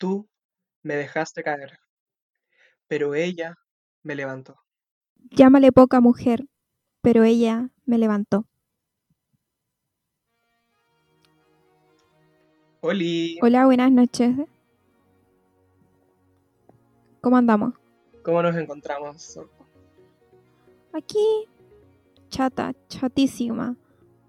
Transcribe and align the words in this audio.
Tú 0.00 0.26
me 0.82 0.96
dejaste 0.96 1.42
caer, 1.42 1.78
pero 2.88 3.14
ella 3.14 3.58
me 4.02 4.14
levantó. 4.14 4.56
Llámale 5.30 5.72
poca 5.72 6.00
mujer, 6.00 6.46
pero 7.02 7.22
ella 7.22 7.68
me 7.84 7.98
levantó. 7.98 8.46
Oli, 12.80 13.38
Hola, 13.42 13.66
buenas 13.66 13.92
noches. 13.92 14.34
¿Cómo 17.20 17.36
andamos? 17.36 17.74
¿cómo 18.22 18.42
nos 18.42 18.56
encontramos? 18.56 19.38
Aquí, 20.94 21.46
chata, 22.30 22.72
chatísima. 22.88 23.76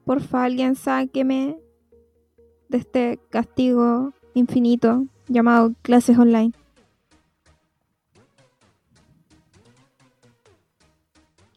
Porfa, 0.04 0.44
alguien 0.44 0.76
sáqueme 0.76 1.58
de 2.68 2.78
este 2.78 3.20
castigo 3.30 4.12
infinito 4.34 5.06
llamado 5.34 5.74
clases 5.82 6.18
online. 6.18 6.52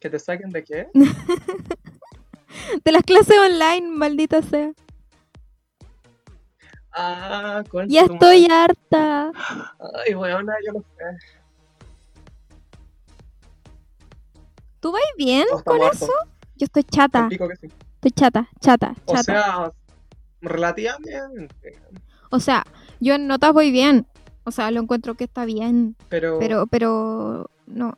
¿Que 0.00 0.10
te 0.10 0.18
saquen 0.18 0.50
de 0.50 0.64
qué? 0.64 0.88
De 2.84 2.92
las 2.92 3.02
clases 3.02 3.36
online, 3.38 3.88
maldita 3.88 4.40
sea. 4.42 4.72
Ah, 6.92 7.62
Ya 7.88 8.02
estoy 8.02 8.42
madre. 8.48 8.54
harta. 8.54 9.32
Ay, 10.06 10.14
weona, 10.14 10.54
yo 10.64 10.72
no 10.74 10.80
sé. 10.96 11.04
¿Tú 14.80 14.92
vas 14.92 15.02
bien 15.16 15.46
con 15.64 15.82
eso? 15.92 16.12
Yo 16.56 16.66
estoy 16.66 16.84
chata. 16.84 17.28
Sí. 17.30 17.38
Estoy 17.96 18.10
chata, 18.12 18.48
chata, 18.60 18.94
O 19.06 19.14
chata. 19.14 19.22
sea, 19.24 19.72
relativamente. 20.40 21.80
O 22.34 22.40
sea, 22.40 22.66
yo 22.98 23.14
en 23.14 23.28
notas 23.28 23.52
voy 23.52 23.70
bien. 23.70 24.08
O 24.42 24.50
sea, 24.50 24.72
lo 24.72 24.80
encuentro 24.80 25.14
que 25.14 25.22
está 25.22 25.44
bien. 25.44 25.94
Pero, 26.08 26.40
Pero, 26.40 26.66
pero, 26.66 27.48
no. 27.66 27.96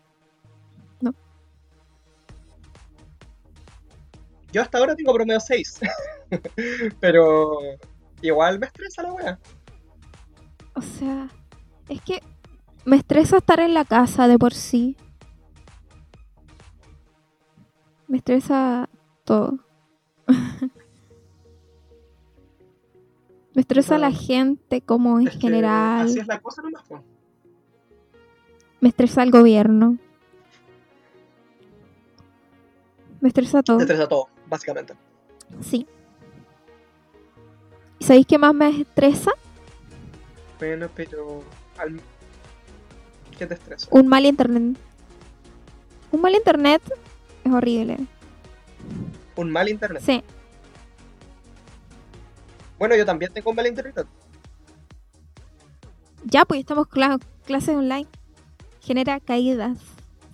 yo 4.52 4.60
hasta 4.60 4.77
ahora 4.78 4.94
tengo 4.94 5.14
promedio 5.14 5.41
6. 5.41 5.80
pero 7.00 7.58
igual 8.20 8.58
me 8.58 8.66
estresa 8.66 9.02
la 9.05 9.12
wea. 9.14 9.38
O 10.75 10.82
sea, 10.82 11.28
es 11.88 12.03
que 12.03 12.20
me 12.84 12.97
estresa 12.97 13.38
estar 13.38 13.60
en 13.60 13.72
la 13.72 13.86
casa 13.86 14.28
de 14.28 14.38
por 14.38 14.53
sí. 14.53 14.98
Me 18.06 18.19
estresa 18.19 18.91
todo. 19.25 19.58
me 23.56 23.62
estresa 23.62 23.96
la 23.96 24.12
gente 24.12 24.82
como 24.82 25.18
en 25.18 25.28
Es 25.28 25.38
general. 25.38 26.06
Así 26.06 26.18
es 26.20 26.26
la 26.26 26.38
cosa 26.40 26.60
nomás. 26.60 26.84
Me 28.82 28.90
estresa 28.90 29.22
el 29.22 29.30
gobierno. 29.30 29.96
Me 33.20 33.28
estresa 33.28 33.62
todo. 33.62 33.78
Te 33.78 33.84
estresa 33.84 34.06
todo, 34.06 34.28
básicamente. 34.46 34.94
Sí. 35.62 35.86
¿Y 37.98 38.04
sabéis 38.04 38.26
qué 38.26 38.36
más 38.36 38.54
me 38.54 38.68
estresa? 38.82 39.32
Bueno, 40.58 40.88
pero. 40.94 41.42
al- 41.78 42.00
¿Qué 43.38 43.46
te 43.46 43.54
estresa? 43.54 43.88
Un 43.91 44.06
mal 44.06 44.26
internet. 44.26 44.78
Un 46.12 46.20
mal 46.20 46.34
internet 46.34 46.82
es 47.42 47.52
horrible. 47.52 47.96
Un 49.36 49.50
mal 49.50 49.68
internet. 49.68 50.02
Sí. 50.04 50.22
Bueno, 52.78 52.94
yo 52.96 53.06
también 53.06 53.32
tengo 53.32 53.50
un 53.50 53.56
mal 53.56 53.66
internet. 53.66 54.06
Ya, 56.24 56.44
pues 56.44 56.60
estamos 56.60 56.86
cla- 56.88 57.20
clases 57.44 57.77
online. 57.77 58.06
Genera 58.80 59.20
caídas. 59.20 59.78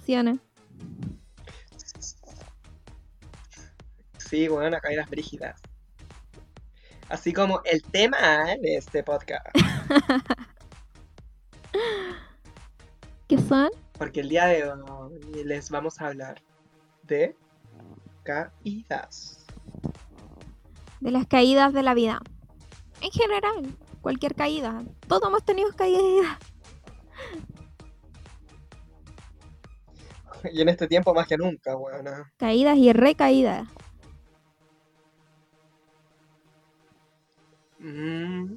¿Sí 0.04 0.16
o 0.16 0.22
no? 0.22 0.38
Sí, 4.18 4.48
bueno, 4.48 4.78
caídas 4.80 5.08
brígidas. 5.10 5.60
Así 7.08 7.32
como 7.32 7.60
el 7.64 7.82
tema 7.82 8.46
de 8.60 8.76
este 8.76 9.02
podcast. 9.02 9.46
¿Qué 13.28 13.38
son? 13.38 13.68
Porque 13.98 14.20
el 14.20 14.28
día 14.30 14.46
de 14.46 14.64
hoy 14.68 15.20
les 15.44 15.70
vamos 15.70 16.00
a 16.00 16.06
hablar 16.08 16.42
de 17.02 17.36
caídas. 18.24 19.46
De 21.00 21.10
las 21.10 21.26
caídas 21.26 21.72
de 21.72 21.82
la 21.82 21.94
vida. 21.94 22.20
En 23.02 23.10
general, 23.10 23.76
cualquier 24.00 24.34
caída. 24.34 24.82
Todos 25.08 25.28
hemos 25.28 25.44
tenido 25.44 25.70
caídas. 25.74 26.38
Y 30.52 30.60
en 30.60 30.68
este 30.68 30.88
tiempo 30.88 31.14
más 31.14 31.28
que 31.28 31.36
nunca, 31.36 31.76
weón. 31.76 32.04
Caídas 32.36 32.76
y 32.76 32.92
recaídas. 32.92 33.68
Mm, 37.78 38.54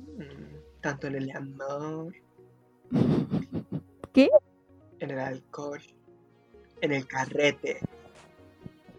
tanto 0.82 1.08
en 1.08 1.16
el 1.16 1.32
amor, 1.32 2.14
¿Qué? 4.14 4.30
en 5.00 5.12
el 5.12 5.20
alcohol, 5.20 5.82
en 6.82 6.92
el 6.92 7.08
carrete, 7.08 7.80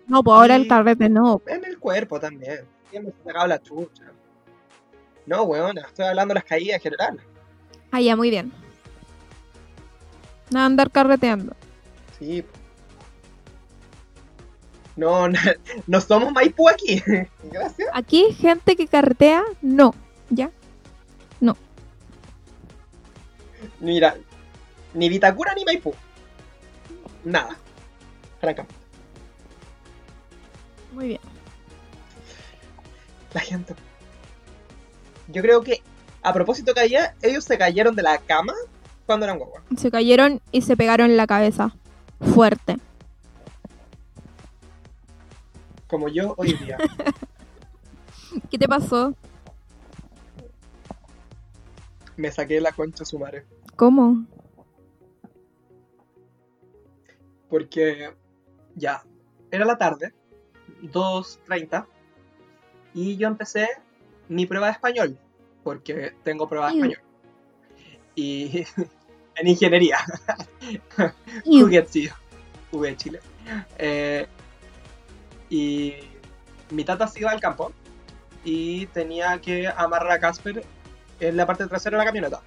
No, 0.08 0.22
pues 0.22 0.36
ahora 0.36 0.56
el 0.56 0.66
carrete 0.68 1.08
no. 1.08 1.40
en 1.46 1.64
el 1.64 1.78
cuerpo 1.78 2.18
también. 2.20 2.66
Siempre 2.90 3.12
se 3.18 3.24
sacado 3.24 3.46
la 3.48 3.60
chucha. 3.62 4.12
No, 5.26 5.42
weón, 5.42 5.78
estoy 5.78 6.06
hablando 6.06 6.32
de 6.32 6.40
las 6.40 6.44
caídas 6.44 6.76
en 6.76 6.80
general. 6.80 7.20
Ah, 7.90 8.00
ya, 8.00 8.16
muy 8.16 8.30
bien. 8.30 8.52
Nada, 10.50 10.66
andar 10.66 10.90
carreteando. 10.90 11.54
Sí. 12.18 12.44
No, 14.94 15.28
no, 15.28 15.38
no 15.86 16.00
somos 16.00 16.32
Maipú 16.32 16.68
aquí. 16.68 17.02
Gracias. 17.44 17.88
Aquí, 17.92 18.32
gente 18.32 18.76
que 18.76 18.86
carretea, 18.86 19.42
no. 19.62 19.94
¿Ya? 20.30 20.50
Mira, 23.80 24.16
ni 24.94 25.08
Vitacura 25.08 25.54
ni 25.54 25.64
Maipú. 25.64 25.94
Nada. 27.24 27.56
Francamente. 28.40 28.74
Muy 30.92 31.08
bien. 31.08 31.20
La 33.34 33.40
gente. 33.40 33.74
Yo 35.28 35.42
creo 35.42 35.62
que, 35.62 35.82
a 36.22 36.32
propósito 36.32 36.72
de 36.72 36.74
caída, 36.74 37.14
ellos 37.22 37.44
se 37.44 37.58
cayeron 37.58 37.96
de 37.96 38.02
la 38.02 38.18
cama 38.18 38.54
cuando 39.06 39.24
eran 39.24 39.38
guagua. 39.38 39.62
Se 39.76 39.90
cayeron 39.90 40.40
y 40.52 40.62
se 40.62 40.76
pegaron 40.76 41.10
en 41.10 41.16
la 41.16 41.26
cabeza. 41.26 41.74
Fuerte. 42.20 42.78
Como 45.88 46.08
yo 46.08 46.34
hoy 46.36 46.52
día. 46.54 46.78
¿Qué 48.50 48.58
te 48.58 48.68
pasó? 48.68 49.14
Me 52.16 52.30
saqué 52.30 52.60
la 52.60 52.72
concha 52.72 53.04
su 53.04 53.18
madre. 53.18 53.44
¿Cómo? 53.76 54.24
Porque 57.48 58.10
ya, 58.74 59.02
era 59.50 59.64
la 59.64 59.78
tarde, 59.78 60.12
2.30, 60.82 61.86
y 62.94 63.16
yo 63.16 63.28
empecé 63.28 63.68
mi 64.28 64.46
prueba 64.46 64.66
de 64.66 64.72
español, 64.72 65.18
porque 65.62 66.14
tengo 66.22 66.48
prueba 66.48 66.68
de 66.68 66.74
Iu. 66.76 66.84
español. 66.84 67.02
Y 68.14 68.66
en 69.36 69.48
ingeniería, 69.48 69.98
Iu. 71.44 71.64
Juguetzillo, 71.64 72.14
V 72.72 72.88
de 72.88 72.96
Chile. 72.96 73.20
Eh, 73.78 74.26
y 75.48 75.94
mi 76.70 76.84
tata 76.84 77.06
se 77.06 77.20
iba 77.20 77.30
al 77.30 77.40
campo 77.40 77.72
y 78.44 78.86
tenía 78.86 79.40
que 79.40 79.68
amarrar 79.68 80.12
a 80.12 80.20
Casper 80.20 80.64
en 81.20 81.36
la 81.36 81.46
parte 81.46 81.66
trasera 81.66 81.96
de 81.96 82.04
la 82.04 82.06
camioneta. 82.06 82.42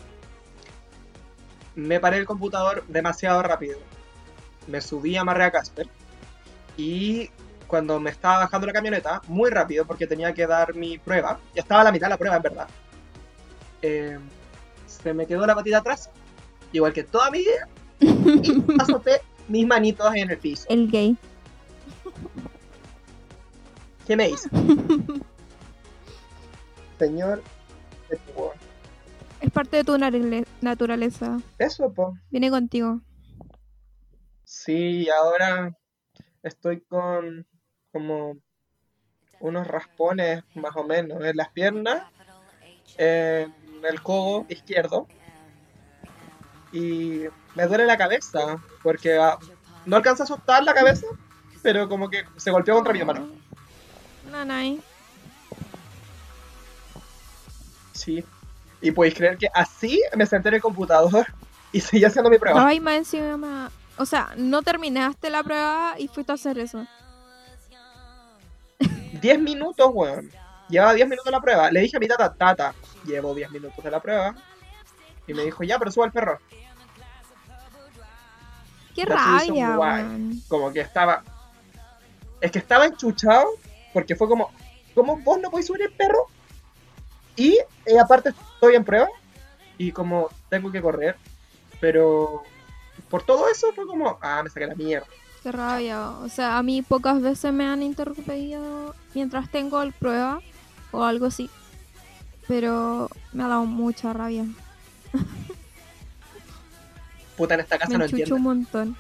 Me 1.76 2.00
paré 2.00 2.18
el 2.18 2.26
computador 2.26 2.84
demasiado 2.88 3.42
rápido. 3.42 3.80
Me 4.68 4.82
subí, 4.82 5.16
amarré 5.16 5.46
a 5.46 5.52
Casper 5.52 5.88
y 6.78 7.30
cuando 7.70 8.00
me 8.00 8.10
estaba 8.10 8.40
bajando 8.40 8.66
la 8.66 8.74
camioneta, 8.74 9.22
muy 9.28 9.52
rápido 9.52 9.86
porque 9.86 10.08
tenía 10.08 10.34
que 10.34 10.48
dar 10.48 10.74
mi 10.74 10.98
prueba, 10.98 11.40
ya 11.54 11.62
estaba 11.62 11.82
a 11.82 11.84
la 11.84 11.92
mitad 11.92 12.08
de 12.08 12.10
la 12.10 12.18
prueba 12.18 12.36
en 12.36 12.42
verdad, 12.42 12.68
eh, 13.84 14.20
se 14.88 15.14
me 15.14 15.28
quedó 15.28 15.46
la 15.46 15.54
patita 15.54 15.78
atrás, 15.78 16.10
igual 16.74 16.94
que 16.94 17.04
toda 17.04 17.30
mi 17.30 17.40
vida, 17.40 17.68
y 18.00 18.64
azoté 18.82 19.22
mis 19.48 19.68
manitos 19.68 20.14
en 20.16 20.32
el 20.32 20.38
piso. 20.40 20.66
El 20.68 20.90
gay. 20.90 21.16
¿Qué 24.08 24.16
me 24.16 24.30
hizo? 24.30 24.50
Señor. 26.98 27.44
Es 29.42 29.52
parte 29.52 29.78
de 29.78 29.84
tu 29.84 29.96
naturaleza. 30.62 31.38
eso, 31.60 31.94
po. 31.94 32.18
Viene 32.32 32.50
contigo. 32.50 33.02
Sí, 34.44 35.08
ahora 35.10 35.78
estoy 36.42 36.82
con 36.82 37.46
como 37.92 38.38
unos 39.40 39.68
raspones 39.68 40.44
más 40.56 40.76
o 40.76 40.84
menos 40.84 41.24
en 41.24 41.38
las 41.38 41.50
piernas, 41.50 42.04
en 42.98 43.54
el 43.84 44.02
codo 44.02 44.46
izquierdo 44.50 45.08
y 46.72 47.24
me 47.56 47.66
duele 47.68 47.86
la 47.86 47.98
cabeza, 47.98 48.58
porque 48.84 49.18
ah, 49.18 49.38
no 49.86 49.96
alcanza 49.96 50.24
a 50.24 50.26
asustar 50.26 50.64
la 50.64 50.74
cabeza, 50.74 51.08
pero 51.62 51.90
como 51.90 52.10
que 52.10 52.24
se 52.38 52.52
golpeó 52.52 52.76
contra 52.76 52.94
mi 52.94 53.04
mano. 53.04 53.28
Nanay. 54.32 54.82
Sí. 57.94 58.24
Y 58.82 58.92
podéis 58.92 59.16
creer 59.16 59.38
que 59.38 59.50
así 59.54 60.02
me 60.16 60.26
senté 60.26 60.50
en 60.50 60.56
el 60.56 60.62
computador 60.62 61.26
y 61.72 61.82
seguí 61.82 62.06
haciendo 62.06 62.30
mi 62.30 62.38
prueba. 62.38 62.66
Ay, 62.66 62.80
más 62.80 62.96
encima. 62.96 63.72
O 63.98 64.06
sea, 64.06 64.34
no 64.38 64.62
terminaste 64.62 65.30
la 65.30 65.44
prueba 65.44 65.96
y 65.98 66.08
fuiste 66.08 66.32
a 66.32 66.36
hacer 66.36 66.58
eso. 66.60 66.86
10 69.20 69.40
minutos, 69.40 69.90
weón. 69.94 70.30
Llevaba 70.70 70.94
10 70.94 71.08
minutos 71.08 71.32
la 71.32 71.42
prueba. 71.42 71.72
Le 71.72 71.82
dije 71.82 71.98
a 71.98 72.00
mi 72.00 72.08
tata, 72.08 72.34
tata, 72.34 72.74
llevo 73.06 73.34
10 73.34 73.52
minutos 73.52 73.84
de 73.84 73.92
la 73.92 74.00
prueba. 74.00 74.36
Y 75.28 75.34
me 75.34 75.44
dijo, 75.44 75.64
ya, 75.64 75.78
pero 75.80 75.92
suba 75.92 76.06
el 76.06 76.12
perro. 76.12 76.40
Qué 78.96 79.06
rabia, 79.06 79.78
weón. 79.78 80.42
Como 80.48 80.72
que 80.72 80.82
estaba. 80.82 81.24
Es 82.42 82.52
que 82.52 82.60
estaba 82.60 82.86
enchuchado 82.86 83.48
porque 83.94 84.16
fue 84.16 84.28
como, 84.28 84.52
¿cómo 84.96 85.18
vos 85.18 85.40
no 85.40 85.50
podés 85.50 85.68
subir 85.68 85.82
el 85.84 85.92
perro? 85.92 86.28
Y 87.36 87.58
eh, 87.86 88.00
aparte 88.00 88.30
estoy 88.30 88.76
en 88.76 88.84
prueba 88.84 89.10
y 89.78 89.92
como 89.92 90.30
tengo 90.50 90.72
que 90.72 90.82
correr, 90.82 91.16
pero 91.80 92.44
por 93.10 93.24
todo 93.24 93.50
eso 93.50 93.72
fue 93.74 93.88
como, 93.88 94.20
ah, 94.22 94.42
me 94.44 94.50
saqué 94.50 94.68
la 94.68 94.76
mierda. 94.76 95.08
Qué 95.50 95.58
rabia. 95.58 96.12
O 96.12 96.30
sea, 96.30 96.60
a 96.60 96.64
mí 96.64 96.84
pocas 96.84 97.20
veces 97.24 97.52
me 97.52 97.66
han 97.66 97.82
interrumpido 97.82 98.94
mientras 99.16 99.50
tengo 99.50 99.82
el 99.82 99.94
prueba 99.94 100.42
o 100.92 101.04
algo 101.04 101.26
así. 101.26 101.50
Pero 102.48 103.10
me 103.34 103.44
ha 103.44 103.48
dado 103.48 103.66
mucha 103.66 104.14
rabia. 104.14 104.46
Puta, 107.36 107.56
en 107.56 107.62
esta 107.62 107.80
casa 107.80 107.94
Me 107.94 107.98
no 107.98 108.06
entiendo. 108.06 108.36
un 108.36 108.44
montón. 108.44 108.96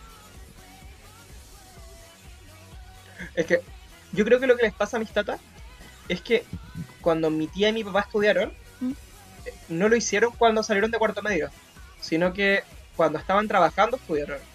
Es 3.35 3.45
que 3.45 3.61
yo 4.11 4.25
creo 4.25 4.39
que 4.39 4.47
lo 4.47 4.57
que 4.57 4.63
les 4.63 4.73
pasa 4.73 4.97
a 4.97 4.99
mis 4.99 5.11
tatas 5.11 5.39
es 6.07 6.19
que 6.19 6.45
cuando 7.01 7.29
mi 7.29 7.45
tía 7.45 7.69
y 7.69 7.73
mi 7.73 7.83
papá 7.83 7.99
estudiaron, 7.99 8.51
¿Mm? 8.81 8.93
no 9.69 9.87
lo 9.87 9.95
hicieron 9.95 10.31
cuando 10.35 10.63
salieron 10.63 10.89
de 10.89 10.97
cuarto 10.97 11.21
medio, 11.21 11.51
sino 12.01 12.33
que 12.33 12.63
cuando 12.95 13.19
estaban 13.19 13.47
trabajando 13.47 13.97
estudiaron. 13.97 14.48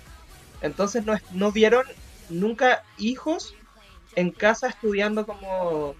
Entonces 0.64 1.04
no, 1.04 1.14
no 1.32 1.52
vieron 1.52 1.84
nunca 2.30 2.82
hijos 2.96 3.54
en 4.16 4.30
casa 4.30 4.68
estudiando 4.68 5.26
como 5.26 5.94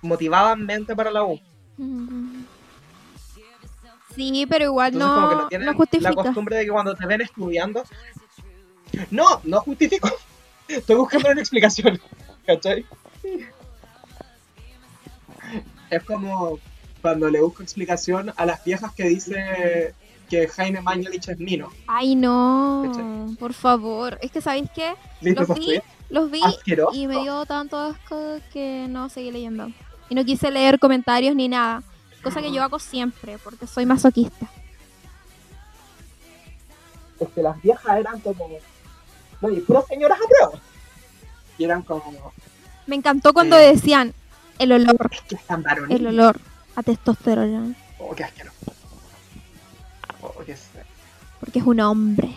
motivadamente 0.00 0.94
para 0.94 1.10
la 1.10 1.24
U. 1.24 1.40
Sí, 4.14 4.46
pero 4.48 4.66
igual 4.66 4.92
Entonces 4.92 5.12
como 5.12 5.28
que 5.28 5.34
no, 5.34 5.42
no 5.42 5.48
tienen 5.48 5.66
no 5.66 6.00
la 6.00 6.14
costumbre 6.14 6.56
de 6.56 6.64
que 6.66 6.70
cuando 6.70 6.94
te 6.94 7.04
ven 7.04 7.20
estudiando... 7.20 7.82
No, 9.10 9.40
no 9.42 9.60
justifico. 9.62 10.08
Estoy 10.68 10.94
buscando 10.94 11.30
una 11.30 11.40
explicación. 11.40 12.00
¿Cachai? 12.46 12.86
Es 15.90 16.04
como 16.04 16.60
cuando 17.02 17.28
le 17.28 17.40
busco 17.40 17.64
explicación 17.64 18.32
a 18.36 18.46
las 18.46 18.62
viejas 18.62 18.94
que 18.94 19.08
dice 19.08 19.94
que 20.28 20.48
Jaime 20.48 20.80
Mañalich 20.80 21.28
es 21.28 21.38
Nino. 21.38 21.68
Ay, 21.86 22.14
no, 22.14 22.84
¿Cachai? 22.86 23.36
por 23.36 23.52
favor. 23.52 24.18
Es 24.22 24.30
que, 24.30 24.40
¿sabéis 24.40 24.68
qué? 24.74 24.94
¿Viste 25.20 25.40
Los 25.46 25.58
vi, 25.58 25.80
los 26.10 26.30
vi 26.30 26.40
Asqueroso. 26.42 26.96
y 26.96 27.06
me 27.06 27.20
dio 27.22 27.44
tanto 27.46 27.76
asco 27.78 28.38
que 28.52 28.86
no 28.88 29.08
seguí 29.08 29.30
leyendo. 29.30 29.68
Y 30.08 30.14
no 30.14 30.24
quise 30.24 30.50
leer 30.50 30.78
comentarios 30.78 31.34
ni 31.34 31.48
nada. 31.48 31.82
Cosa 32.22 32.40
que 32.40 32.52
yo 32.52 32.62
hago 32.62 32.78
siempre, 32.78 33.38
porque 33.38 33.66
soy 33.66 33.86
masoquista. 33.86 34.46
Es 37.20 37.28
que 37.28 37.42
las 37.42 37.60
viejas 37.62 37.98
eran 37.98 38.20
como... 38.20 38.48
No, 39.40 39.50
y 39.50 39.60
puras 39.60 39.86
señoras 39.86 40.18
a 40.18 40.26
prueba. 40.28 40.62
Y 41.58 41.64
eran 41.64 41.82
como... 41.82 42.32
Me 42.86 42.96
encantó 42.96 43.32
cuando 43.32 43.56
Sí. 43.58 43.64
decían 43.64 44.12
el 44.58 44.72
olor, 44.72 45.10
Es 45.12 45.20
que 45.22 45.34
están 45.36 45.62
varoniles. 45.62 46.00
el 46.00 46.06
olor 46.06 46.38
a 46.76 46.82
testosterona, 46.82 47.74
Oh, 47.98 48.14
qué 48.14 48.24
asqueroso. 48.24 48.73
Sé. 50.46 50.82
porque 51.40 51.58
es 51.60 51.64
un 51.64 51.80
hombre. 51.80 52.34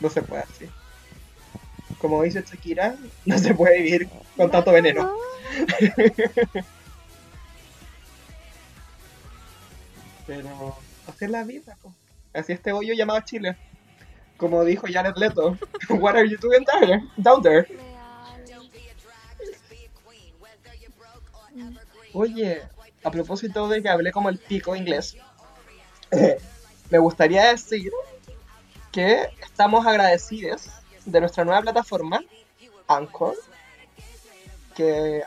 No 0.00 0.08
se 0.08 0.22
puede 0.22 0.42
así. 0.42 0.66
Como 1.98 2.22
dice 2.22 2.42
Shakira, 2.42 2.96
no 3.24 3.38
se 3.38 3.54
puede 3.54 3.82
vivir 3.82 4.08
con 4.36 4.50
tanto 4.50 4.72
veneno. 4.72 5.12
Pero 10.26 10.76
así 11.06 11.24
es 11.24 11.30
la 11.30 11.44
vida. 11.44 11.76
po. 11.82 11.92
Así 12.32 12.52
este 12.52 12.72
hoyo 12.72 12.94
llamado 12.94 13.20
Chile. 13.20 13.56
Como 14.36 14.64
dijo 14.64 14.86
Jared 14.90 15.16
Leto. 15.16 15.56
What 15.90 16.16
are 16.16 16.28
you 16.28 16.38
doing 16.38 16.64
there? 16.64 17.02
Down 17.16 17.42
there. 17.42 17.66
Oye, 22.14 22.62
a 23.04 23.10
propósito 23.10 23.68
de 23.68 23.82
que 23.82 23.88
hablé 23.88 24.12
como 24.12 24.28
el 24.28 24.38
pico 24.38 24.76
inglés, 24.76 25.16
me 26.92 26.98
gustaría 26.98 27.46
decir 27.46 27.90
que 28.92 29.26
estamos 29.40 29.86
agradecidos 29.86 30.68
de 31.06 31.20
nuestra 31.20 31.42
nueva 31.42 31.62
plataforma, 31.62 32.22
Anchor, 32.86 33.34
que 34.76 35.22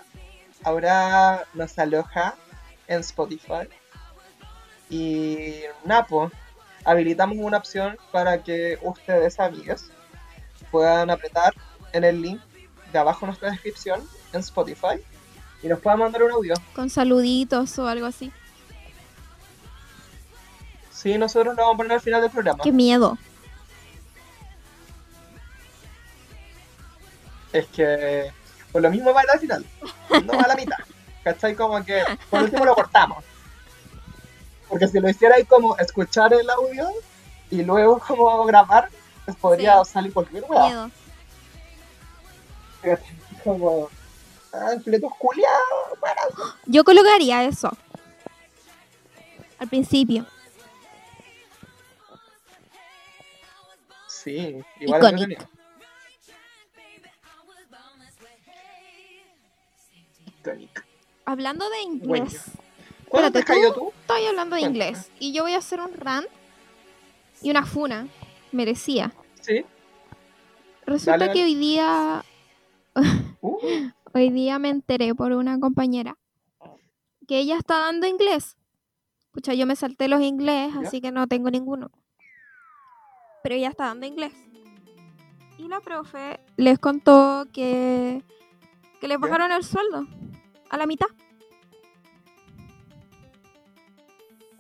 ahora 0.64 1.44
nos 1.56 1.80
aloja 1.80 2.36
en 2.88 3.00
Spotify. 3.00 3.68
Y 4.92 5.62
Napo, 5.84 6.32
habilitamos 6.84 7.40
una 7.40 7.58
opción 7.58 7.98
para 8.12 8.44
que 8.44 8.78
ustedes, 8.84 9.40
amigos, 9.40 9.90
puedan 10.70 11.10
apretar 11.10 11.52
en 11.94 12.04
el 12.04 12.22
link 12.22 12.42
de 12.94 13.00
abajo 13.00 13.26
en 13.26 13.30
nuestra 13.30 13.50
descripción 13.50 14.08
en 14.34 14.42
Spotify 14.42 15.04
y 15.64 15.68
nos 15.68 15.80
puedan 15.80 15.98
mandar 15.98 16.22
un 16.22 16.32
audio. 16.32 16.54
Con 16.76 16.92
saluditos 16.92 17.80
o 17.80 17.88
algo 17.88 18.06
así. 18.06 18.32
Sí, 20.96 21.18
nosotros 21.18 21.56
lo 21.56 21.62
vamos 21.62 21.74
a 21.76 21.78
poner 21.78 21.92
al 21.94 22.02
final 22.02 22.22
del 22.22 22.32
programa. 22.32 22.64
Qué 22.64 22.72
miedo. 22.72 23.18
Es 27.52 27.68
que 27.68 28.32
por 28.72 28.82
lo 28.82 28.90
mismo 28.90 29.14
va 29.14 29.22
al 29.32 29.40
final, 29.40 29.66
no 30.26 30.40
a 30.40 30.48
la 30.48 30.56
mitad. 30.56 30.78
¿Cachai? 31.24 31.56
Como 31.56 31.84
que 31.84 32.04
por 32.30 32.44
último 32.44 32.66
lo 32.66 32.76
cortamos. 32.76 33.24
Porque 34.70 34.88
si 34.88 35.00
lo 35.00 35.10
hiciera 35.10 35.36
ahí 35.36 35.46
como 35.46 35.78
escuchar 35.78 36.34
el 36.34 36.50
audio 36.50 36.90
y 37.52 37.62
luego 37.64 38.00
como 38.00 38.44
grabar, 38.46 38.90
pues 39.26 39.38
podría 39.38 39.84
Sí. 39.84 39.92
salir 39.92 40.14
cualquier 40.14 40.44
weá. 40.48 40.66
Miedo. 40.66 40.92
Como, 43.44 43.90
ah, 44.54 44.72
culiados, 45.20 46.00
bueno. 46.00 46.22
Yo 46.66 46.84
colocaría 46.84 47.44
eso. 47.44 47.72
Al 49.60 49.68
principio. 49.68 50.26
Sí, 54.26 54.56
igual 54.82 55.06
entretenido. 55.06 55.48
Hablando 61.26 61.70
de 61.70 61.82
inglés. 61.82 62.52
¿Cuándo 63.08 63.32
te 63.32 63.40
has 63.40 63.44
Espérate, 63.44 63.44
caído 63.46 63.74
tú? 63.74 63.94
Estoy 64.02 64.26
hablando 64.26 64.56
de 64.56 64.62
Cuéntame. 64.64 64.86
inglés. 64.88 65.12
Y 65.20 65.32
yo 65.34 65.44
voy 65.44 65.54
a 65.54 65.60
hacer 65.60 65.80
un 65.80 65.94
rant 65.94 66.28
y 67.42 67.52
una 67.52 67.66
funa. 67.66 68.08
Merecía. 68.52 69.14
Sí. 69.42 69.64
Resulta 70.86 71.18
Dale, 71.18 71.34
que 71.34 71.40
dale. 71.40 71.52
hoy 71.52 71.56
día. 71.56 72.26
Uh, 73.42 73.58
Hoy 74.14 74.30
día 74.30 74.60
me 74.60 74.70
enteré 74.70 75.14
por 75.14 75.34
una 75.34 75.60
compañera 75.60 76.18
que 77.28 77.40
ella 77.40 77.58
está 77.58 77.80
dando 77.80 78.08
inglés. 78.08 78.56
Pucha, 79.32 79.54
yo 79.54 79.66
me 79.66 79.76
salté 79.76 80.08
los 80.08 80.22
inglés, 80.22 80.72
¿Ya? 80.74 80.88
así 80.88 81.02
que 81.02 81.12
no 81.12 81.28
tengo 81.28 81.50
ninguno. 81.52 81.92
Pero 83.46 83.54
ella 83.54 83.70
está 83.70 83.86
dando 83.86 84.08
inglés. 84.08 84.34
Y 85.60 85.68
la 85.68 85.80
profe 85.80 86.40
les 86.58 86.80
contó 86.80 87.46
que, 87.54 88.24
que 89.00 89.08
les 89.08 89.20
bajaron 89.20 89.52
el 89.52 89.64
sueldo 89.64 90.08
a 90.72 90.78
la 90.78 90.88
mitad. 90.88 91.06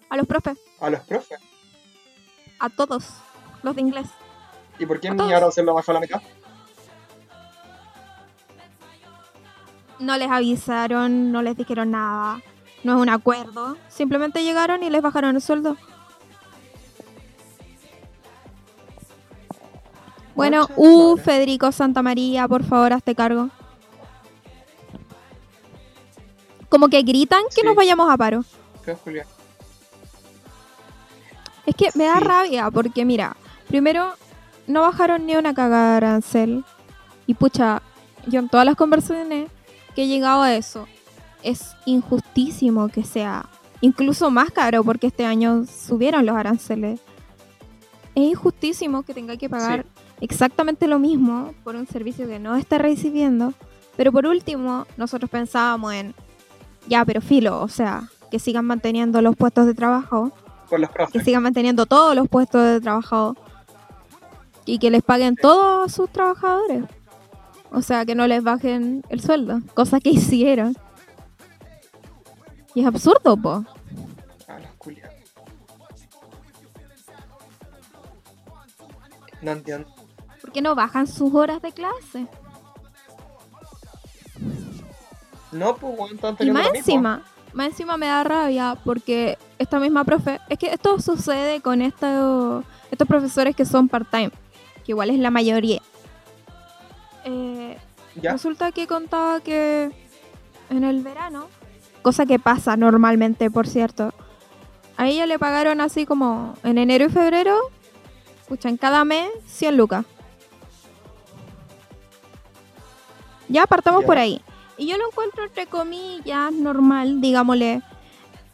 A 0.08 0.15
los 0.15 0.27
profes, 0.27 0.60
a 0.80 0.92
los 0.92 1.00
profes. 1.00 1.39
a 2.60 2.70
todos 2.70 3.08
los 3.63 3.75
de 3.75 3.82
inglés. 3.82 4.08
¿Y 4.77 4.86
por 4.86 5.00
qué 5.00 5.10
todos. 5.10 5.34
ahora 5.34 5.50
se 5.50 5.63
lo 5.63 5.74
bajó 5.74 5.89
a 5.89 5.96
la 5.96 6.01
mitad? 6.01 6.22
No 9.98 10.15
les 10.15 10.30
avisaron, 10.30 11.32
no 11.32 11.42
les 11.42 11.58
dijeron 11.58 11.89
nada. 11.89 12.39
No 12.84 12.98
es 12.98 13.01
un 13.01 13.10
acuerdo. 13.10 13.77
Simplemente 13.88 14.44
llegaron 14.44 14.84
y 14.84 14.92
les 14.92 15.01
bajaron 15.01 15.36
el 15.36 15.42
sueldo. 15.42 15.75
Bueno, 20.36 20.68
uh. 20.75 21.18
Federico 21.18 21.72
Santamaría, 21.72 22.48
por 22.48 22.63
favor, 22.63 22.94
hazte 22.94 23.15
cargo. 23.15 23.50
Como 26.70 26.89
que 26.89 27.01
gritan 27.04 27.44
que 27.54 27.62
Sí. 27.62 27.65
nos 27.65 27.75
vayamos 27.75 28.10
a 28.12 28.18
paro. 28.18 28.44
Julián. 29.04 29.25
Es 31.65 31.75
que 31.75 31.89
me 31.96 32.04
da 32.06 32.20
Sí. 32.20 32.24
rabia 32.24 32.70
porque, 32.72 33.06
mira, 33.06 33.36
Primero, 33.68 34.13
no 34.68 34.82
bajaron 34.82 35.25
ni 35.25 35.36
una 35.36 35.56
cagada 35.56 35.92
de 35.92 35.98
arancel. 35.98 36.63
Y 37.25 37.34
pucha, 37.34 37.82
yo 38.27 38.39
en 38.39 38.48
todas 38.48 38.63
las 38.63 38.75
conversaciones 38.75 39.50
que 39.96 40.04
he 40.04 40.08
llegado 40.08 40.44
a 40.44 40.54
eso, 40.54 40.88
es 41.42 41.75
injustísimo 41.86 42.88
que 42.89 43.04
sea 43.04 43.50
incluso 43.82 44.30
más 44.30 44.51
caro 44.51 44.84
porque 44.84 45.08
este 45.08 45.25
año 45.25 45.65
subieron 45.65 46.27
los 46.27 46.36
aranceles. 46.36 47.00
Es 48.13 48.24
injustísimo 48.24 49.01
que 49.01 49.15
tenga 49.15 49.36
que 49.36 49.50
pagar 49.50 49.86
exactamente 50.22 50.88
lo 50.88 51.00
mismo 51.00 51.53
por 51.63 51.75
un 51.75 51.88
servicio 51.88 52.27
que 52.27 52.39
no 52.39 52.55
está 52.55 52.77
recibiendo. 52.77 53.53
Pero 53.98 54.12
por 54.12 54.25
último, 54.25 54.86
nosotros 54.98 55.29
pensábamos 55.29 55.93
en, 55.93 56.13
ya, 56.88 57.05
pero 57.05 57.22
filo, 57.22 57.62
o 57.62 57.67
sea, 57.67 58.10
que 58.29 58.39
sigan 58.39 58.65
manteniendo 58.65 59.22
los 59.22 59.36
puestos 59.36 59.65
de 59.65 59.74
trabajo. 59.74 60.31
Por 60.69 60.79
los 60.79 60.89
Que 61.12 61.24
sigan 61.24 61.43
manteniendo 61.43 61.86
todos 61.86 62.15
los 62.15 62.27
puestos 62.27 62.62
de 62.62 62.81
trabajo. 62.81 63.36
Y 64.65 64.79
que 64.79 64.89
les 64.89 65.03
paguen 65.03 65.36
todos 65.36 65.91
sus 65.91 66.10
trabajadores. 66.10 66.84
O 67.72 67.81
sea, 67.81 68.05
que 68.05 68.15
no 68.15 68.25
les 68.27 68.43
bajen 68.43 69.03
el 69.10 69.22
sueldo. 69.22 69.62
Cosa 69.74 70.00
que 70.00 70.10
hicieron. 70.12 70.75
Y 72.74 72.81
es 72.81 72.88
absurdo, 72.88 73.38
po. 73.38 73.63
Ah, 74.48 74.60
No 79.41 79.51
entiendo. 79.51 79.94
¿Por 80.55 80.63
qué 80.63 80.69
no 80.69 80.74
bajan 80.75 81.05
sus 81.05 81.33
horas 81.33 81.62
de 81.62 81.74
clase? 81.74 82.27
No, 85.51 85.75
pues, 85.75 85.97
bueno, 85.97 86.38
Y 86.39 86.50
más 86.50 86.69
encima, 86.74 87.24
más 87.51 87.67
encima 87.67 87.97
me 87.97 88.05
da 88.05 88.24
rabia 88.24 88.77
porque 88.85 89.38
esta 89.59 89.81
misma 89.81 90.05
profe, 90.05 90.39
es 90.47 90.57
que 90.57 90.67
esto 90.67 91.01
sucede 91.01 91.59
con 91.59 91.81
estos, 91.81 92.63
estos 92.89 93.05
profesores 93.05 93.53
que 93.53 93.65
son 93.65 93.89
part-time, 93.89 94.31
que 94.85 94.93
igual 94.93 95.09
es 95.09 95.19
la 95.19 95.29
mayoría. 95.29 95.81
Eh, 97.25 97.77
resulta 98.24 98.71
que 98.71 98.88
contaba 98.88 99.41
que 99.41 99.91
en 100.69 100.85
el 100.85 101.03
verano, 101.03 101.47
cosa 102.01 102.25
que 102.25 102.39
pasa 102.39 102.77
normalmente, 102.77 103.51
por 103.51 103.67
cierto, 103.67 104.13
a 104.95 105.09
ella 105.09 105.25
le 105.25 105.38
pagaron 105.38 105.81
así 105.81 106.05
como 106.05 106.53
en 106.63 106.77
enero 106.77 107.07
y 107.07 107.09
febrero, 107.09 107.57
escuchan, 108.39 108.77
cada 108.77 109.03
mes 109.03 109.29
100 109.47 109.75
lucas. 109.75 110.05
Ya 113.49 113.65
partamos 113.67 114.03
por 114.03 114.17
ahí. 114.17 114.41
Y 114.77 114.87
yo 114.87 114.97
lo 114.97 115.07
encuentro 115.07 115.43
entre 115.43 115.67
comillas 115.67 116.51
normal, 116.51 117.21
digámosle, 117.21 117.81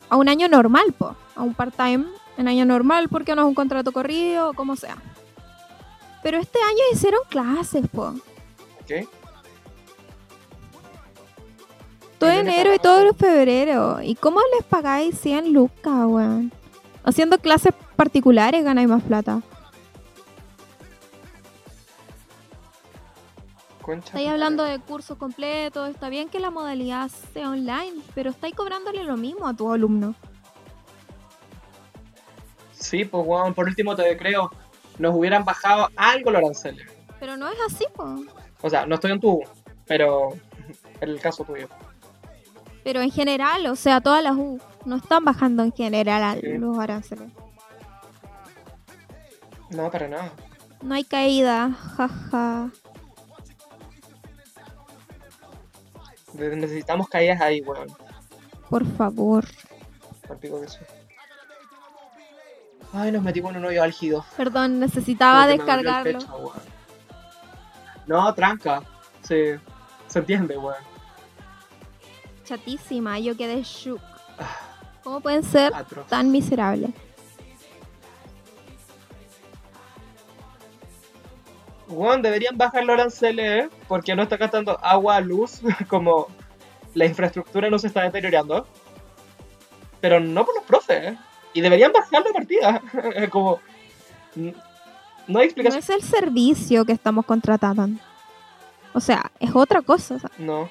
a 0.10 0.17
un 0.17 0.29
año 0.29 0.48
normal, 0.48 0.93
po, 0.98 1.15
a 1.36 1.41
un 1.41 1.53
part-time 1.53 2.05
en 2.38 2.48
año 2.48 2.65
normal, 2.65 3.10
porque 3.10 3.36
no 3.36 3.41
es 3.41 3.48
un 3.48 3.55
contrato 3.55 3.91
corrido 3.91 4.50
o 4.50 4.53
como 4.53 4.75
sea. 4.75 4.98
Pero 6.21 6.38
este 6.38 6.60
año 6.60 6.79
hicieron 6.93 7.21
clases, 7.29 7.88
po. 7.88 8.13
¿Qué? 8.86 9.07
Todo 12.19 12.29
enero 12.29 12.74
y 12.75 12.77
todo 12.77 13.13
febrero. 13.15 14.00
¿Y 14.03 14.13
cómo 14.13 14.39
les 14.55 14.63
pagáis 14.63 15.19
100 15.19 15.53
lucas, 15.53 16.05
weón? 16.05 16.51
Haciendo 17.03 17.39
clases 17.39 17.74
particulares 17.95 18.63
ganáis 18.63 18.88
más 18.88 19.01
plata. 19.01 19.41
Estáis 23.88 24.30
hablando 24.30 24.64
de 24.64 24.80
cursos 24.80 25.18
completos, 25.18 25.90
está 25.90 26.10
bien 26.10 26.30
que 26.30 26.40
la 26.40 26.52
modalidad 26.52 27.10
sea 27.34 27.50
online, 27.50 28.02
pero 28.14 28.30
estáis 28.30 28.54
cobrándole 28.56 29.04
lo 29.04 29.18
mismo 29.18 29.48
a 29.48 29.56
tu 29.56 29.72
alumno. 29.72 30.14
Sí, 32.74 33.06
pues 33.06 33.26
bueno, 33.26 33.54
por 33.54 33.68
último 33.68 33.96
te 33.96 34.16
creo, 34.18 34.52
nos 35.00 35.16
hubieran 35.16 35.44
bajado 35.44 35.90
algo 35.96 36.32
los 36.32 36.42
aranceles. 36.42 36.88
Pero 37.20 37.38
no 37.38 37.48
es 37.50 37.58
así, 37.68 37.86
pues. 37.94 38.10
O 38.62 38.70
sea, 38.70 38.86
no 38.86 38.96
estoy 38.96 39.12
en 39.12 39.20
tu, 39.20 39.42
pero 39.88 40.30
en 41.00 41.10
el 41.10 41.20
caso 41.20 41.44
tuyo. 41.44 41.68
Pero 42.84 43.02
en 43.02 43.12
general, 43.12 43.66
o 43.68 43.76
sea, 43.76 44.02
todas 44.02 44.24
las 44.24 44.36
U 44.36 44.60
no 44.86 44.96
están 44.98 45.26
bajando 45.26 45.64
en 45.64 45.72
general 45.72 46.40
los 46.42 46.78
aranceles. 46.78 47.32
No, 49.70 49.90
para 49.90 50.08
nada. 50.08 50.32
No 50.82 50.96
hay 50.96 51.04
caída, 51.04 51.72
jaja. 51.72 52.72
Necesitamos 56.34 57.10
caídas 57.10 57.42
ahí, 57.42 57.62
weón. 57.62 57.90
Por 58.70 58.86
favor. 58.96 59.46
Ay, 62.94 63.12
nos 63.12 63.24
metimos 63.24 63.52
en 63.52 63.58
un 63.58 63.66
hoyo 63.66 63.84
álgido. 63.84 64.26
Perdón, 64.36 64.80
necesitaba 64.80 65.48
descargarlo. 65.48 66.20
no, 68.08 68.34
tranca. 68.34 68.82
Sí, 69.22 69.56
se 70.08 70.20
entiende, 70.20 70.58
weón. 70.58 70.84
Chatísima, 72.44 73.20
yo 73.20 73.38
quedé 73.38 73.64
shook. 73.64 74.02
Ah. 74.38 74.72
¿Cómo 75.04 75.22
pueden 75.22 75.44
ser 75.44 75.72
tan 76.10 76.32
miserables? 76.32 76.92
Bueno, 81.91 82.24
deberían 82.24 82.57
bajar 82.57 82.86
los 82.86 82.93
aranceles, 82.93 83.65
¿eh? 83.65 83.69
porque 83.88 84.15
no 84.15 84.24
está 84.24 84.38
gastando 84.38 84.79
agua, 84.81 85.19
luz, 85.19 85.62
como 85.89 86.27
la 86.93 87.05
infraestructura 87.05 87.69
no 87.69 87.77
se 87.77 87.88
está 87.88 88.03
deteriorando. 88.03 88.65
Pero 90.00 90.19
no 90.19 90.45
por 90.45 90.55
los 90.55 90.63
profes, 90.63 91.13
¿eh? 91.13 91.17
Y 91.53 91.62
deberían 91.62 91.91
bajar 91.91 92.24
la 92.25 92.33
partida. 92.33 92.81
como. 93.29 93.60
No 95.27 95.39
hay 95.39 95.45
explicación. 95.45 95.79
No 95.79 95.79
es 95.79 95.89
el 95.89 96.01
servicio 96.01 96.86
que 96.86 96.93
estamos 96.93 97.25
contratando. 97.25 97.89
O 98.93 99.00
sea, 99.00 99.31
es 99.39 99.51
otra 99.53 99.81
cosa. 99.81 100.17
No. 100.38 100.69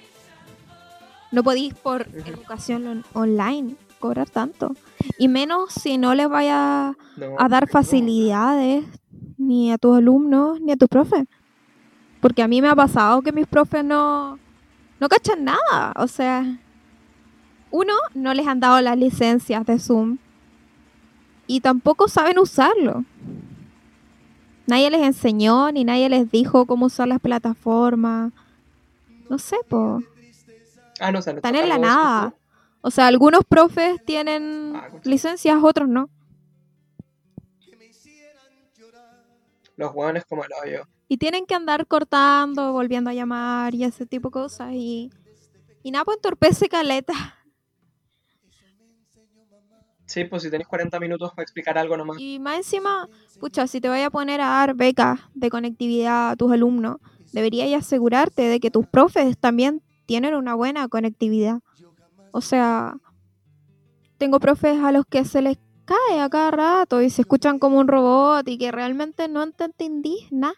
No 1.30 1.44
podéis 1.44 1.74
por 1.74 2.08
educación 2.26 3.04
online 3.12 3.76
cobrar 4.00 4.28
tanto. 4.28 4.74
Y 5.18 5.28
menos 5.28 5.72
si 5.74 5.96
no 5.96 6.14
les 6.14 6.28
vaya 6.28 6.96
a 7.38 7.48
dar 7.48 7.68
facilidades 7.68 8.84
ni 9.40 9.72
a 9.72 9.78
tus 9.78 9.96
alumnos, 9.96 10.60
ni 10.60 10.72
a 10.72 10.76
tus 10.76 10.88
profes. 10.88 11.24
Porque 12.20 12.42
a 12.42 12.48
mí 12.48 12.60
me 12.60 12.68
ha 12.68 12.76
pasado 12.76 13.22
que 13.22 13.32
mis 13.32 13.46
profes 13.46 13.84
no, 13.84 14.38
no 15.00 15.08
cachan 15.08 15.44
nada. 15.44 15.92
O 15.96 16.06
sea, 16.06 16.44
uno, 17.70 17.94
no 18.14 18.34
les 18.34 18.46
han 18.46 18.60
dado 18.60 18.80
las 18.80 18.96
licencias 18.96 19.64
de 19.64 19.78
Zoom. 19.78 20.18
Y 21.46 21.60
tampoco 21.60 22.08
saben 22.08 22.38
usarlo. 22.38 23.04
Nadie 24.66 24.90
les 24.90 25.02
enseñó, 25.02 25.72
ni 25.72 25.82
nadie 25.82 26.08
les 26.08 26.30
dijo 26.30 26.66
cómo 26.66 26.86
usar 26.86 27.08
las 27.08 27.18
plataformas. 27.20 28.32
No 29.28 29.38
sé, 29.38 29.56
po. 29.68 30.00
Ah, 31.00 31.10
no, 31.10 31.18
Están 31.18 31.56
en 31.56 31.68
la 31.68 31.78
nada. 31.78 32.34
O 32.82 32.90
sea, 32.90 33.06
algunos 33.06 33.44
profes 33.44 34.04
tienen 34.04 34.74
ah, 34.76 34.88
licencias, 35.04 35.58
otros 35.62 35.88
no. 35.88 36.08
Los 39.80 39.92
hueones 39.94 40.24
como 40.24 40.44
el 40.44 40.50
hoyo. 40.62 40.86
Y 41.08 41.16
tienen 41.16 41.46
que 41.46 41.54
andar 41.54 41.86
cortando, 41.86 42.72
volviendo 42.72 43.10
a 43.10 43.14
llamar 43.14 43.74
y 43.74 43.82
ese 43.82 44.06
tipo 44.06 44.28
de 44.28 44.32
cosas. 44.32 44.72
Y, 44.74 45.10
y 45.82 45.90
nada, 45.90 46.04
pues 46.04 46.18
entorpece 46.18 46.68
caleta. 46.68 47.14
Sí, 50.06 50.24
pues 50.24 50.42
si 50.42 50.50
tenés 50.50 50.66
40 50.66 50.98
minutos 51.00 51.30
para 51.30 51.42
explicar 51.42 51.78
algo 51.78 51.96
nomás. 51.96 52.18
Y 52.20 52.38
más 52.38 52.58
encima, 52.58 53.08
pucha, 53.38 53.66
si 53.66 53.80
te 53.80 53.88
voy 53.88 54.00
a 54.00 54.10
poner 54.10 54.40
a 54.40 54.48
dar 54.48 54.74
becas 54.74 55.20
de 55.34 55.50
conectividad 55.50 56.30
a 56.30 56.36
tus 56.36 56.52
alumnos, 56.52 56.98
deberías 57.32 57.72
asegurarte 57.72 58.42
de 58.42 58.60
que 58.60 58.70
tus 58.70 58.86
profes 58.86 59.38
también 59.38 59.82
tienen 60.06 60.34
una 60.34 60.54
buena 60.54 60.88
conectividad. 60.88 61.60
O 62.32 62.40
sea, 62.40 62.96
tengo 64.18 64.40
profes 64.40 64.80
a 64.80 64.92
los 64.92 65.06
que 65.06 65.24
se 65.24 65.42
les 65.42 65.58
cae 65.90 66.20
a 66.20 66.28
cada 66.28 66.50
rato 66.52 67.02
y 67.02 67.10
se 67.10 67.22
escuchan 67.22 67.58
como 67.58 67.78
un 67.78 67.88
robot 67.88 68.46
y 68.48 68.58
que 68.58 68.70
realmente 68.70 69.28
no 69.28 69.42
entendí 69.42 70.28
nada. 70.30 70.54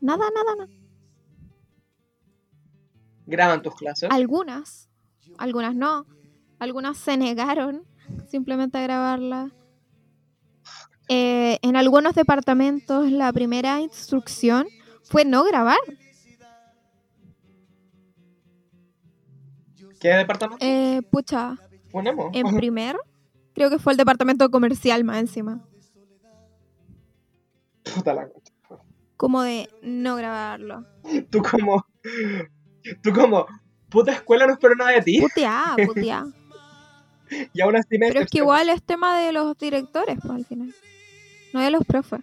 Nada, 0.00 0.24
nada, 0.34 0.56
nada. 0.56 0.72
¿Graban 3.26 3.62
tus 3.62 3.74
clases? 3.74 4.10
Algunas, 4.10 4.88
algunas 5.38 5.74
no. 5.74 6.06
Algunas 6.58 6.98
se 6.98 7.16
negaron 7.16 7.84
simplemente 8.28 8.78
a 8.78 8.82
grabarlas. 8.82 9.52
Eh, 11.08 11.58
en 11.62 11.76
algunos 11.76 12.14
departamentos 12.14 13.10
la 13.10 13.32
primera 13.32 13.80
instrucción 13.80 14.66
fue 15.02 15.24
no 15.24 15.44
grabar. 15.44 15.78
¿Qué 20.00 20.08
departamento? 20.08 20.64
Eh, 20.64 21.02
pucha. 21.10 21.56
¿Ponemos? 21.90 22.30
En 22.32 22.56
primer 22.56 22.96
Creo 23.60 23.68
que 23.68 23.78
fue 23.78 23.92
el 23.92 23.98
departamento 23.98 24.50
comercial 24.50 25.04
más 25.04 25.18
encima. 25.18 25.60
Como 29.18 29.42
de 29.42 29.68
no 29.82 30.16
grabarlo. 30.16 30.86
Tú 31.28 31.42
como. 31.42 31.84
Tú 33.02 33.12
como. 33.12 33.46
Puta 33.90 34.12
escuela 34.12 34.46
no 34.46 34.54
espero 34.54 34.76
nada 34.76 34.92
de 34.92 35.02
ti. 35.02 35.20
Putea, 35.20 35.76
putea. 35.84 36.24
y 37.52 37.60
aún 37.60 37.76
así 37.76 37.98
Pero 37.98 38.20
es 38.20 38.30
que 38.30 38.38
igual 38.38 38.70
es 38.70 38.82
tema 38.82 39.18
de 39.20 39.30
los 39.32 39.58
directores, 39.58 40.16
pues 40.22 40.32
al 40.32 40.46
final. 40.46 40.74
No 41.52 41.60
de 41.60 41.70
los 41.70 41.84
profes. 41.84 42.20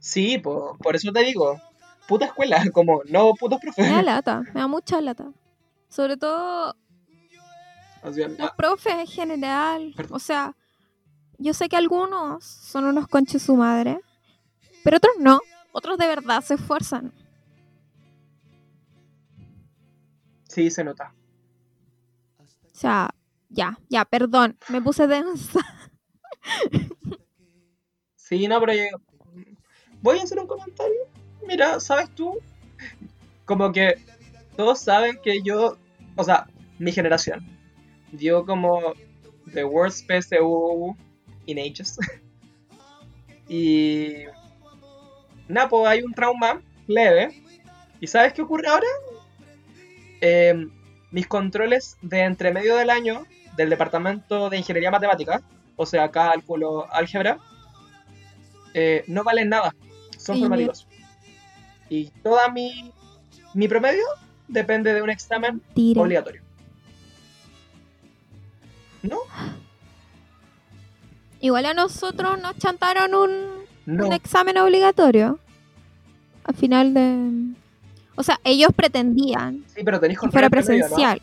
Sí, 0.00 0.36
por 0.38 0.96
eso 0.96 1.12
te 1.12 1.22
digo, 1.22 1.62
puta 2.08 2.24
escuela, 2.24 2.68
como 2.72 3.02
no 3.08 3.34
putos 3.34 3.60
profes. 3.60 3.86
Me 3.86 3.92
da 3.92 4.02
lata, 4.16 4.40
me 4.52 4.62
da 4.62 4.66
mucha 4.66 5.00
lata. 5.00 5.30
Sobre 5.88 6.16
todo 6.16 6.74
los 8.14 8.40
ah, 8.40 8.54
profes 8.56 8.94
en 8.94 9.06
general. 9.06 9.94
O 10.10 10.18
sea, 10.18 10.54
yo 11.38 11.52
sé 11.54 11.68
que 11.68 11.76
algunos 11.76 12.44
son 12.44 12.84
unos 12.84 13.08
conches 13.08 13.42
su 13.42 13.56
madre, 13.56 14.00
pero 14.84 14.98
otros 14.98 15.14
no. 15.18 15.40
Otros 15.72 15.98
de 15.98 16.06
verdad 16.06 16.40
se 16.42 16.54
esfuerzan. 16.54 17.12
Sí, 20.48 20.70
se 20.70 20.84
nota. 20.84 21.12
O 22.38 22.78
sea, 22.78 23.10
ya, 23.50 23.78
ya, 23.88 24.04
perdón, 24.04 24.56
me 24.68 24.80
puse 24.80 25.06
densa. 25.06 25.60
sí, 28.16 28.46
no, 28.48 28.60
pero 28.60 28.72
yo... 28.72 28.84
voy 30.00 30.18
a 30.18 30.22
hacer 30.22 30.38
un 30.38 30.46
comentario. 30.46 30.96
Mira, 31.46 31.78
¿sabes 31.80 32.14
tú? 32.14 32.38
Como 33.44 33.70
que 33.72 33.96
todos 34.56 34.80
saben 34.80 35.18
que 35.22 35.42
yo, 35.42 35.76
o 36.16 36.24
sea, 36.24 36.46
mi 36.78 36.92
generación 36.92 37.55
dio 38.16 38.44
como 38.44 38.94
The 39.52 39.64
Worst 39.64 40.06
PSU 40.06 40.96
in 41.46 41.58
Ages. 41.58 41.98
y. 43.48 44.24
Nada, 45.48 45.68
pues 45.68 45.86
hay 45.86 46.02
un 46.02 46.12
trauma 46.12 46.60
leve. 46.86 47.42
¿Y 48.00 48.06
sabes 48.06 48.32
qué 48.32 48.42
ocurre 48.42 48.68
ahora? 48.68 48.86
Em, 50.20 50.70
mis 51.10 51.26
controles 51.26 51.96
de 52.02 52.20
entre 52.20 52.52
medio 52.52 52.76
del 52.76 52.90
año 52.90 53.26
del 53.56 53.70
departamento 53.70 54.50
de 54.50 54.58
ingeniería 54.58 54.90
matemática, 54.90 55.42
o 55.76 55.86
sea, 55.86 56.10
cálculo, 56.10 56.92
álgebra, 56.92 57.38
eh, 58.74 59.04
no 59.06 59.24
valen 59.24 59.48
nada, 59.48 59.74
son 60.18 60.38
formativos. 60.38 60.86
Y 61.88 62.10
toda 62.22 62.50
mi, 62.50 62.92
mi 63.54 63.68
promedio 63.68 64.04
depende 64.48 64.92
de 64.92 65.02
un 65.02 65.10
examen 65.10 65.62
obligatorio. 65.96 66.42
¿No? 69.08 69.18
Igual 71.40 71.66
a 71.66 71.74
nosotros 71.74 72.40
nos 72.40 72.56
chantaron 72.58 73.14
un, 73.14 74.12
examen 74.12 74.58
obligatorio. 74.58 75.38
Al 76.44 76.54
final 76.54 76.94
de. 76.94 77.54
O 78.16 78.22
sea, 78.22 78.40
ellos 78.44 78.70
pretendían 78.74 79.64
sí, 79.74 79.82
pero 79.84 80.00
que 80.00 80.14
fuera 80.30 80.48
presencial. 80.48 81.20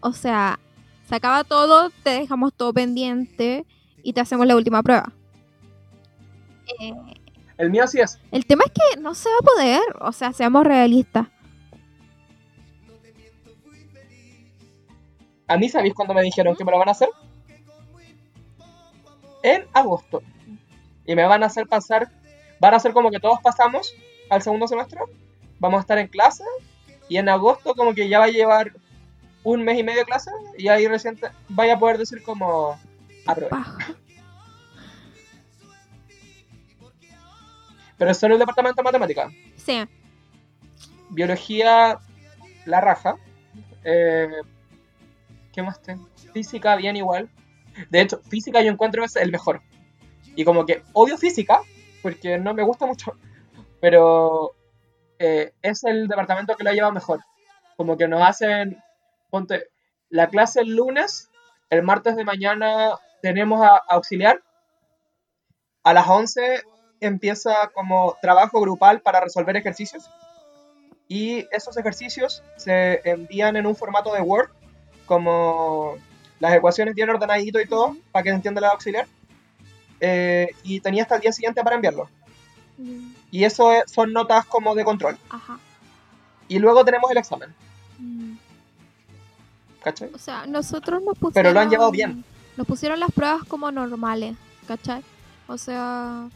O 0.00 0.12
sea, 0.12 0.58
se 1.08 1.14
acaba 1.14 1.44
todo, 1.44 1.90
te 2.02 2.10
dejamos 2.10 2.52
todo 2.54 2.72
pendiente 2.72 3.64
y 4.02 4.12
te 4.12 4.20
hacemos 4.20 4.46
la 4.46 4.56
última 4.56 4.82
prueba. 4.82 5.12
Eh, 6.80 6.92
el 7.58 7.70
mío 7.70 7.86
sí 7.86 8.00
es. 8.00 8.18
El 8.32 8.46
tema 8.46 8.64
es 8.66 8.72
que 8.72 9.00
no 9.00 9.14
se 9.14 9.28
va 9.28 9.36
a 9.36 9.44
poder. 9.44 9.82
O 10.00 10.12
sea, 10.12 10.32
seamos 10.32 10.64
realistas. 10.64 11.28
¿A 15.46 15.56
mí 15.56 15.68
sabéis 15.68 15.94
cuándo 15.94 16.14
me 16.14 16.22
dijeron 16.22 16.56
que 16.56 16.64
me 16.64 16.72
lo 16.72 16.78
van 16.78 16.88
a 16.88 16.92
hacer? 16.92 17.08
En 19.42 19.66
agosto. 19.72 20.22
Y 21.04 21.14
me 21.14 21.24
van 21.24 21.42
a 21.42 21.46
hacer 21.46 21.66
pasar, 21.66 22.10
van 22.60 22.74
a 22.74 22.76
hacer 22.76 22.92
como 22.92 23.10
que 23.10 23.18
todos 23.18 23.40
pasamos 23.42 23.94
al 24.30 24.42
segundo 24.42 24.68
semestre. 24.68 25.00
Vamos 25.58 25.78
a 25.78 25.80
estar 25.82 25.98
en 25.98 26.08
clase. 26.08 26.44
Y 27.08 27.16
en 27.16 27.28
agosto 27.28 27.74
como 27.74 27.94
que 27.94 28.08
ya 28.08 28.20
va 28.20 28.26
a 28.26 28.28
llevar 28.28 28.72
un 29.42 29.62
mes 29.62 29.78
y 29.78 29.82
medio 29.82 30.00
de 30.00 30.06
clase. 30.06 30.30
Y 30.56 30.68
ahí 30.68 30.86
recién 30.86 31.18
vaya 31.48 31.74
a 31.74 31.78
poder 31.78 31.98
decir 31.98 32.22
como 32.22 32.78
aprobé. 33.26 33.50
Pero 37.98 38.10
es 38.10 38.18
solo 38.18 38.34
el 38.34 38.40
departamento 38.40 38.80
de 38.80 38.84
matemática. 38.84 39.30
Sí. 39.56 39.84
Biología, 41.10 41.98
la 42.64 42.80
raja. 42.80 43.16
Eh, 43.84 44.28
¿Qué 45.52 45.62
más 45.62 45.80
tengo? 45.82 46.08
Física, 46.32 46.76
bien 46.76 46.96
igual. 46.96 47.28
De 47.90 48.00
hecho, 48.00 48.20
física 48.28 48.62
yo 48.62 48.72
encuentro 48.72 49.04
es 49.04 49.16
el 49.16 49.30
mejor. 49.30 49.62
Y 50.34 50.44
como 50.44 50.64
que 50.64 50.82
odio 50.94 51.18
física, 51.18 51.60
porque 52.02 52.38
no 52.38 52.54
me 52.54 52.62
gusta 52.62 52.86
mucho. 52.86 53.12
Pero 53.80 54.54
eh, 55.18 55.52
es 55.62 55.84
el 55.84 56.08
departamento 56.08 56.56
que 56.56 56.64
lo 56.64 56.70
ha 56.70 56.72
llevado 56.72 56.92
mejor. 56.92 57.20
Como 57.76 57.96
que 57.96 58.08
nos 58.08 58.22
hacen, 58.22 58.82
ponte, 59.30 59.68
la 60.08 60.28
clase 60.28 60.60
el 60.60 60.74
lunes, 60.74 61.30
el 61.70 61.82
martes 61.82 62.16
de 62.16 62.24
mañana 62.24 62.98
tenemos 63.20 63.62
a, 63.62 63.76
auxiliar. 63.88 64.42
A 65.82 65.92
las 65.92 66.08
11 66.08 66.62
empieza 67.00 67.70
como 67.74 68.16
trabajo 68.22 68.60
grupal 68.60 69.00
para 69.00 69.20
resolver 69.20 69.56
ejercicios. 69.56 70.10
Y 71.08 71.46
esos 71.50 71.76
ejercicios 71.76 72.42
se 72.56 73.00
envían 73.04 73.56
en 73.56 73.66
un 73.66 73.76
formato 73.76 74.14
de 74.14 74.22
Word 74.22 74.50
como 75.12 75.96
las 76.40 76.54
ecuaciones 76.54 76.94
bien 76.94 77.10
ordenadito 77.10 77.60
y 77.60 77.66
todo, 77.66 77.94
para 78.12 78.22
que 78.22 78.30
se 78.30 78.36
entienda 78.36 78.62
la 78.62 78.68
auxiliar. 78.68 79.06
Eh, 80.00 80.48
y 80.62 80.80
tenía 80.80 81.02
hasta 81.02 81.16
el 81.16 81.20
día 81.20 81.32
siguiente 81.32 81.62
para 81.62 81.76
enviarlo. 81.76 82.08
Mm. 82.78 83.12
Y 83.30 83.44
eso 83.44 83.70
son 83.84 84.14
notas 84.14 84.46
como 84.46 84.74
de 84.74 84.84
control. 84.84 85.18
Ajá. 85.28 85.58
Y 86.48 86.58
luego 86.58 86.82
tenemos 86.82 87.10
el 87.10 87.18
examen. 87.18 87.54
Mm. 87.98 88.36
¿Cachai? 89.84 90.10
O 90.14 90.18
sea, 90.18 90.46
nosotros 90.46 91.02
nos 91.02 91.18
pusieron... 91.18 91.34
Pero 91.34 91.52
lo 91.52 91.60
han 91.60 91.68
llevado 91.68 91.90
bien. 91.90 92.24
Nos 92.56 92.66
pusieron 92.66 92.98
las 92.98 93.12
pruebas 93.12 93.44
como 93.44 93.70
normales, 93.70 94.34
¿cachai? 94.66 95.02
O 95.46 95.58
sea, 95.58 96.26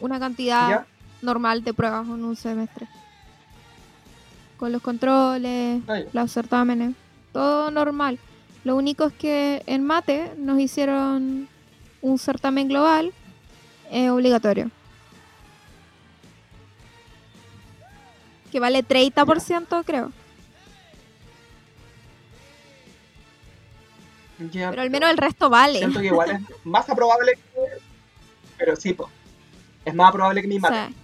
una 0.00 0.18
cantidad 0.18 0.86
normal 1.20 1.62
de 1.62 1.74
pruebas 1.74 2.06
en 2.06 2.24
un 2.24 2.34
semestre. 2.34 2.88
Con 4.56 4.72
los 4.72 4.80
controles, 4.80 5.82
los 6.14 6.32
certámenes 6.32 6.94
todo 7.34 7.70
normal. 7.72 8.18
Lo 8.62 8.76
único 8.76 9.04
es 9.04 9.12
que 9.12 9.62
en 9.66 9.84
mate 9.84 10.32
nos 10.38 10.58
hicieron 10.58 11.48
un 12.00 12.18
certamen 12.18 12.68
global 12.68 13.12
eh, 13.90 14.08
obligatorio. 14.08 14.70
Que 18.50 18.60
vale 18.60 18.84
30%, 18.84 19.84
creo. 19.84 20.12
pero 24.52 24.82
al 24.82 24.90
menos 24.90 25.10
el 25.10 25.16
resto 25.16 25.50
vale. 25.50 25.78
Siento 25.78 26.00
que 26.00 26.06
igual 26.06 26.30
es 26.30 26.40
más 26.64 26.84
probable 26.86 27.32
que... 27.34 27.60
Pero 28.56 28.76
sí, 28.76 28.96
es 29.84 29.94
más 29.94 30.12
probable 30.12 30.40
que 30.40 30.48
mi 30.48 30.60
mate. 30.60 30.94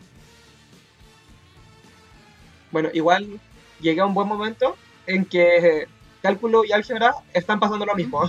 Bueno, 2.71 2.89
igual 2.93 3.41
llegué 3.81 4.01
a 4.01 4.07
un 4.07 4.15
buen 4.15 4.29
momento 4.29 4.77
en 5.07 5.25
que 5.25 5.89
cálculo 6.23 6.65
y 6.65 6.73
álgebra 6.73 7.15
están 7.33 7.61
pasando 7.61 7.87
lo 7.87 7.95
mismo. 7.95 8.23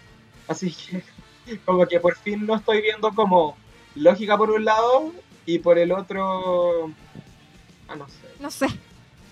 Así 0.48 0.72
que 0.72 1.58
como 1.64 1.86
que 1.86 2.00
por 2.00 2.16
fin 2.16 2.46
no 2.46 2.56
estoy 2.56 2.80
viendo 2.82 3.12
como 3.14 3.56
lógica 3.94 4.36
por 4.36 4.50
un 4.50 4.64
lado 4.64 5.12
y 5.46 5.58
por 5.58 5.78
el 5.78 5.92
otro... 5.92 6.92
Ah, 7.88 7.96
no 7.96 8.06
sé. 8.08 8.28
No 8.40 8.50
sé. 8.50 8.66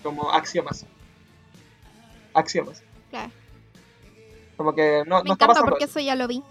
Como 0.01 0.31
axiomas. 0.31 0.85
Axiomas. 2.33 2.83
Claro. 3.09 3.31
Como 4.55 4.73
que 4.73 5.03
no, 5.05 5.23
Me 5.23 5.31
está 5.31 5.47
pasando. 5.47 5.69
porque 5.69 5.85
eso 5.85 5.99
ya 5.99 6.15
lo 6.15 6.27
vi. 6.27 6.43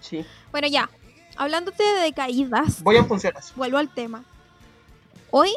Sí. 0.00 0.24
Bueno, 0.52 0.68
ya. 0.68 0.88
Hablándote 1.36 1.82
de 1.82 2.12
caídas. 2.12 2.82
Voy 2.82 2.96
a 2.96 3.04
funcionar. 3.04 3.42
Vuelvo 3.56 3.78
al 3.78 3.92
tema. 3.92 4.24
Hoy 5.30 5.50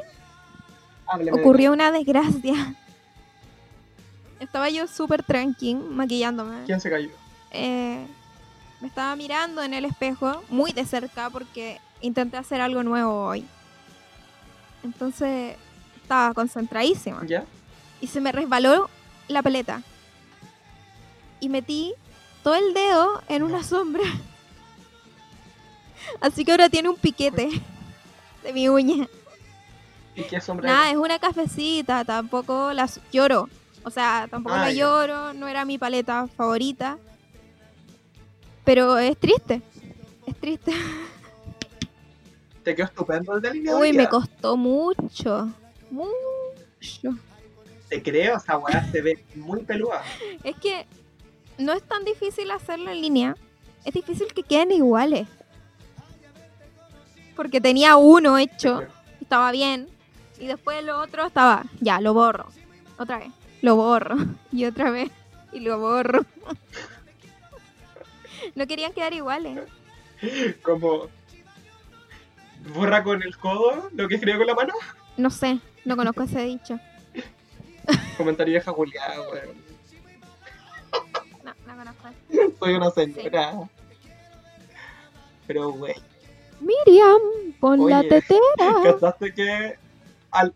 ocurrió 1.31 1.71
una 1.71 1.91
desgracia. 1.91 2.75
Estaba 4.39 4.69
yo 4.69 4.87
súper 4.87 5.23
tranquilo 5.23 5.81
maquillándome. 5.89 6.63
¿Quién 6.65 6.79
se 6.79 6.89
cayó? 6.89 7.09
Eh, 7.51 8.05
me 8.79 8.87
estaba 8.87 9.15
mirando 9.15 9.61
en 9.61 9.73
el 9.73 9.85
espejo 9.85 10.43
muy 10.49 10.71
de 10.71 10.85
cerca 10.85 11.29
porque 11.29 11.79
intenté 12.01 12.37
hacer 12.37 12.61
algo 12.61 12.83
nuevo 12.83 13.25
hoy. 13.25 13.45
Entonces 14.83 15.57
estaba 16.01 16.33
concentradísima. 16.33 17.25
¿Ya? 17.25 17.43
Y 17.99 18.07
se 18.07 18.21
me 18.21 18.31
resbaló 18.31 18.89
la 19.27 19.43
paleta. 19.43 19.81
Y 21.41 21.49
metí 21.49 21.93
todo 22.43 22.55
el 22.55 22.73
dedo 22.73 23.21
en 23.27 23.43
una 23.43 23.63
sombra. 23.63 24.03
Así 26.21 26.45
que 26.45 26.51
ahora 26.51 26.69
tiene 26.69 26.89
un 26.89 26.95
piquete 26.95 27.49
de 28.43 28.53
mi 28.53 28.69
uña. 28.69 29.07
Nada, 30.61 30.91
es 30.91 30.97
una 30.97 31.19
cafecita, 31.19 32.03
tampoco 32.03 32.73
la 32.73 32.89
lloro. 33.11 33.49
O 33.83 33.89
sea, 33.89 34.27
tampoco 34.29 34.55
la 34.55 34.71
lloro, 34.71 35.33
no 35.33 35.47
era 35.47 35.65
mi 35.65 35.77
paleta 35.77 36.27
favorita. 36.27 36.97
Pero 38.65 38.97
es 38.97 39.17
triste. 39.17 39.61
Es 40.25 40.35
triste. 40.35 40.73
Te 42.63 42.75
quedó 42.75 42.85
estupendo 42.85 43.35
el 43.35 43.41
delineado. 43.41 43.79
Uy, 43.79 43.93
me 43.93 44.07
costó 44.07 44.57
mucho. 44.57 45.49
Mucho. 45.89 47.17
Te 47.87 48.03
creo, 48.03 48.37
esa 48.37 48.57
weá 48.57 48.87
se 48.91 49.01
ve 49.01 49.23
muy 49.35 49.63
peluda. 49.63 50.03
Es 50.43 50.55
que 50.57 50.85
no 51.57 51.73
es 51.73 51.81
tan 51.83 52.05
difícil 52.05 52.51
hacerlo 52.51 52.91
en 52.91 53.01
línea. 53.01 53.35
es 53.85 53.93
difícil 53.93 54.27
que 54.33 54.43
queden 54.43 54.71
iguales. 54.71 55.27
Porque 57.35 57.61
tenía 57.61 57.95
uno 57.95 58.37
hecho, 58.37 58.81
estaba 59.21 59.51
bien, 59.51 59.87
y 60.39 60.47
después 60.47 60.83
lo 60.83 60.99
otro 60.99 61.27
estaba, 61.27 61.65
ya, 61.81 61.99
lo 61.99 62.13
borro. 62.13 62.47
Otra 62.97 63.19
vez, 63.19 63.31
lo 63.61 63.75
borro. 63.75 64.15
Y 64.51 64.65
otra 64.65 64.89
vez, 64.89 65.11
y 65.51 65.59
lo 65.59 65.79
borro. 65.79 66.25
no 68.55 68.65
querían 68.65 68.93
quedar 68.93 69.13
iguales. 69.13 69.59
Como 70.63 71.07
borra 72.73 73.03
con 73.03 73.21
el 73.21 73.37
codo 73.37 73.89
lo 73.93 74.07
que 74.07 74.15
escribe 74.15 74.39
con 74.39 74.47
la 74.47 74.55
mano. 74.55 74.73
No 75.17 75.29
sé, 75.29 75.59
no 75.85 75.95
conozco 75.95 76.23
ese 76.23 76.43
dicho. 76.43 76.79
Comentario 78.17 78.53
vieja 78.53 78.71
Julián, 78.71 79.19
weón. 79.31 79.57
No, 81.43 81.53
no 81.67 81.77
conozco. 81.77 82.09
Soy 82.59 82.73
una 82.73 82.91
señora. 82.91 83.69
Pero, 85.45 85.71
güey. 85.71 85.95
Miriam, 86.59 87.21
pon 87.59 87.89
la 87.89 88.01
tetera. 88.01 88.83
¿Casaste 88.83 89.33
que 89.33 89.77
al... 90.31 90.53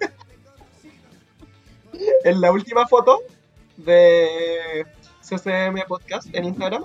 en 2.24 2.40
la 2.40 2.52
última 2.52 2.86
foto 2.86 3.20
de 3.76 4.86
CCM 5.22 5.86
Podcast 5.86 6.34
en 6.34 6.44
Instagram, 6.44 6.84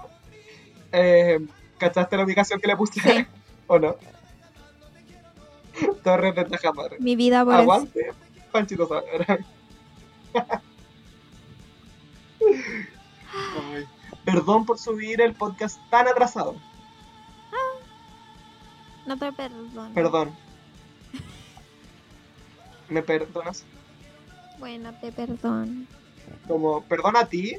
eh, 0.92 1.40
¿cachaste 1.78 2.18
la 2.18 2.24
ubicación 2.24 2.60
que 2.60 2.68
le 2.68 2.76
puse? 2.76 3.28
¿O 3.68 3.80
no? 3.80 3.96
Torres 6.04 6.36
de 6.36 6.46
Tajamar. 6.46 7.00
Mi 7.00 7.16
vida 7.16 7.46
por 7.46 7.54
Aguante, 7.54 8.14
Panchito 8.52 8.90
Perdón 14.26 14.66
por 14.66 14.78
subir 14.78 15.22
el 15.22 15.34
podcast 15.34 15.80
tan 15.90 16.08
atrasado. 16.08 16.56
No 19.06 19.18
te 19.18 19.32
perdono. 19.32 19.94
Perdón. 19.94 20.32
¿Me 22.92 23.02
perdonas? 23.02 23.64
Bueno, 24.60 24.94
te 25.00 25.14
perdono. 25.14 25.86
Como, 26.46 26.84
perdón 26.84 27.16
a 27.16 27.26
ti, 27.26 27.56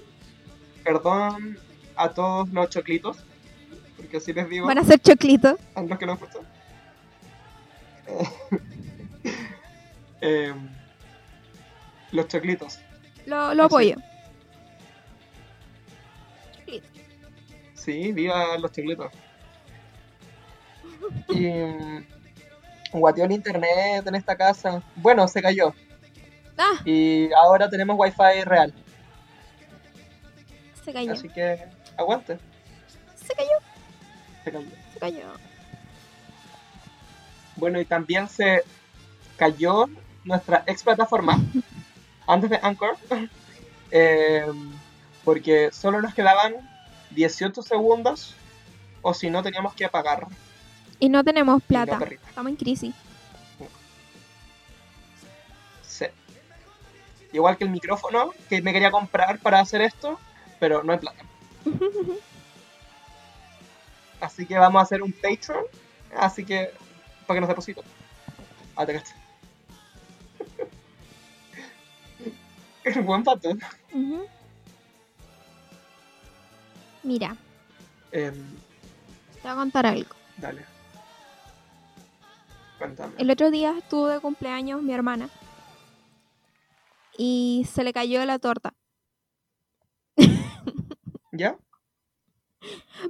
perdón 0.85 1.59
a 1.97 2.11
todos 2.11 2.51
los 2.51 2.69
choclitos, 2.69 3.17
porque 3.97 4.19
así 4.19 4.35
les 4.35 4.47
digo. 4.51 4.67
Van 4.67 4.77
a 4.77 4.85
ser 4.85 5.01
choclitos. 5.01 5.59
A 5.75 5.83
los 5.83 5.99
que 5.99 6.05
no 6.05 6.13
escuchan. 6.13 6.43
eh, 10.21 10.53
los 12.13 12.29
choclitos. 12.29 12.79
Lo, 13.25 13.55
lo 13.55 13.65
apoyo. 13.65 13.97
Sí, 17.73 18.13
viva 18.13 18.59
los 18.59 18.71
choclitos. 18.71 19.11
Y 21.31 21.43
guateó 22.93 23.25
el 23.25 23.33
internet 23.33 24.07
en 24.07 24.15
esta 24.15 24.37
casa. 24.37 24.83
Bueno, 24.97 25.27
se 25.29 25.43
cayó. 25.43 25.75
Ah. 26.59 26.81
Y 26.85 27.33
ahora 27.33 27.69
tenemos 27.69 27.97
wifi 27.99 28.45
real. 28.45 28.73
Se 30.85 30.93
cayó. 30.93 31.13
Así 31.13 31.29
que 31.29 31.65
aguante. 31.97 32.39
Se 33.27 33.35
cayó. 33.35 33.51
Se 34.45 34.53
cayó. 34.53 34.67
Se 34.93 34.99
cayó. 34.99 35.27
Bueno, 37.57 37.81
y 37.81 37.85
también 37.85 38.29
se 38.29 38.63
cayó 39.37 39.89
nuestra 40.25 40.65
ex 40.67 40.83
plataforma 40.83 41.41
antes 42.27 42.51
de 42.51 42.59
Anchor. 42.63 42.97
Eh, 43.95 44.47
porque 45.23 45.71
solo 45.71 46.01
nos 46.01 46.15
quedaban 46.15 46.55
18 47.11 47.61
segundos 47.61 48.35
o 49.03 49.13
si 49.13 49.29
no 49.29 49.43
teníamos 49.43 49.75
que 49.75 49.85
apagar. 49.85 50.27
Y 51.03 51.09
no 51.09 51.25
tenemos 51.25 51.61
plata. 51.65 51.99
Estamos 52.29 52.51
en 52.51 52.57
crisis. 52.57 52.95
Sí. 55.83 56.05
Igual 57.33 57.57
que 57.57 57.65
el 57.65 57.71
micrófono 57.71 58.33
que 58.49 58.63
me 58.63 58.73
quería 58.73 58.93
comprar 58.93 59.41
para 59.41 59.59
hacer 59.59 59.81
esto, 59.81 60.21
pero 60.61 60.85
no 60.85 60.93
hay 60.93 61.01
plata. 61.01 61.25
Así 64.21 64.47
que 64.47 64.57
vamos 64.57 64.79
a 64.79 64.85
hacer 64.85 65.03
un 65.03 65.11
Patreon. 65.11 65.65
Así 66.17 66.45
que, 66.45 66.71
para 67.27 67.37
que 67.37 67.41
nos 67.41 67.49
deposito. 67.49 67.83
Ah, 68.77 68.87
te 68.87 69.03
Buen 73.03 73.25
pato. 73.25 73.57
Mira. 77.03 77.37
Em, 78.13 78.35
te 79.35 79.43
voy 79.43 79.51
a 79.51 79.55
contar 79.57 79.85
algo. 79.85 80.15
Dale. 80.37 80.72
Cuéntame. 82.83 83.15
El 83.17 83.31
otro 83.31 83.53
día 83.53 83.79
estuvo 83.79 84.09
de 84.09 84.19
cumpleaños 84.19 84.83
mi 84.83 84.93
hermana. 84.93 85.31
Y 87.17 87.65
se 87.71 87.85
le 87.85 87.93
cayó 87.93 88.25
la 88.25 88.41
torta. 88.41 88.75
¿Ya? 91.31 91.57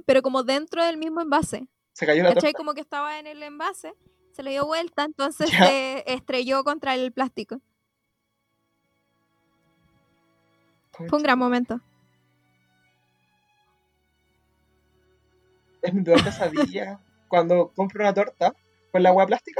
Pero 0.05 0.21
como 0.21 0.43
dentro 0.43 0.85
del 0.85 0.97
mismo 0.97 1.21
envase. 1.21 1.67
Se 1.93 2.05
cayó 2.05 2.21
la 2.21 2.35
torta. 2.35 2.53
Como 2.53 2.75
que 2.75 2.81
estaba 2.81 3.17
en 3.17 3.25
el 3.25 3.41
envase, 3.41 3.95
se 4.31 4.43
le 4.43 4.51
dio 4.51 4.67
vuelta, 4.67 5.05
entonces 5.05 5.49
se 5.49 6.03
estrelló 6.05 6.63
contra 6.63 6.93
el 6.93 7.11
plástico. 7.11 7.59
Fue 10.91 11.17
un 11.17 11.23
gran 11.23 11.39
momento. 11.39 11.81
Es 15.81 15.91
mi 15.95 16.03
peor 16.03 16.23
pesadilla 16.23 16.99
cuando 17.27 17.71
compro 17.73 18.03
una 18.03 18.13
torta 18.13 18.55
con 18.93 19.01
la 19.01 19.09
agua 19.09 19.25
plástica 19.25 19.59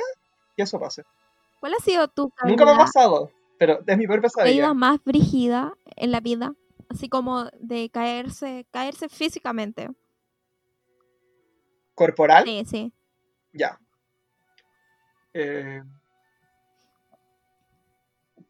y 0.56 0.62
eso 0.62 0.80
pasa. 0.80 1.04
¿Cuál 1.60 1.74
ha 1.74 1.84
sido 1.84 2.08
tu 2.08 2.32
Nunca 2.46 2.66
me 2.66 2.72
ha 2.72 2.78
pasado, 2.78 3.32
pero 3.58 3.80
es 3.86 3.98
mi 3.98 4.06
peor 4.06 4.22
pesadilla. 4.22 4.68
La 4.68 4.74
más 4.76 5.04
brígida 5.04 5.76
en 5.96 6.12
la 6.12 6.20
vida, 6.20 6.54
así 6.88 7.10
como 7.10 7.46
de 7.60 7.90
caerse, 7.90 8.68
caerse 8.70 9.10
físicamente. 9.10 9.90
¿Corporal? 11.96 12.44
Sí, 12.44 12.64
sí. 12.66 12.94
Ya. 13.54 13.80
Eh, 15.34 15.82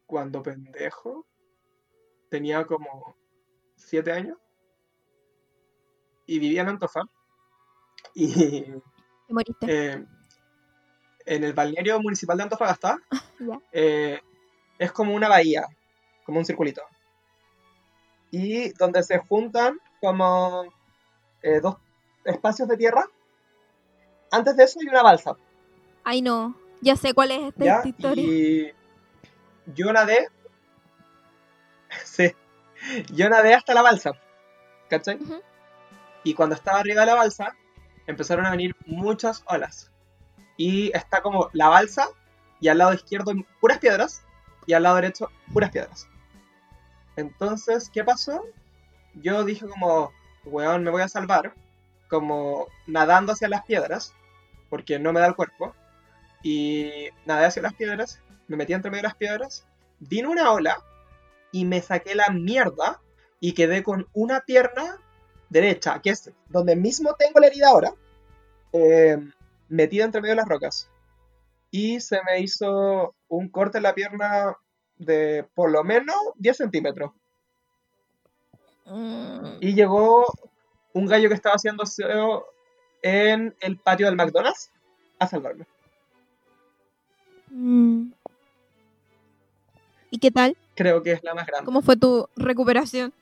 cuando 0.04 0.42
pendejo, 0.42 1.26
tenía 2.28 2.66
como 2.66 3.16
siete 3.74 4.12
años 4.12 4.36
y 6.26 6.38
vivía 6.38 6.60
en 6.60 6.68
Antofagasta. 6.68 7.14
Y 8.14 8.66
eh, 9.66 10.06
en 11.26 11.44
el 11.44 11.52
balneario 11.52 12.00
municipal 12.00 12.36
de 12.36 12.42
Antofagasta 12.42 12.98
eh, 13.72 14.20
es 14.78 14.92
como 14.92 15.14
una 15.14 15.28
bahía, 15.28 15.66
como 16.24 16.38
un 16.38 16.44
circulito. 16.44 16.82
Y 18.30 18.70
donde 18.70 19.02
se 19.02 19.18
juntan 19.18 19.78
como 20.00 20.64
eh, 21.42 21.60
dos 21.60 21.76
espacios 22.24 22.68
de 22.68 22.76
tierra. 22.76 23.06
Antes 24.30 24.56
de 24.56 24.64
eso 24.64 24.80
hay 24.80 24.88
una 24.88 25.02
balsa. 25.02 25.36
Ay 26.02 26.20
no, 26.20 26.56
ya 26.80 26.96
sé 26.96 27.14
cuál 27.14 27.30
es 27.30 27.54
esta 27.54 27.86
historia. 27.86 28.24
Y 28.24 28.72
yo 29.74 29.92
nadé 29.92 30.28
sí. 32.04 32.32
Yo 33.12 33.28
nadé 33.28 33.54
hasta 33.54 33.74
la 33.74 33.82
balsa. 33.82 34.12
¿Cachai? 34.90 35.18
Y 36.24 36.34
cuando 36.34 36.54
estaba 36.54 36.80
arriba 36.80 37.00
de 37.00 37.06
la 37.06 37.14
balsa, 37.14 37.54
empezaron 38.06 38.46
a 38.46 38.50
venir 38.50 38.76
muchas 38.86 39.42
olas. 39.46 39.90
Y 40.56 40.96
está 40.96 41.22
como 41.22 41.50
la 41.52 41.68
balsa, 41.68 42.08
y 42.60 42.68
al 42.68 42.78
lado 42.78 42.94
izquierdo 42.94 43.32
puras 43.60 43.78
piedras, 43.78 44.22
y 44.66 44.72
al 44.72 44.84
lado 44.84 44.96
derecho 44.96 45.30
puras 45.52 45.70
piedras. 45.70 46.08
Entonces, 47.16 47.90
¿qué 47.92 48.04
pasó? 48.04 48.44
Yo 49.14 49.44
dije 49.44 49.66
como, 49.66 50.12
weón, 50.44 50.82
me 50.82 50.90
voy 50.90 51.02
a 51.02 51.08
salvar, 51.08 51.54
como 52.08 52.66
nadando 52.86 53.32
hacia 53.32 53.48
las 53.48 53.64
piedras, 53.64 54.14
porque 54.68 54.98
no 54.98 55.12
me 55.12 55.20
da 55.20 55.26
el 55.26 55.36
cuerpo. 55.36 55.74
Y 56.42 57.08
nadé 57.24 57.46
hacia 57.46 57.62
las 57.62 57.74
piedras, 57.74 58.20
me 58.48 58.56
metí 58.56 58.72
entre 58.72 58.90
medio 58.90 59.02
de 59.02 59.08
las 59.08 59.16
piedras, 59.16 59.66
vino 59.98 60.30
una 60.30 60.52
ola 60.52 60.78
y 61.52 61.64
me 61.64 61.80
saqué 61.80 62.14
la 62.14 62.28
mierda 62.30 63.00
y 63.40 63.52
quedé 63.52 63.82
con 63.82 64.08
una 64.12 64.40
pierna 64.40 64.98
derecha, 65.48 66.00
que 66.02 66.10
es 66.10 66.30
donde 66.48 66.76
mismo 66.76 67.14
tengo 67.14 67.40
la 67.40 67.46
herida 67.46 67.68
ahora, 67.68 67.94
eh, 68.72 69.18
metida 69.68 70.04
entre 70.04 70.20
medio 70.20 70.32
de 70.32 70.40
las 70.40 70.48
rocas. 70.48 70.90
Y 71.70 72.00
se 72.00 72.20
me 72.24 72.40
hizo 72.40 73.14
un 73.28 73.48
corte 73.48 73.78
en 73.78 73.82
la 73.82 73.94
pierna 73.94 74.56
de 74.96 75.46
por 75.54 75.70
lo 75.70 75.82
menos 75.82 76.16
10 76.36 76.56
centímetros. 76.56 77.12
Mm. 78.86 79.56
Y 79.60 79.74
llegó 79.74 80.26
un 80.92 81.06
gallo 81.06 81.28
que 81.28 81.34
estaba 81.34 81.56
haciendo 81.56 81.84
en 83.02 83.54
el 83.60 83.78
patio 83.78 84.06
del 84.06 84.16
McDonald's 84.16 84.70
a 85.18 85.26
salvarme. 85.26 85.66
Mm. 87.50 88.12
¿Y 90.10 90.18
qué 90.18 90.30
tal? 90.30 90.56
Creo 90.76 91.02
que 91.02 91.12
es 91.12 91.24
la 91.24 91.34
más 91.34 91.46
grande. 91.46 91.64
¿Cómo 91.64 91.82
fue 91.82 91.96
tu 91.96 92.28
recuperación? 92.36 93.12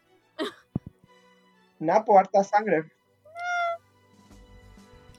Nada, 1.78 2.04
por 2.04 2.18
harta 2.18 2.44
sangre. 2.44 2.92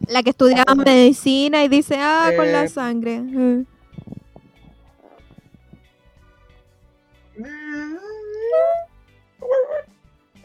La 0.07 0.23
que 0.23 0.31
estudiaba 0.31 0.75
medicina 0.75 1.63
y 1.63 1.67
dice, 1.67 1.97
ah, 1.99 2.31
con 2.35 2.51
la 2.51 2.63
eh, 2.65 2.69
sangre. 2.69 3.21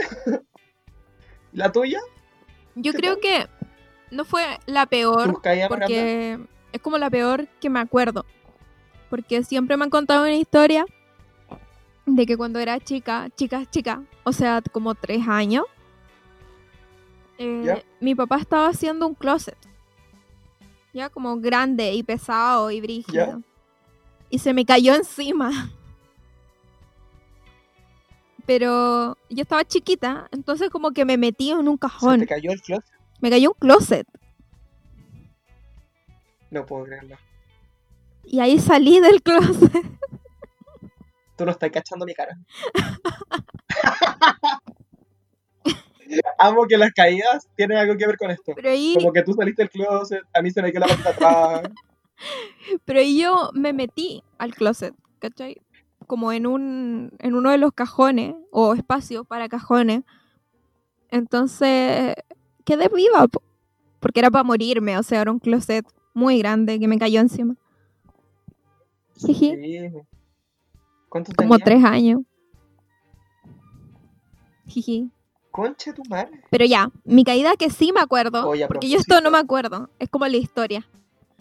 ¿La 1.52 1.72
tuya? 1.72 2.00
Yo 2.76 2.92
creo 2.92 3.18
que 3.20 3.46
no 4.10 4.24
fue 4.24 4.44
la 4.66 4.86
peor 4.86 5.40
porque 5.68 6.38
es 6.72 6.80
como 6.80 6.98
la 6.98 7.10
peor 7.10 7.48
que 7.60 7.68
me 7.70 7.80
acuerdo. 7.80 8.24
Porque 9.10 9.42
siempre 9.42 9.76
me 9.76 9.84
han 9.84 9.90
contado 9.90 10.22
una 10.22 10.36
historia 10.36 10.86
de 12.06 12.26
que 12.26 12.36
cuando 12.36 12.58
era 12.58 12.78
chica, 12.78 13.28
chica, 13.36 13.64
chica, 13.70 14.02
o 14.24 14.32
sea, 14.32 14.62
como 14.72 14.94
tres 14.94 15.26
años, 15.26 15.64
eh, 17.38 17.84
mi 18.00 18.14
papá 18.14 18.38
estaba 18.38 18.68
haciendo 18.68 19.06
un 19.06 19.14
closet. 19.14 19.56
Ya 20.92 21.08
como 21.08 21.38
grande 21.38 21.94
y 21.94 22.02
pesado 22.02 22.70
y 22.70 22.80
brígido. 22.80 23.42
Y 24.28 24.40
se 24.40 24.52
me 24.52 24.64
cayó 24.64 24.94
encima. 24.94 25.70
Pero 28.44 29.16
yo 29.28 29.42
estaba 29.42 29.64
chiquita, 29.64 30.26
entonces 30.32 30.70
como 30.70 30.92
que 30.92 31.04
me 31.04 31.16
metí 31.16 31.50
en 31.50 31.68
un 31.68 31.76
cajón. 31.76 32.20
¿Se 32.20 32.26
te 32.26 32.34
cayó 32.34 32.50
el 32.50 32.60
closet? 32.60 32.98
Me 33.20 33.30
cayó 33.30 33.50
un 33.50 33.56
closet. 33.58 34.06
No 36.50 36.64
puedo 36.64 36.84
creerlo. 36.84 37.16
Y 38.24 38.40
ahí 38.40 38.58
salí 38.58 39.00
del 39.00 39.22
closet. 39.22 39.72
Tú 41.36 41.44
no 41.44 41.52
estás 41.52 41.70
cachando 41.70 42.04
mi 42.04 42.14
cara. 42.14 42.36
Amo 46.38 46.66
que 46.66 46.76
las 46.76 46.92
caídas 46.92 47.48
tienen 47.56 47.78
algo 47.78 47.96
que 47.96 48.06
ver 48.06 48.16
con 48.16 48.30
esto. 48.30 48.54
Como 48.94 49.12
que 49.12 49.22
tú 49.22 49.32
saliste 49.32 49.62
del 49.62 49.70
closet, 49.70 50.22
a 50.32 50.42
mí 50.42 50.50
se 50.50 50.62
me 50.62 50.72
quedó 50.72 50.86
la 50.86 50.88
patita 50.88 51.10
atrás. 51.10 51.72
Pero 52.84 53.00
yo 53.02 53.50
me 53.54 53.72
metí 53.72 54.22
al 54.38 54.54
closet, 54.54 54.94
¿cachai? 55.18 55.60
Como 56.06 56.32
en 56.32 56.46
un 56.46 57.12
en 57.18 57.34
uno 57.34 57.50
de 57.50 57.58
los 57.58 57.72
cajones 57.72 58.34
o 58.50 58.74
espacios 58.74 59.26
para 59.26 59.48
cajones. 59.48 60.02
Entonces 61.10 62.14
quedé 62.64 62.88
viva 62.88 63.26
porque 64.00 64.20
era 64.20 64.30
para 64.30 64.44
morirme, 64.44 64.98
o 64.98 65.02
sea, 65.02 65.20
era 65.22 65.32
un 65.32 65.38
closet 65.38 65.86
muy 66.14 66.38
grande 66.38 66.78
que 66.78 66.88
me 66.88 66.98
cayó 66.98 67.20
encima. 67.20 67.56
Sí. 69.16 69.92
¿Cuánto 71.08 71.32
Como 71.34 71.58
tres 71.58 71.84
años. 71.84 72.20
Jiji. 74.66 75.10
Concha 75.58 75.92
tu 75.92 76.04
madre. 76.04 76.40
Pero 76.50 76.64
ya, 76.66 76.88
mi 77.04 77.24
caída 77.24 77.56
que 77.56 77.68
sí 77.68 77.90
me 77.92 77.98
acuerdo, 77.98 78.48
porque 78.68 78.88
yo 78.88 78.96
esto 78.96 79.20
no 79.20 79.32
me 79.32 79.38
acuerdo, 79.38 79.90
es 79.98 80.08
como 80.08 80.24
la 80.28 80.36
historia. 80.36 80.86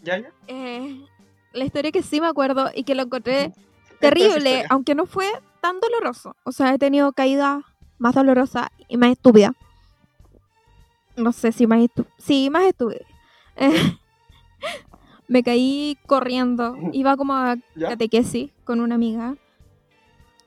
¿Ya, 0.01 0.17
ya? 0.17 0.31
Eh, 0.47 1.05
la 1.53 1.65
historia 1.65 1.91
que 1.91 2.01
sí 2.01 2.19
me 2.19 2.25
acuerdo 2.25 2.71
y 2.73 2.83
que 2.83 2.95
lo 2.95 3.03
encontré 3.03 3.53
terrible, 3.99 4.65
aunque 4.69 4.95
no 4.95 5.05
fue 5.05 5.27
tan 5.61 5.79
doloroso. 5.79 6.35
O 6.45 6.51
sea, 6.51 6.73
he 6.73 6.79
tenido 6.79 7.11
caídas 7.11 7.63
más 7.99 8.15
dolorosas 8.15 8.69
y 8.87 8.97
más 8.97 9.11
estúpidas. 9.11 9.51
No 11.15 11.31
sé 11.31 11.51
si 11.51 11.67
más 11.67 11.83
estúpida. 11.83 12.15
Sí, 12.17 12.49
más 12.49 12.63
estúpida. 12.63 13.05
me 15.27 15.43
caí 15.43 15.95
corriendo. 16.07 16.75
Iba 16.91 17.15
como 17.17 17.35
a 17.35 17.55
catequesis 17.79 18.49
con 18.63 18.79
una 18.79 18.95
amiga. 18.95 19.35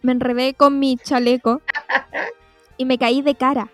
Me 0.03 0.11
enredé 0.11 0.55
con 0.55 0.81
mi 0.81 0.97
chaleco 0.97 1.63
y 2.81 2.87
me 2.87 2.97
caí 2.97 3.21
de 3.21 3.35
cara. 3.35 3.71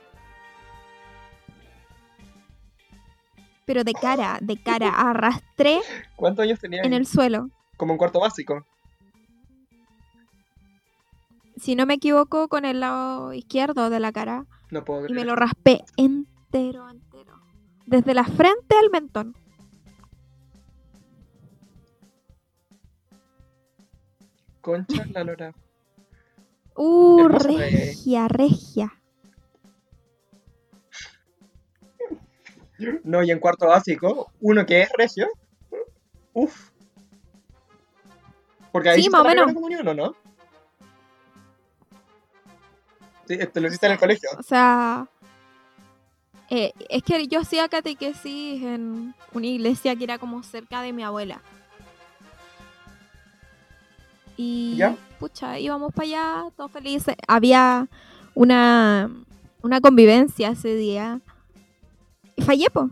Pero 3.65 3.85
de 3.85 3.93
cara, 3.93 4.39
de 4.43 4.61
cara, 4.61 4.89
arrastré. 5.11 5.79
¿Cuántos 6.17 6.43
años 6.43 6.59
tenía? 6.59 6.83
En 6.83 6.93
el 6.93 7.07
suelo. 7.07 7.51
Como 7.77 7.93
un 7.93 7.99
cuarto 7.99 8.19
básico. 8.19 8.67
Si 11.57 11.77
no 11.77 11.87
me 11.87 11.95
equivoco, 11.95 12.49
con 12.49 12.65
el 12.65 12.81
lado 12.81 13.33
izquierdo 13.33 13.91
de 13.91 14.01
la 14.01 14.11
cara. 14.11 14.45
No 14.73 14.85
puedo 14.85 15.07
Y 15.07 15.13
me 15.13 15.25
lo 15.25 15.37
raspé 15.37 15.85
entero, 15.97 16.91
entero. 16.91 17.41
Desde 17.87 18.13
la 18.13 18.25
frente 18.25 18.75
al 18.77 18.91
mentón. 18.91 19.37
Concha 24.61 25.07
la 25.13 25.23
lora. 25.23 25.55
Uh, 26.77 27.29
regia, 27.29 28.29
regia. 28.29 28.93
No, 33.05 33.23
y 33.23 33.31
en 33.31 33.39
cuarto 33.39 33.67
básico, 33.67 34.33
uno 34.41 34.67
que 34.67 34.83
es 34.83 34.91
regio. 34.97 35.29
Uf. 36.35 36.71
Porque 38.71 38.91
ahí 38.91 39.03
sí, 39.03 39.09
más 39.09 39.23
o 39.23 39.25
menos. 39.25 39.53
comunión, 39.55 39.89
¿o 39.89 39.95
no? 39.95 40.15
Sí, 43.27 43.39
te 43.39 43.61
lo 43.61 43.69
hiciste 43.69 43.87
en 43.87 43.93
el 43.93 43.99
colegio. 43.99 44.29
O 44.39 44.43
sea, 44.43 45.09
eh, 46.51 46.73
es 46.89 47.03
que 47.03 47.27
yo 47.27 47.41
hacía 47.41 47.69
catequesis 47.69 48.63
en 48.63 49.15
una 49.33 49.47
iglesia 49.47 49.97
que 49.97 50.05
era 50.05 50.19
como 50.19 50.43
cerca 50.43 50.83
de 50.83 50.93
mi 50.93 51.03
abuela. 51.03 51.41
Y 54.37 54.79
pucha, 55.19 55.59
íbamos 55.59 55.93
para 55.93 56.07
allá, 56.07 56.45
todos 56.57 56.71
felices. 56.71 57.17
Había 57.27 57.89
una, 58.35 59.11
una 59.63 59.81
convivencia 59.81 60.51
ese 60.51 60.75
día. 60.77 61.21
Y 62.37 62.43
fallé, 62.43 62.69
po. 62.71 62.91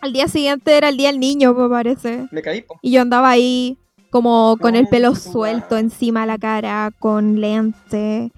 Al 0.00 0.12
día 0.12 0.28
siguiente 0.28 0.76
era 0.76 0.88
el 0.88 0.96
día 0.96 1.08
del 1.08 1.18
niño, 1.18 1.54
me 1.54 1.68
parece. 1.68 2.28
Me 2.30 2.42
caí, 2.42 2.62
po. 2.62 2.78
Y 2.82 2.92
yo 2.92 3.02
andaba 3.02 3.30
ahí 3.30 3.78
como 4.10 4.56
con 4.60 4.76
el 4.76 4.86
pelo 4.86 5.16
suelto 5.16 5.76
encima 5.76 6.20
de 6.20 6.26
la 6.28 6.38
cara, 6.38 6.92
con 7.00 7.40
lente. 7.40 8.30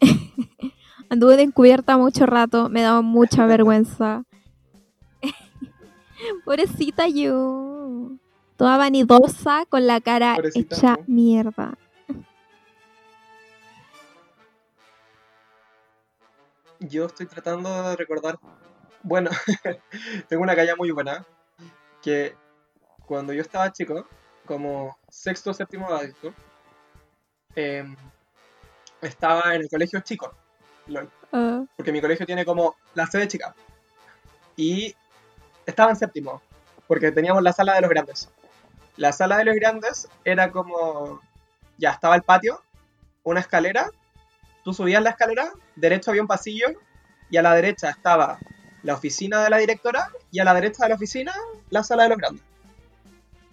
Anduve 1.08 1.36
de 1.36 1.44
encubierta 1.44 1.96
mucho 1.96 2.26
rato, 2.26 2.68
me 2.68 2.82
daba 2.82 3.00
mucha 3.00 3.46
vergüenza. 3.46 4.24
Pobrecita 6.44 7.08
yo 7.08 8.18
toda 8.62 8.76
vanidosa 8.76 9.66
con 9.68 9.88
la 9.88 10.00
cara 10.00 10.36
hecha 10.54 10.96
mierda. 11.08 11.76
Yo 16.78 17.06
estoy 17.06 17.26
tratando 17.26 17.90
de 17.90 17.96
recordar. 17.96 18.38
Bueno, 19.02 19.30
tengo 20.28 20.44
una 20.44 20.54
calle 20.54 20.76
muy 20.76 20.92
buena. 20.92 21.26
Que 22.02 22.36
cuando 23.04 23.32
yo 23.32 23.42
estaba 23.42 23.72
chico, 23.72 24.06
como 24.46 24.96
sexto 25.08 25.50
o 25.50 25.54
séptimo 25.54 25.90
básico, 25.90 26.32
em, 27.56 27.96
estaba 29.00 29.56
en 29.56 29.62
el 29.62 29.68
colegio 29.68 29.98
chico. 30.02 30.36
Ah. 31.32 31.64
Porque 31.76 31.90
mi 31.90 32.00
colegio 32.00 32.26
tiene 32.26 32.44
como 32.44 32.76
la 32.94 33.08
sede 33.08 33.26
chica. 33.26 33.56
Y 34.54 34.94
estaba 35.66 35.90
en 35.90 35.96
séptimo, 35.96 36.40
porque 36.86 37.10
teníamos 37.10 37.42
la 37.42 37.52
sala 37.52 37.74
de 37.74 37.80
los 37.80 37.90
grandes. 37.90 38.30
La 38.96 39.12
sala 39.12 39.38
de 39.38 39.44
los 39.44 39.54
grandes 39.54 40.08
era 40.24 40.50
como, 40.50 41.20
ya 41.78 41.90
estaba 41.90 42.14
el 42.14 42.22
patio, 42.22 42.62
una 43.22 43.40
escalera, 43.40 43.90
tú 44.64 44.74
subías 44.74 45.02
la 45.02 45.10
escalera, 45.10 45.50
derecho 45.76 46.10
había 46.10 46.22
un 46.22 46.28
pasillo 46.28 46.68
y 47.30 47.36
a 47.36 47.42
la 47.42 47.54
derecha 47.54 47.90
estaba 47.90 48.38
la 48.82 48.94
oficina 48.94 49.42
de 49.42 49.50
la 49.50 49.58
directora 49.58 50.10
y 50.30 50.40
a 50.40 50.44
la 50.44 50.54
derecha 50.54 50.84
de 50.84 50.90
la 50.90 50.96
oficina 50.96 51.32
la 51.70 51.82
sala 51.82 52.02
de 52.04 52.08
los 52.10 52.18
grandes. 52.18 52.44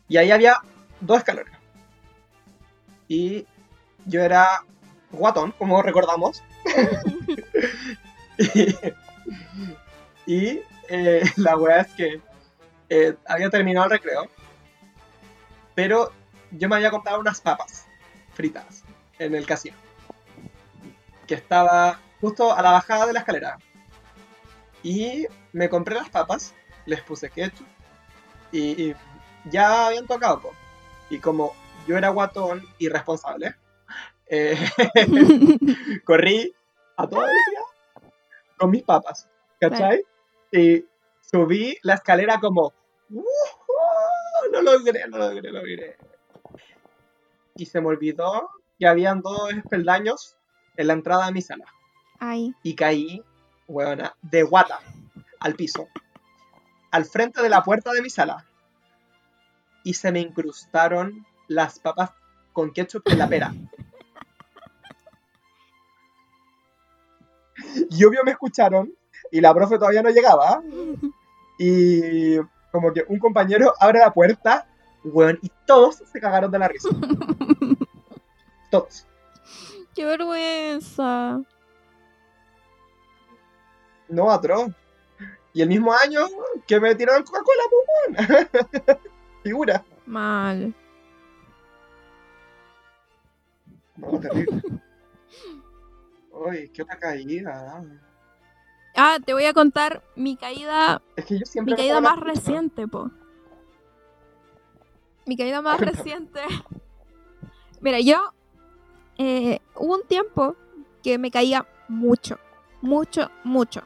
Y 0.07 0.17
ahí 0.17 0.31
había 0.31 0.57
dos 0.99 1.19
escaleras. 1.19 1.57
Y 3.07 3.45
yo 4.05 4.21
era 4.21 4.63
guatón, 5.11 5.51
como 5.53 5.81
recordamos. 5.81 6.43
y, 10.25 10.61
eh, 10.89 11.23
la 11.37 11.55
wea 11.57 11.81
es 11.81 11.93
que 11.93 12.21
eh, 12.89 13.15
había 13.25 13.49
terminado 13.49 13.85
el 13.85 13.91
recreo 13.91 14.29
pero 15.79 16.11
yo 16.51 16.67
me 16.67 16.75
había 16.75 16.91
comprado 16.91 17.21
unas 17.21 17.39
papas 17.39 17.87
fritas 18.33 18.83
en 19.17 19.33
el 19.33 19.45
casino. 19.45 19.77
Que 21.25 21.35
estaba 21.35 22.01
justo 22.19 22.53
a 22.53 22.61
la 22.61 22.71
bajada 22.71 23.05
de 23.05 23.13
la 23.13 23.19
escalera. 23.19 23.57
Y 24.83 25.25
me 25.53 25.69
compré 25.69 25.95
las 25.95 26.09
papas, 26.09 26.53
les 26.85 27.01
puse 27.01 27.29
ketchup 27.29 27.65
y, 28.51 28.93
ya 29.45 29.87
habían 29.87 30.05
tocado. 30.05 30.41
Y 31.09 31.19
como 31.19 31.53
yo 31.87 31.97
era 31.97 32.09
guatón 32.09 32.61
y 32.77 32.89
responsable, 32.89 33.55
eh, 34.27 34.59
corrí 36.03 36.53
a 36.97 37.07
toda 37.07 37.21
velocidad 37.21 38.11
con 38.57 38.69
mis 38.69 38.83
papas, 38.83 39.29
¿cachai? 39.61 40.03
Y 40.51 40.83
subí 41.21 41.77
la 41.83 41.93
escalera 41.93 42.41
como 42.41 42.73
no 44.51 44.61
lo 44.61 44.77
logré, 44.77 45.07
no 45.07 45.17
lo 45.17 45.29
logré, 45.29 45.51
lo 45.51 45.59
logré. 45.59 45.97
Y 47.55 47.65
se 47.65 47.81
me 47.81 47.87
olvidó 47.87 48.49
que 48.77 48.87
habían 48.87 49.21
dos 49.21 49.51
espeldaños 49.53 50.37
en 50.77 50.87
la 50.87 50.93
entrada 50.93 51.25
de 51.27 51.33
mi 51.33 51.41
sala. 51.41 51.65
Ay. 52.19 52.53
Y 52.63 52.75
caí, 52.75 53.23
weona, 53.67 54.15
de 54.21 54.43
guata. 54.43 54.79
al 55.39 55.55
piso, 55.55 55.87
al 56.91 57.05
frente 57.05 57.41
de 57.41 57.49
la 57.49 57.63
puerta 57.63 57.91
de 57.91 58.01
mi 58.01 58.09
sala. 58.09 58.45
Y 59.83 59.93
se 59.93 60.11
me 60.11 60.19
incrustaron 60.19 61.25
las 61.47 61.79
papas 61.79 62.11
con 62.53 62.71
ketchup 62.71 63.03
en 63.05 63.17
la 63.19 63.27
pera. 63.27 63.53
Y 67.89 68.03
obvio 68.03 68.23
me 68.23 68.31
escucharon 68.31 68.93
y 69.31 69.41
la 69.41 69.53
profe 69.53 69.77
todavía 69.77 70.01
no 70.01 70.09
llegaba. 70.09 70.61
Y 71.57 72.37
como 72.71 72.93
que 72.93 73.03
un 73.07 73.19
compañero 73.19 73.73
abre 73.79 73.99
la 73.99 74.13
puerta, 74.13 74.67
weón, 75.03 75.39
y 75.41 75.51
todos 75.65 75.95
se 75.95 76.19
cagaron 76.19 76.51
de 76.51 76.59
la 76.59 76.67
risa. 76.67 76.89
Todos. 78.71 79.07
¡Qué 79.95 80.05
vergüenza! 80.05 81.41
No, 84.07 84.31
atroz. 84.31 84.71
Y 85.53 85.61
el 85.61 85.69
mismo 85.69 85.93
año 85.93 86.27
que 86.67 86.79
me 86.79 86.93
tiraron 86.95 87.23
Coca-Cola, 87.23 87.63
pues, 88.49 88.99
Figura. 89.43 89.83
Mal. 90.05 90.73
No, 93.97 94.19
terrible. 94.19 94.61
Uy, 96.31 96.69
qué 96.69 96.83
otra 96.83 96.97
caída. 96.97 97.83
Ah, 99.01 99.17
te 99.25 99.31
voy 99.31 99.45
a 99.45 99.53
contar 99.53 100.03
mi 100.17 100.35
caída. 100.35 101.01
Es 101.15 101.25
que 101.25 101.39
yo 101.39 101.45
siempre 101.45 101.73
mi 101.73 101.77
caída 101.77 102.01
más 102.01 102.19
reciente, 102.19 102.85
po. 102.85 103.09
Mi 105.25 105.37
caída 105.37 105.61
más 105.61 105.79
reciente. 105.79 106.41
Mira, 107.79 108.01
yo. 108.01 108.17
Eh, 109.17 109.61
hubo 109.75 109.95
un 109.95 110.03
tiempo 110.03 110.57
que 111.01 111.17
me 111.17 111.31
caía 111.31 111.65
mucho. 111.87 112.39
Mucho, 112.81 113.31
mucho. 113.45 113.83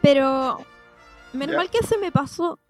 Pero. 0.00 0.64
Menos 1.32 1.56
mal 1.56 1.68
que 1.68 1.84
se 1.84 1.98
me 1.98 2.12
pasó. 2.12 2.60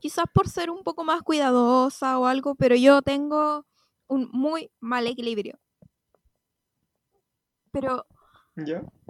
Quizás 0.00 0.24
por 0.34 0.48
ser 0.48 0.70
un 0.70 0.82
poco 0.82 1.04
más 1.04 1.22
cuidadosa 1.22 2.18
o 2.18 2.26
algo, 2.26 2.56
pero 2.56 2.74
yo 2.74 3.00
tengo 3.00 3.64
un 4.08 4.28
muy 4.32 4.72
mal 4.80 5.06
equilibrio. 5.06 5.56
Pero 7.70 8.06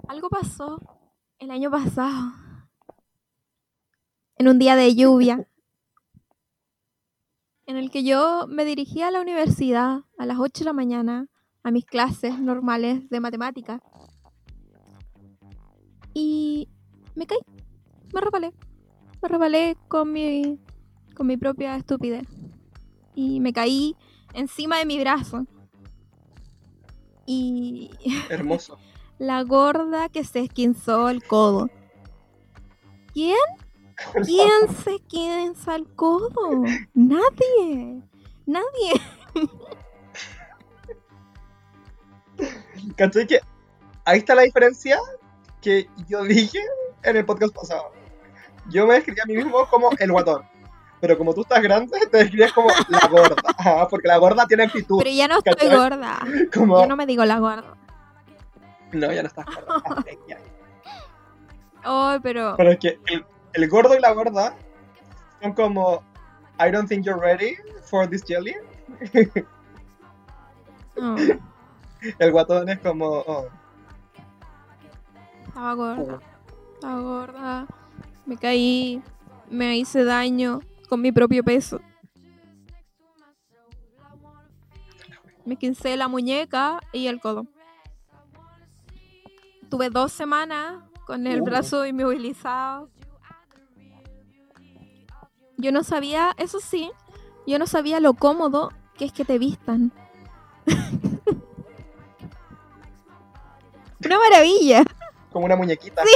algo 0.07 0.29
pasó 0.29 0.79
el 1.39 1.51
año 1.51 1.69
pasado. 1.71 2.33
En 4.37 4.47
un 4.47 4.59
día 4.59 4.75
de 4.75 4.95
lluvia. 4.95 5.47
en 7.67 7.77
el 7.77 7.89
que 7.89 8.03
yo 8.03 8.45
me 8.47 8.63
dirigía 8.63 9.07
a 9.07 9.11
la 9.11 9.21
universidad 9.21 10.03
a 10.19 10.25
las 10.27 10.37
8 10.37 10.59
de 10.59 10.65
la 10.65 10.73
mañana 10.73 11.27
a 11.63 11.71
mis 11.71 11.83
clases 11.83 12.39
normales 12.39 13.09
de 13.09 13.19
matemática. 13.19 13.81
Y 16.13 16.69
me 17.15 17.25
caí. 17.25 17.39
Me 18.13 18.21
rebalé. 18.21 18.53
Me 19.21 19.29
rebalé 19.29 19.77
con 19.87 20.11
mi, 20.11 20.59
con 21.15 21.25
mi 21.25 21.37
propia 21.37 21.75
estupidez. 21.75 22.27
Y 23.15 23.39
me 23.39 23.51
caí 23.51 23.95
encima 24.33 24.77
de 24.77 24.85
mi 24.85 24.99
brazo. 24.99 25.47
Y. 27.25 27.89
Hermoso. 28.29 28.77
la 29.17 29.41
gorda 29.43 30.09
que 30.09 30.23
se 30.23 30.41
esquinzó 30.41 31.09
el 31.09 31.23
codo. 31.23 31.69
¿Quién? 33.13 33.37
¿Quién 34.25 34.75
se 34.83 34.95
esquinza 34.95 35.75
el 35.75 35.87
codo? 35.95 36.63
Nadie. 36.93 38.01
Nadie. 38.45 39.01
¿Cachai 42.97 43.25
que 43.25 43.39
ahí 44.03 44.19
está 44.19 44.35
la 44.35 44.43
diferencia 44.43 44.99
que 45.61 45.89
yo 46.07 46.23
dije 46.23 46.59
en 47.03 47.17
el 47.17 47.25
podcast 47.25 47.55
pasado? 47.55 47.91
Yo 48.69 48.85
me 48.85 48.95
describí 48.95 49.21
a 49.21 49.25
mí 49.25 49.35
mismo 49.35 49.65
como 49.67 49.89
el 49.97 50.11
guatón. 50.11 50.43
Pero 51.01 51.17
como 51.17 51.33
tú 51.33 51.41
estás 51.41 51.61
grande, 51.61 51.97
te 52.11 52.17
describes 52.17 52.53
como 52.53 52.69
la 52.89 53.07
gorda. 53.07 53.87
porque 53.89 54.07
la 54.07 54.17
gorda 54.17 54.45
tiene 54.47 54.63
actitud. 54.63 54.97
Pero 54.99 55.11
ya 55.11 55.27
no 55.27 55.37
estoy 55.37 55.69
gorda. 55.69 56.19
Yo 56.53 56.85
no 56.87 56.95
me 56.95 57.05
digo 57.05 57.25
la 57.25 57.39
gorda. 57.39 57.77
No, 58.95 59.11
ya 59.11 59.23
no 59.23 59.27
estás 59.27 59.45
gorda. 59.45 59.75
oh, 61.85 62.17
pero. 62.23 62.55
Pero 62.55 62.71
es 62.71 62.79
que 62.79 62.97
el, 63.53 63.69
gordo 63.69 63.95
y 63.95 63.99
la 63.99 64.13
gorda 64.13 64.55
son 65.41 65.53
como. 65.53 66.01
I 66.57 66.71
don't 66.71 66.87
think 66.87 67.05
you're 67.05 67.19
ready 67.19 67.57
for 67.83 68.09
this 68.09 68.23
jelly. 68.25 68.55
Oh. 70.97 71.17
El 72.19 72.31
guatón 72.31 72.69
es 72.69 72.79
como. 72.79 73.05
Oh. 73.05 73.49
Estaba 75.45 75.73
gorda. 75.73 76.21
Estaba 76.75 77.01
gorda. 77.01 77.67
Me 78.25 78.37
caí. 78.37 79.03
Me 79.49 79.77
hice 79.77 80.05
daño 80.05 80.61
con 80.87 81.01
mi 81.01 81.11
propio 81.11 81.43
peso. 81.43 81.81
Me 85.43 85.57
quincé 85.57 85.97
la 85.97 86.07
muñeca 86.07 86.79
y 86.93 87.07
el 87.07 87.19
codo. 87.19 87.45
Tuve 89.75 89.89
dos 89.89 90.13
semanas 90.13 90.83
con 91.05 91.27
el 91.27 91.41
brazo 91.41 91.85
inmovilizado. 91.85 92.89
Yo 95.57 95.73
no 95.73 95.83
sabía, 95.83 96.33
eso 96.37 96.61
sí, 96.61 96.89
yo 97.45 97.59
no 97.59 97.67
sabía 97.67 97.99
lo 97.99 98.13
cómodo 98.13 98.71
que 98.97 99.03
es 99.03 99.11
que 99.11 99.25
te 99.25 99.37
vistan. 99.37 99.91
una 104.05 104.17
maravilla. 104.17 104.85
Como 105.33 105.45
una 105.45 105.57
muñequita. 105.57 106.03
Sí. 106.05 106.15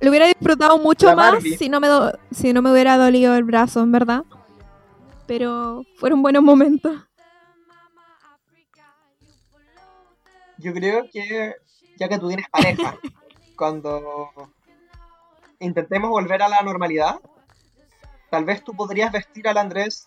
Lo 0.00 0.10
hubiera 0.10 0.26
disfrutado 0.26 0.76
mucho 0.76 1.14
más 1.14 1.40
si 1.40 1.68
no, 1.68 1.78
me 1.78 1.86
si 2.32 2.52
no 2.52 2.62
me 2.62 2.72
hubiera 2.72 2.98
dolido 2.98 3.36
el 3.36 3.44
brazo, 3.44 3.78
en 3.82 3.92
verdad. 3.92 4.24
Pero 5.28 5.84
fueron 5.94 6.20
buenos 6.20 6.42
momentos. 6.42 7.09
Yo 10.60 10.74
creo 10.74 11.08
que 11.10 11.54
ya 11.96 12.08
que 12.08 12.18
tú 12.18 12.28
tienes 12.28 12.48
pareja, 12.50 12.96
cuando 13.56 14.30
intentemos 15.58 16.10
volver 16.10 16.42
a 16.42 16.48
la 16.48 16.60
normalidad, 16.60 17.16
tal 18.30 18.44
vez 18.44 18.62
tú 18.62 18.74
podrías 18.74 19.10
vestir 19.10 19.48
al 19.48 19.56
Andrés 19.56 20.06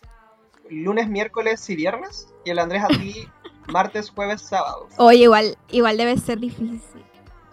lunes, 0.69 1.09
miércoles 1.09 1.69
y 1.69 1.75
viernes 1.75 2.33
y 2.45 2.51
el 2.51 2.59
Andrés 2.59 2.83
a 2.83 2.87
ti 2.87 3.27
martes, 3.67 4.11
jueves, 4.11 4.41
sábados. 4.41 4.93
Oye, 4.97 5.23
igual, 5.23 5.57
igual 5.69 5.97
debe 5.97 6.17
ser 6.17 6.39
difícil. 6.39 7.03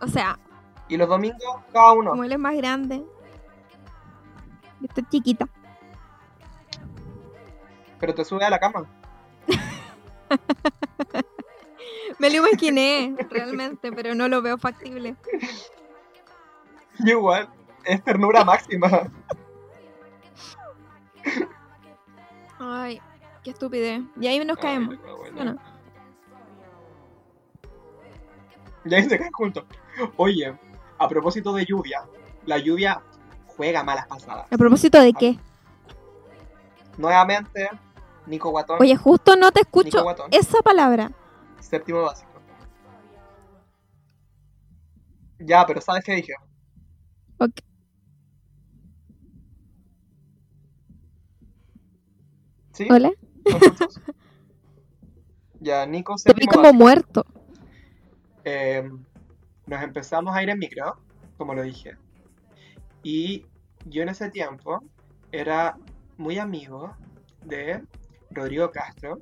O 0.00 0.06
sea, 0.06 0.38
y 0.88 0.96
los 0.96 1.08
domingos, 1.08 1.62
cada 1.72 1.92
uno. 1.92 2.10
Como 2.10 2.24
él 2.24 2.32
es 2.32 2.38
más 2.38 2.56
grande. 2.56 3.04
Yo 4.80 4.86
estoy 4.88 5.04
chiquita. 5.10 5.48
Pero 7.98 8.14
te 8.14 8.24
sube 8.24 8.44
a 8.44 8.50
la 8.50 8.58
cama. 8.58 8.86
Me 12.18 12.30
lo 12.30 12.46
imaginé, 12.46 13.16
realmente, 13.30 13.92
pero 13.92 14.14
no 14.14 14.28
lo 14.28 14.42
veo 14.42 14.58
factible. 14.58 15.16
igual, 16.98 17.48
es 17.84 18.02
ternura 18.02 18.44
máxima. 18.44 19.10
Ay, 22.58 23.00
qué 23.42 23.50
estupidez. 23.50 24.02
Y 24.20 24.26
ahí 24.26 24.44
nos 24.44 24.58
caemos. 24.58 24.96
bueno. 25.32 25.56
Y 28.84 28.94
ahí 28.94 29.04
se 29.04 29.18
caen 29.18 29.32
juntos. 29.32 29.64
Oye, 30.16 30.54
a 30.98 31.08
propósito 31.08 31.52
de 31.52 31.64
lluvia, 31.64 32.04
la 32.46 32.58
lluvia 32.58 33.02
juega 33.46 33.82
malas 33.82 34.06
pasadas. 34.06 34.46
¿A 34.50 34.56
propósito 34.56 35.00
de 35.00 35.12
qué? 35.12 35.38
Nuevamente, 36.96 37.68
Nico 38.26 38.50
Guatón. 38.50 38.78
Oye, 38.80 38.96
justo 38.96 39.36
no 39.36 39.52
te 39.52 39.60
escucho 39.60 40.04
esa 40.30 40.60
palabra. 40.62 41.10
Séptimo 41.60 42.02
básico. 42.02 42.30
Ya, 45.38 45.64
pero 45.66 45.80
¿sabes 45.80 46.04
qué 46.04 46.14
dije? 46.16 46.34
Ok. 47.38 47.52
¿Sí? 52.72 52.86
¿Hola? 52.90 53.10
ya, 55.60 55.86
Nico 55.86 56.14
Te 56.22 56.34
vi 56.34 56.46
como 56.46 56.72
muerto. 56.72 57.24
Eh, 58.44 58.88
nos 59.66 59.82
empezamos 59.82 60.34
a 60.34 60.42
ir 60.42 60.50
en 60.50 60.58
micro, 60.58 60.96
como 61.36 61.54
lo 61.54 61.62
dije. 61.62 61.96
Y 63.02 63.46
yo 63.86 64.02
en 64.02 64.10
ese 64.10 64.30
tiempo 64.30 64.80
era 65.32 65.76
muy 66.18 66.38
amigo 66.38 66.94
de 67.44 67.82
Rodrigo 68.30 68.70
Castro 68.70 69.20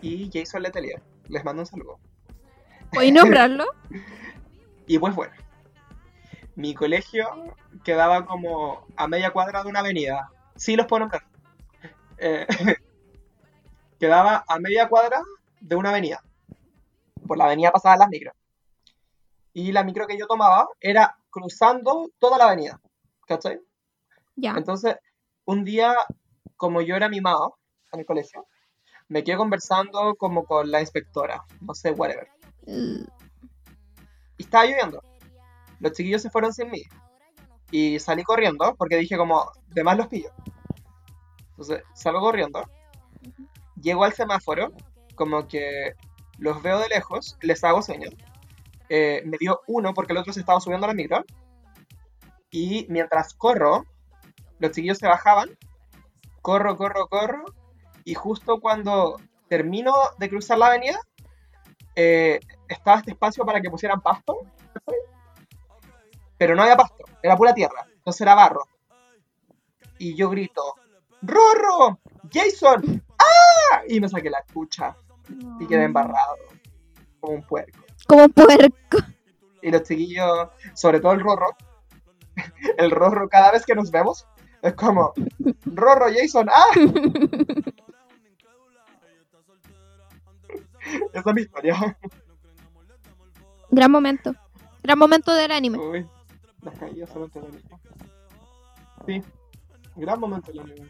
y 0.00 0.28
Jason 0.32 0.62
Letelier. 0.62 1.02
Les 1.28 1.44
mando 1.44 1.62
un 1.62 1.66
saludo. 1.66 1.98
¿Puedes 2.92 3.12
nombrarlo? 3.12 3.64
y 4.86 4.98
pues 4.98 5.14
bueno, 5.14 5.32
mi 6.54 6.74
colegio 6.74 7.28
quedaba 7.84 8.26
como 8.26 8.86
a 8.96 9.08
media 9.08 9.30
cuadra 9.30 9.62
de 9.62 9.68
una 9.68 9.80
avenida. 9.80 10.30
Sí 10.56 10.76
los 10.76 10.86
puedo 10.86 11.00
nombrar. 11.00 11.24
Eh, 12.18 12.46
quedaba 13.98 14.44
a 14.46 14.58
media 14.58 14.88
cuadra 14.88 15.22
de 15.60 15.76
una 15.76 15.90
avenida. 15.90 16.22
Por 17.26 17.38
la 17.38 17.44
avenida 17.44 17.72
pasada 17.72 17.96
las 17.96 18.08
micros. 18.08 18.34
Y 19.54 19.72
la 19.72 19.84
micro 19.84 20.06
que 20.06 20.18
yo 20.18 20.26
tomaba 20.26 20.68
era 20.80 21.16
cruzando 21.30 22.10
toda 22.18 22.38
la 22.38 22.44
avenida. 22.44 22.80
¿Cachai? 23.26 23.60
Ya. 24.36 24.54
Entonces, 24.56 24.96
un 25.44 25.64
día, 25.64 25.94
como 26.56 26.80
yo 26.80 26.96
era 26.96 27.08
mimado 27.08 27.58
en 27.92 28.00
el 28.00 28.06
colegio, 28.06 28.46
me 29.08 29.24
quedé 29.24 29.36
conversando 29.36 30.14
como 30.16 30.44
con 30.44 30.70
la 30.70 30.80
inspectora, 30.80 31.44
no 31.60 31.74
sé, 31.74 31.90
whatever. 31.90 32.28
Y 32.66 33.06
estaba 34.38 34.64
lloviendo. 34.64 35.02
Los 35.80 35.92
chiquillos 35.92 36.22
se 36.22 36.30
fueron 36.30 36.52
sin 36.52 36.70
mí. 36.70 36.82
Y 37.70 37.98
salí 37.98 38.22
corriendo 38.22 38.74
porque 38.76 38.96
dije 38.96 39.16
como, 39.16 39.50
de 39.68 39.84
más 39.84 39.96
los 39.96 40.08
pillo. 40.08 40.30
Entonces, 41.50 41.82
salgo 41.94 42.20
corriendo. 42.20 42.62
Llego 43.80 44.04
al 44.04 44.12
semáforo, 44.12 44.72
como 45.14 45.48
que 45.48 45.94
los 46.38 46.62
veo 46.62 46.78
de 46.78 46.88
lejos, 46.88 47.36
les 47.40 47.62
hago 47.64 47.82
señas. 47.82 48.14
Eh, 48.88 49.22
me 49.24 49.38
dio 49.38 49.60
uno 49.66 49.94
porque 49.94 50.12
el 50.12 50.18
otro 50.18 50.32
se 50.32 50.40
estaba 50.40 50.60
subiendo 50.60 50.86
a 50.86 50.88
la 50.88 50.94
micro. 50.94 51.24
Y 52.50 52.86
mientras 52.90 53.32
corro, 53.34 53.86
los 54.58 54.72
chiquillos 54.72 54.98
se 54.98 55.06
bajaban. 55.06 55.50
Corro, 56.42 56.76
corro, 56.76 57.06
corro. 57.08 57.44
Y 58.04 58.14
justo 58.14 58.60
cuando 58.60 59.20
termino 59.48 59.92
de 60.18 60.28
cruzar 60.28 60.58
la 60.58 60.68
avenida, 60.68 61.00
eh, 61.94 62.40
estaba 62.68 62.98
este 62.98 63.12
espacio 63.12 63.44
para 63.44 63.60
que 63.60 63.70
pusieran 63.70 64.00
pasto. 64.00 64.38
Pero 66.38 66.54
no 66.54 66.62
había 66.62 66.76
pasto, 66.76 67.04
era 67.22 67.36
pura 67.36 67.54
tierra. 67.54 67.86
Entonces 67.94 68.20
era 68.22 68.34
barro. 68.34 68.66
Y 69.98 70.16
yo 70.16 70.30
grito, 70.30 70.74
¡Rorro! 71.22 72.00
¡Jason! 72.32 73.04
¡Ah! 73.18 73.82
Y 73.88 74.00
me 74.00 74.08
saqué 74.08 74.28
la 74.28 74.40
escucha. 74.40 74.96
Y 75.60 75.66
quedé 75.66 75.84
embarrado. 75.84 76.36
Como 77.20 77.34
un 77.34 77.42
puerco. 77.42 77.78
Como 78.08 78.24
un 78.24 78.32
puerco. 78.32 78.98
Y 79.62 79.70
los 79.70 79.84
chiquillos, 79.84 80.48
sobre 80.74 80.98
todo 80.98 81.12
el 81.12 81.20
Rorro, 81.20 81.54
el 82.78 82.90
Rorro 82.90 83.28
cada 83.28 83.52
vez 83.52 83.64
que 83.64 83.76
nos 83.76 83.92
vemos, 83.92 84.26
es 84.60 84.74
como, 84.74 85.12
Rorro, 85.64 86.06
Jason, 86.12 86.48
¡ah! 86.48 86.70
Esa 91.12 91.30
es 91.30 91.34
mi 91.34 91.42
historia. 91.42 91.98
Gran 93.70 93.90
momento. 93.90 94.34
Gran 94.82 94.98
momento 94.98 95.32
del 95.34 95.52
anime. 95.52 95.78
Uy, 95.78 96.06
las 96.62 96.78
caídas 96.78 97.08
solamente 97.08 97.40
del 97.40 97.48
anime. 97.48 97.70
Sí, 99.06 99.22
gran 99.96 100.20
momento 100.20 100.50
del 100.50 100.60
anime. 100.60 100.88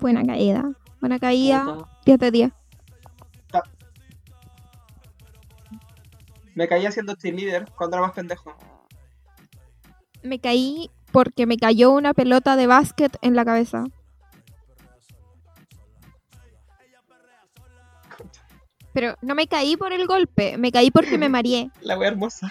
Buena 0.00 0.24
caída. 0.24 0.70
Buena 1.00 1.18
caída. 1.18 1.88
10 2.04 2.18
de 2.18 2.30
10. 2.30 2.52
Me 6.54 6.68
caí 6.68 6.86
haciendo 6.86 7.14
cheerleader 7.14 7.70
cuando 7.76 7.98
era 7.98 8.06
más 8.06 8.14
pendejo. 8.14 8.56
Me 10.22 10.40
caí 10.40 10.90
porque 11.12 11.46
me 11.46 11.58
cayó 11.58 11.90
una 11.92 12.14
pelota 12.14 12.56
de 12.56 12.66
básquet 12.66 13.16
en 13.20 13.36
la 13.36 13.44
cabeza. 13.44 13.84
Pero 18.96 19.14
no 19.20 19.34
me 19.34 19.46
caí 19.46 19.76
por 19.76 19.92
el 19.92 20.06
golpe, 20.06 20.56
me 20.56 20.72
caí 20.72 20.90
porque 20.90 21.18
me 21.18 21.28
mareé. 21.36 21.70
La 21.82 21.98
wea 21.98 22.08
hermosa. 22.08 22.50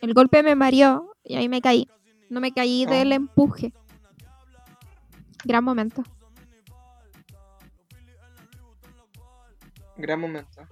El 0.00 0.14
golpe 0.14 0.44
me 0.44 0.54
mareó 0.54 1.12
y 1.24 1.34
ahí 1.34 1.48
me 1.48 1.60
caí. 1.60 1.88
No 2.30 2.40
me 2.40 2.52
caí 2.52 2.84
ah. 2.84 2.90
del 2.90 3.10
empuje. 3.10 3.72
Gran 5.44 5.64
momento. 5.64 6.04
Gran 9.96 10.20
momento. 10.20 10.68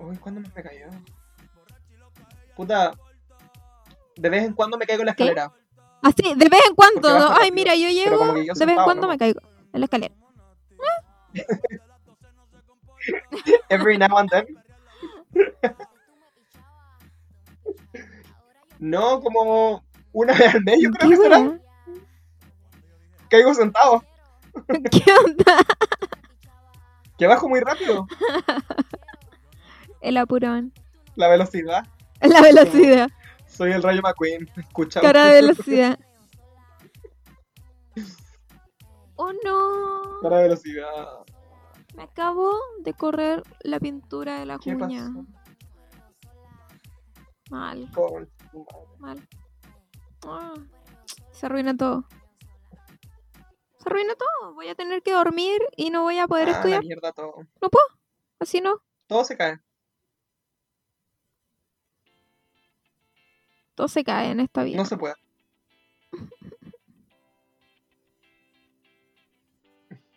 Uy, 0.00 0.16
¿cuándo 0.16 0.40
me 0.40 0.50
cayó? 0.60 0.88
Puta. 2.56 2.94
De 4.16 4.28
vez 4.28 4.42
en 4.42 4.54
cuando 4.54 4.76
me 4.76 4.86
caigo 4.86 5.02
en 5.02 5.06
la 5.06 5.12
escalera. 5.12 5.52
Así, 6.04 6.22
de 6.36 6.48
vez 6.50 6.60
en 6.68 6.74
cuando. 6.74 7.08
Ay, 7.40 7.50
mira, 7.50 7.74
yo 7.74 7.88
llego. 7.88 8.34
de 8.34 8.44
vez 8.44 8.60
en 8.60 8.84
cuando 8.84 9.08
me 9.08 9.16
caigo 9.16 9.40
en 9.72 9.80
la 9.80 9.86
escalera. 9.86 10.14
Every 13.70 13.96
now 13.96 14.18
and 14.18 14.30
then. 14.30 14.44
no, 18.78 19.20
como 19.20 19.82
una 20.12 20.34
vez 20.34 20.54
al 20.54 20.62
medio, 20.62 20.90
creo 20.90 21.10
que 21.10 21.16
será. 21.16 21.58
Caigo 23.30 23.54
sentado. 23.54 24.04
¿Qué 24.90 25.02
onda? 25.24 25.56
Que 27.16 27.26
bajo 27.26 27.48
muy 27.48 27.60
rápido. 27.60 28.06
El 30.02 30.18
apurón. 30.18 30.74
La 31.16 31.28
velocidad. 31.28 31.86
La 32.20 32.42
velocidad. 32.42 33.08
Soy 33.54 33.70
el 33.72 33.82
Rayo 33.82 34.02
McQueen. 34.02 34.50
Escucha. 34.56 35.00
Cara 35.00 35.26
de 35.26 35.42
velocidad. 35.42 35.98
oh 39.16 39.32
no. 39.44 40.20
Cara 40.22 40.38
de 40.38 40.42
velocidad. 40.44 41.24
Me 41.94 42.02
acabo 42.02 42.58
de 42.80 42.92
correr 42.94 43.42
la 43.60 43.78
pintura 43.78 44.40
de 44.40 44.46
la 44.46 44.58
cuña. 44.58 45.08
Mal. 47.50 47.88
Mal. 48.98 49.28
Ah, 50.26 50.54
se 51.30 51.46
arruina 51.46 51.76
todo. 51.76 52.04
Se 53.78 53.88
arruina 53.88 54.14
todo. 54.16 54.54
Voy 54.54 54.66
a 54.68 54.74
tener 54.74 55.02
que 55.02 55.12
dormir 55.12 55.60
y 55.76 55.90
no 55.90 56.02
voy 56.02 56.18
a 56.18 56.26
poder 56.26 56.48
ah, 56.48 56.52
estudiar. 56.52 56.82
mierda 56.82 57.12
todo. 57.12 57.34
No 57.62 57.70
puedo. 57.70 57.86
Así 58.40 58.60
no. 58.60 58.82
Todo 59.06 59.24
se 59.24 59.36
cae. 59.36 59.60
Todo 63.74 63.88
se 63.88 64.04
cae 64.04 64.30
en 64.30 64.40
esta 64.40 64.62
vida. 64.62 64.76
No 64.76 64.84
se 64.84 64.96
puede. 64.96 65.14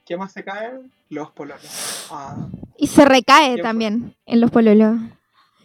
¿Qué 0.05 0.15
más 0.15 0.31
se 0.31 0.43
cae? 0.43 0.79
Los 1.09 1.31
pololos. 1.31 2.07
Ah. 2.11 2.47
Y 2.77 2.87
se 2.87 3.03
recae 3.03 3.57
también 3.61 4.15
en 4.25 4.41
los 4.41 4.51
pololos. 4.51 4.97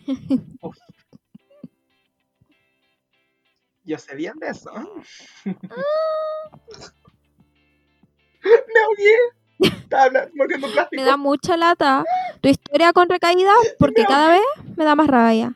Yo 3.84 3.98
sé 3.98 4.14
bien 4.14 4.38
de 4.38 4.48
eso. 4.48 4.72
Me 5.44 5.52
ahogué. 8.80 9.16
Estaba 9.60 10.26
mordiendo 10.34 10.68
plástico. 10.72 11.02
Me 11.02 11.06
da 11.06 11.16
mucha 11.16 11.56
lata 11.56 12.04
tu 12.40 12.48
historia 12.48 12.92
con 12.92 13.08
recaídas 13.08 13.54
porque 13.78 14.04
cada 14.08 14.30
vez 14.30 14.42
me 14.76 14.84
da 14.84 14.96
más 14.96 15.06
rabia. 15.06 15.54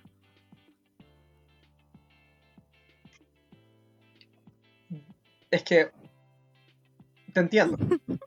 Es 5.57 5.63
que 5.63 5.91
te 7.33 7.41
entiendo. 7.41 7.79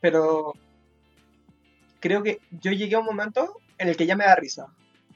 Pero 0.00 0.52
creo 2.00 2.22
que 2.22 2.40
yo 2.50 2.70
llegué 2.72 2.96
a 2.96 2.98
un 2.98 3.06
momento 3.06 3.56
en 3.78 3.88
el 3.88 3.96
que 3.96 4.04
ya 4.04 4.14
me 4.14 4.26
da 4.26 4.36
risa. 4.36 4.66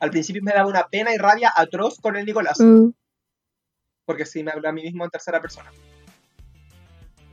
Al 0.00 0.08
principio 0.08 0.42
me 0.42 0.52
daba 0.52 0.70
una 0.70 0.88
pena 0.88 1.12
y 1.12 1.18
rabia 1.18 1.52
atroz 1.54 2.00
con 2.00 2.16
el 2.16 2.24
Nicolás. 2.24 2.58
Mm. 2.60 2.92
Porque 4.06 4.24
sí, 4.24 4.42
me 4.42 4.52
habló 4.52 4.70
a 4.70 4.72
mí 4.72 4.84
mismo 4.84 5.04
en 5.04 5.10
tercera 5.10 5.38
persona. 5.42 5.70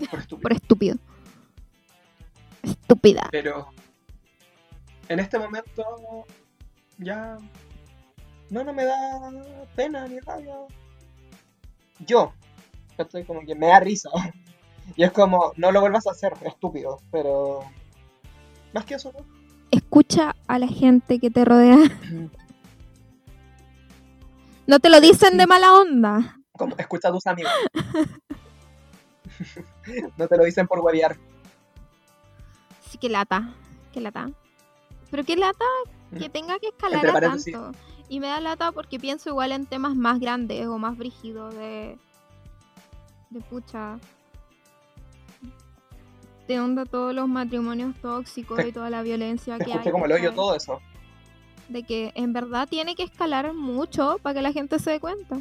Por 0.09 0.19
estúpido. 0.19 0.41
Por 0.41 0.51
estúpido. 0.51 0.97
Estúpida. 2.63 3.29
Pero 3.31 3.69
en 5.07 5.19
este 5.19 5.39
momento 5.39 6.25
ya 6.97 7.37
no, 8.49 8.65
no 8.65 8.73
me 8.73 8.83
da 8.83 9.31
pena 9.73 10.05
ni 10.05 10.19
rabia. 10.19 10.53
Yo, 12.05 12.33
estoy 12.97 13.23
como 13.23 13.45
que 13.45 13.55
me 13.55 13.67
da 13.67 13.79
risa. 13.79 14.09
Y 14.97 15.03
es 15.03 15.11
como, 15.11 15.53
no 15.55 15.71
lo 15.71 15.79
vuelvas 15.79 16.05
a 16.07 16.11
hacer, 16.11 16.33
estúpido. 16.41 16.99
Pero 17.11 17.61
más 18.73 18.83
que 18.83 18.95
eso, 18.95 19.13
¿no? 19.13 19.25
Escucha 19.69 20.35
a 20.47 20.59
la 20.59 20.67
gente 20.67 21.19
que 21.19 21.29
te 21.29 21.45
rodea. 21.45 21.77
No 24.67 24.79
te 24.79 24.89
lo 24.89 24.99
dicen 24.99 25.37
de 25.37 25.47
mala 25.47 25.75
onda. 25.75 26.39
Como, 26.53 26.75
escucha 26.77 27.07
a 27.07 27.11
tus 27.11 27.25
amigos. 27.27 27.51
no 30.17 30.27
te 30.27 30.37
lo 30.37 30.43
dicen 30.43 30.67
por 30.67 30.79
huevear. 30.79 31.15
Sí, 32.89 32.97
que 32.97 33.07
lata. 33.07 33.53
Que 33.93 34.01
lata. 34.01 34.29
Pero 35.09 35.23
qué 35.23 35.37
lata 35.37 35.65
que 36.17 36.29
tenga 36.29 36.59
que 36.59 36.69
escalar 36.69 37.07
a 37.07 37.21
tanto. 37.21 37.71
Y 38.11 38.19
me 38.19 38.27
da 38.27 38.41
lata 38.41 38.73
porque 38.73 38.99
pienso 38.99 39.29
igual 39.29 39.53
en 39.53 39.65
temas 39.65 39.95
más 39.95 40.19
grandes 40.19 40.67
o 40.67 40.77
más 40.77 40.97
brígidos 40.97 41.55
de. 41.55 41.97
de 43.29 43.39
pucha. 43.39 43.99
De 46.45 46.59
onda 46.59 46.83
todos 46.83 47.15
los 47.15 47.29
matrimonios 47.29 47.95
tóxicos 48.01 48.65
y 48.65 48.73
toda 48.73 48.89
la 48.89 49.01
violencia 49.01 49.57
que 49.59 49.71
hay. 49.71 49.89
como 49.89 50.07
el 50.07 50.11
odio 50.11 50.33
todo 50.33 50.53
eso. 50.53 50.81
De 51.69 51.83
que 51.83 52.11
en 52.15 52.33
verdad 52.33 52.67
tiene 52.67 52.95
que 52.95 53.03
escalar 53.03 53.53
mucho 53.53 54.17
para 54.21 54.33
que 54.33 54.41
la 54.41 54.51
gente 54.51 54.77
se 54.79 54.91
dé 54.91 54.99
cuenta. 54.99 55.37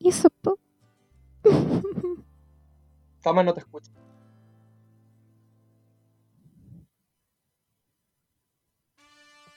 eso, 0.00 0.30
po. 0.30 0.58
Tama 3.22 3.42
no 3.42 3.54
te 3.54 3.60
escucha. 3.60 3.90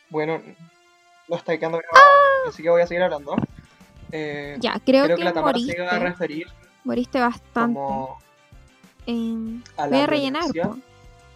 Bueno, 0.09 0.41
lo 1.29 1.35
está 1.37 1.57
quedando 1.57 1.77
grabado, 1.77 2.03
¡Ah! 2.03 2.49
así 2.49 2.61
que 2.61 2.69
voy 2.69 2.81
a 2.81 2.87
seguir 2.87 3.03
hablando. 3.03 3.35
Eh, 4.11 4.57
ya, 4.59 4.77
creo, 4.85 5.07
que, 5.15 5.23
la 5.23 5.31
Tamara 5.31 5.53
moriste, 5.53 5.71
se 5.71 5.81
iba 5.81 5.89
a 5.89 5.99
referir. 5.99 6.47
Moriste 6.83 7.19
bastante. 7.19 7.79
Como 7.79 8.17
a 9.77 9.87
voy 9.87 9.99
a 9.99 10.07
rellenar. 10.07 10.43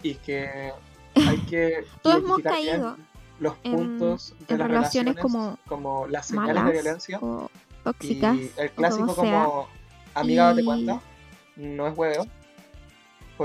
Y 0.02 0.14
que 0.16 0.72
hay 1.14 1.38
que. 1.48 1.84
Todos 2.02 2.18
hemos 2.18 2.40
caído. 2.40 2.96
Los 3.38 3.54
puntos 3.56 4.34
de 4.48 4.56
las 4.56 4.68
relaciones, 4.68 5.16
como, 5.16 5.58
como 5.68 6.06
las 6.06 6.26
señales 6.26 6.64
de 6.64 6.72
violencia. 6.72 7.18
O 7.20 7.50
tóxicas. 7.84 8.36
Y 8.36 8.50
el 8.56 8.70
clásico 8.72 9.14
como 9.14 9.68
amiga, 10.20 10.54
de 10.54 10.64
cuenta. 10.64 11.00
No 11.56 11.86
es 11.86 11.96
huevo. 11.96 12.26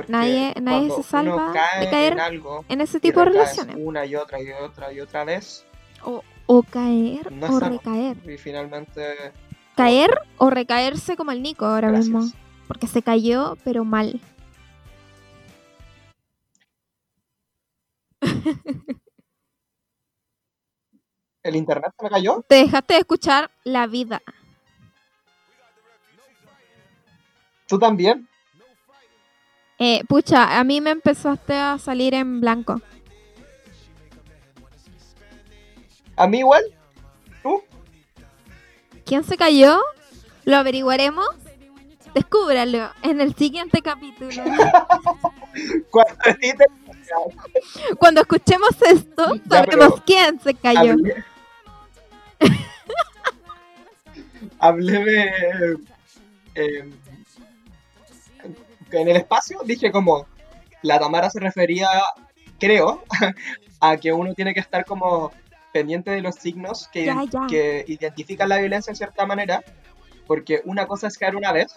nadie 0.07 0.53
nadie 0.61 0.89
se 0.91 1.03
salva 1.03 1.53
de 1.79 1.89
caer 1.89 2.13
en, 2.13 2.19
algo 2.19 2.65
en 2.69 2.81
ese 2.81 2.99
tipo 2.99 3.19
de 3.19 3.25
relaciones. 3.27 3.75
Una 3.79 4.05
y 4.05 4.15
otra 4.15 4.41
y 4.41 4.51
otra 4.51 4.91
y 4.91 4.99
otra 4.99 5.23
vez. 5.23 5.65
O, 6.03 6.23
o 6.45 6.63
caer 6.63 7.31
o 7.49 7.59
recaer. 7.59 8.17
Y 8.29 8.37
finalmente. 8.37 9.31
Caer 9.75 10.11
o 10.37 10.49
recaerse 10.49 11.15
como 11.15 11.31
el 11.31 11.41
Nico 11.41 11.65
ahora 11.65 11.89
mismo. 11.89 12.29
Porque 12.67 12.87
se 12.87 13.01
cayó, 13.01 13.57
pero 13.63 13.83
mal. 13.83 14.19
¿El 21.43 21.55
internet 21.55 21.91
se 21.97 22.03
me 22.03 22.09
cayó? 22.09 22.45
Te 22.47 22.55
dejaste 22.55 22.93
de 22.93 22.99
escuchar 22.99 23.49
la 23.63 23.87
vida. 23.87 24.21
¿Tú 27.71 27.79
también? 27.79 28.27
Eh, 29.79 30.03
pucha, 30.09 30.59
a 30.59 30.63
mí 30.65 30.81
me 30.81 30.89
empezaste 30.89 31.53
a 31.53 31.77
salir 31.77 32.13
en 32.13 32.41
blanco. 32.41 32.81
¿A 36.17 36.27
mí 36.27 36.39
igual? 36.39 36.61
¿Tú? 37.41 37.63
¿Quién 39.05 39.23
se 39.23 39.37
cayó? 39.37 39.79
Lo 40.43 40.57
averiguaremos. 40.57 41.25
Descúbralo 42.13 42.91
en 43.03 43.21
el 43.21 43.33
siguiente 43.35 43.81
capítulo. 43.81 44.29
Cuando, 47.97 48.19
escuchemos 48.19 48.81
esto, 48.81 49.39
sabremos 49.49 50.01
quién 50.05 50.41
se 50.41 50.55
cayó. 50.55 50.97
Hablé, 54.59 54.99
de. 55.05 55.77
Eh, 56.55 56.89
en 58.91 59.07
el 59.07 59.17
espacio 59.17 59.59
dije 59.63 59.91
como 59.91 60.25
la 60.81 60.99
Tamara 60.99 61.29
se 61.29 61.39
refería, 61.39 61.89
creo, 62.59 63.03
a 63.79 63.97
que 63.97 64.13
uno 64.13 64.33
tiene 64.33 64.53
que 64.53 64.59
estar 64.59 64.85
como 64.85 65.31
pendiente 65.71 66.11
de 66.11 66.21
los 66.21 66.35
signos 66.35 66.87
que, 66.91 67.13
que 67.47 67.85
identifican 67.87 68.49
la 68.49 68.57
violencia 68.57 68.91
en 68.91 68.95
cierta 68.95 69.25
manera, 69.25 69.63
porque 70.27 70.61
una 70.65 70.85
cosa 70.87 71.07
es 71.07 71.17
caer 71.17 71.35
una 71.35 71.51
vez 71.51 71.75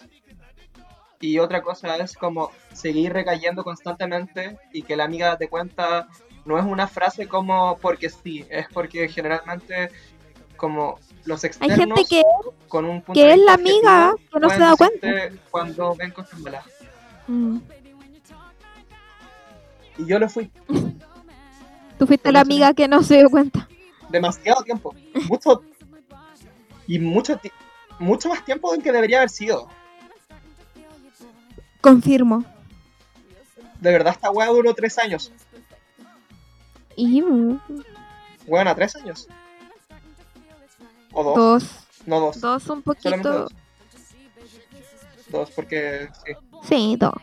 y 1.19 1.39
otra 1.39 1.61
cosa 1.61 1.95
es 1.97 2.15
como 2.15 2.51
seguir 2.73 3.13
recayendo 3.13 3.63
constantemente 3.63 4.57
y 4.73 4.83
que 4.83 4.95
la 4.95 5.05
amiga 5.05 5.37
te 5.37 5.47
cuenta 5.47 6.07
no 6.45 6.59
es 6.59 6.65
una 6.65 6.87
frase 6.87 7.27
como 7.27 7.77
porque 7.79 8.09
sí, 8.09 8.45
es 8.49 8.67
porque 8.71 9.07
generalmente 9.07 9.89
como 10.57 10.99
los 11.25 11.43
externos 11.43 11.77
Hay 11.79 11.85
gente 11.85 12.03
que, 12.07 12.21
con 12.67 12.85
un 12.85 13.01
que 13.01 13.33
es 13.33 13.39
la 13.39 13.53
amiga 13.53 14.13
que 14.31 14.39
no 14.39 14.49
se 14.49 14.59
da 14.59 14.75
cuenta 14.75 15.29
cuando 15.49 15.95
ven 15.95 16.11
cosas 16.11 16.39
malas. 16.39 16.65
Mm. 17.27 17.57
Y 19.97 20.05
yo 20.05 20.19
lo 20.19 20.29
fui. 20.29 20.51
Tú 21.97 22.05
fuiste 22.05 22.31
la 22.31 22.41
amiga 22.41 22.73
que 22.73 22.87
no 22.87 23.01
se 23.03 23.17
dio 23.17 23.29
cuenta. 23.29 23.67
Demasiado 24.09 24.63
tiempo. 24.63 24.93
Mucho. 25.29 25.63
y 26.87 26.99
mucho, 26.99 27.39
mucho 27.99 28.29
más 28.29 28.43
tiempo 28.43 28.71
del 28.71 28.83
que 28.83 28.91
debería 28.91 29.17
haber 29.17 29.29
sido. 29.29 29.69
Confirmo. 31.81 32.43
De 33.79 33.91
verdad, 33.91 34.13
esta 34.13 34.31
weá 34.31 34.47
duró 34.47 34.73
tres 34.73 34.97
años. 34.97 35.31
Y. 36.95 37.21
Bueno, 38.47 38.75
tres 38.75 38.95
años. 38.95 39.27
¿O 41.13 41.23
dos? 41.23 41.35
Dos. 41.35 41.87
No, 42.05 42.19
dos. 42.19 42.41
Dos 42.41 42.69
un 42.69 42.81
poquito. 42.81 43.17
Dos. 43.17 43.51
Porque 45.55 46.09
sí. 46.25 46.33
Sí, 46.63 46.95
dos. 46.97 47.13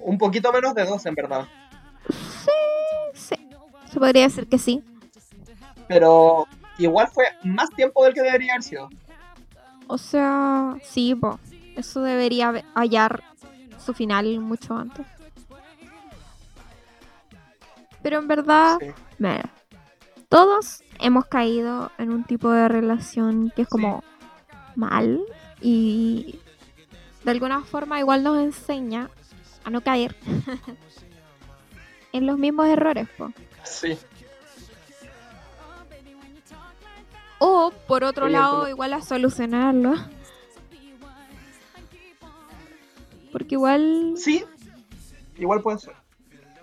Un 0.00 0.18
poquito 0.18 0.52
menos 0.52 0.74
de 0.74 0.84
dos, 0.84 1.04
en 1.06 1.14
verdad. 1.14 1.46
Sí, 2.08 2.50
sí. 3.14 3.48
Se 3.90 3.98
podría 3.98 4.22
decir 4.22 4.46
que 4.48 4.58
sí. 4.58 4.82
Pero 5.88 6.46
igual 6.78 7.08
fue 7.08 7.24
más 7.44 7.70
tiempo 7.70 8.04
del 8.04 8.14
que 8.14 8.22
debería 8.22 8.52
haber 8.52 8.62
sido. 8.62 8.88
O 9.88 9.98
sea, 9.98 10.76
sí, 10.82 11.14
po. 11.14 11.38
eso 11.76 12.02
debería 12.02 12.64
hallar 12.74 13.22
su 13.84 13.94
final 13.94 14.38
mucho 14.40 14.76
antes. 14.76 15.06
Pero 18.02 18.18
en 18.18 18.28
verdad, 18.28 18.78
mira, 19.18 19.50
todos 20.28 20.82
hemos 21.00 21.26
caído 21.26 21.90
en 21.98 22.10
un 22.10 22.24
tipo 22.24 22.50
de 22.50 22.68
relación 22.68 23.52
que 23.54 23.62
es 23.62 23.68
como 23.68 24.04
mal 24.74 25.20
y 25.60 26.38
de 27.24 27.30
alguna 27.30 27.62
forma 27.62 27.98
igual 27.98 28.22
nos 28.22 28.38
enseña 28.38 29.10
a 29.64 29.70
no 29.70 29.80
caer 29.80 30.14
en 32.12 32.26
los 32.26 32.38
mismos 32.38 32.68
errores. 32.68 33.08
Po. 33.16 33.32
Sí. 33.64 33.98
O 37.38 37.72
por 37.86 38.04
otro 38.04 38.28
lado, 38.28 38.68
igual 38.68 38.94
a 38.94 39.02
solucionarlo. 39.02 39.94
Porque 43.32 43.56
igual... 43.56 44.14
Sí, 44.16 44.44
igual 45.36 45.60
puede 45.60 45.78
ser. 45.78 45.94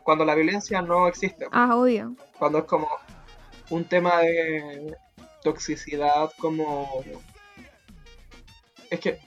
Cuando 0.02 0.26
la 0.26 0.34
violencia 0.34 0.82
no 0.82 1.08
existe. 1.08 1.46
Ah, 1.52 1.76
obvio. 1.76 2.16
Cuando 2.39 2.60
es 2.60 2.66
como 2.66 2.88
un 3.70 3.86
tema 3.86 4.20
de 4.20 4.98
toxicidad, 5.44 6.32
como... 6.39 7.04
Es 8.94 9.00
que 9.00 9.20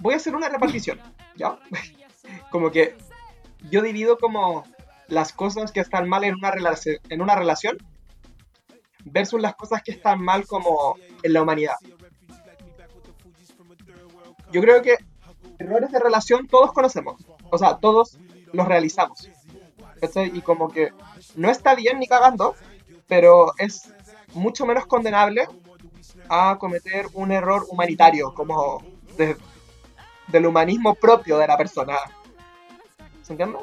voy 0.00 0.12
a 0.12 0.18
hacer 0.18 0.34
una 0.36 0.50
repartición, 0.50 1.00
¿ya? 1.34 1.58
como 2.50 2.70
que 2.70 2.94
yo 3.70 3.80
divido 3.80 4.18
como 4.18 4.64
las 5.08 5.32
cosas 5.32 5.72
que 5.72 5.80
están 5.80 6.06
mal 6.06 6.24
en 6.24 6.34
una, 6.34 6.52
en 7.08 7.22
una 7.22 7.34
relación 7.34 7.78
versus 9.02 9.40
las 9.40 9.54
cosas 9.54 9.82
que 9.82 9.92
están 9.92 10.20
mal 10.20 10.46
como 10.46 10.96
en 11.22 11.32
la 11.32 11.40
humanidad. 11.40 11.76
Yo 14.52 14.60
creo 14.60 14.82
que 14.82 14.98
errores 15.58 15.90
de 15.90 16.00
relación 16.00 16.46
todos 16.46 16.74
conocemos, 16.74 17.24
o 17.50 17.56
sea, 17.56 17.78
todos 17.78 18.18
los 18.52 18.68
realizamos. 18.68 19.30
Y 20.34 20.42
como 20.42 20.68
que 20.68 20.92
no 21.34 21.50
está 21.50 21.74
bien 21.74 21.98
ni 21.98 22.06
cagando, 22.06 22.54
pero 23.08 23.54
es 23.56 23.90
mucho 24.34 24.66
menos 24.66 24.84
condenable 24.84 25.48
a 26.28 26.58
cometer 26.60 27.06
un 27.14 27.32
error 27.32 27.64
humanitario, 27.70 28.34
como 28.34 28.82
de, 29.16 29.36
del 30.28 30.46
humanismo 30.46 30.94
propio 30.94 31.38
de 31.38 31.46
la 31.46 31.56
persona. 31.56 31.94
¿Se 33.22 33.32
entiende? 33.32 33.58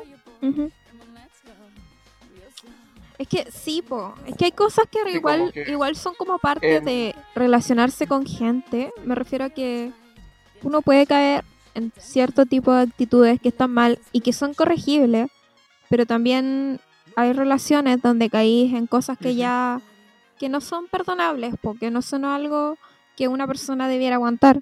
Es 3.17 3.27
que 3.27 3.51
sí, 3.51 3.83
po. 3.83 4.15
Es 4.25 4.35
que 4.35 4.45
hay 4.45 4.51
cosas 4.51 4.85
que 4.89 4.99
igual, 5.11 5.53
igual 5.67 5.95
son 5.95 6.15
como 6.15 6.39
parte 6.39 6.81
de 6.81 7.15
relacionarse 7.35 8.07
con 8.07 8.25
gente. 8.25 8.91
Me 9.05 9.13
refiero 9.13 9.45
a 9.45 9.49
que 9.49 9.91
uno 10.63 10.81
puede 10.81 11.05
caer 11.05 11.43
en 11.75 11.91
cierto 11.97 12.45
tipo 12.45 12.73
de 12.73 12.81
actitudes 12.81 13.39
que 13.39 13.49
están 13.49 13.71
mal 13.71 13.99
y 14.11 14.21
que 14.21 14.33
son 14.33 14.53
corregibles, 14.53 15.29
pero 15.89 16.05
también 16.05 16.79
hay 17.15 17.33
relaciones 17.33 18.01
donde 18.01 18.29
caís 18.29 18.73
en 18.73 18.87
cosas 18.87 19.17
que 19.17 19.35
ya 19.35 19.81
que 20.39 20.49
no 20.49 20.59
son 20.59 20.87
perdonables, 20.87 21.53
porque 21.61 21.91
no 21.91 22.01
son 22.01 22.25
algo 22.25 22.77
que 23.15 23.27
una 23.27 23.45
persona 23.45 23.87
debiera 23.87 24.15
aguantar. 24.15 24.61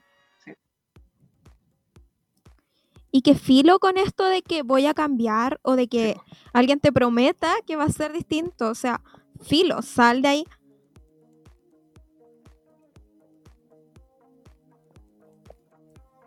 Y 3.12 3.22
que 3.22 3.34
filo 3.36 3.80
con 3.80 3.98
esto 3.98 4.26
de 4.26 4.42
que 4.42 4.62
voy 4.62 4.86
a 4.86 4.94
cambiar 4.94 5.60
o 5.64 5.76
de 5.76 5.88
que 5.88 6.18
alguien 6.54 6.80
te 6.80 6.92
prometa 6.92 7.56
que 7.66 7.76
va 7.76 7.86
a 7.86 7.90
ser 7.90 8.14
distinto. 8.14 8.70
O 8.70 8.76
sea, 8.76 9.02
filo, 9.42 9.82
sal 9.82 10.22
de 10.22 10.28
ahí. 10.28 10.46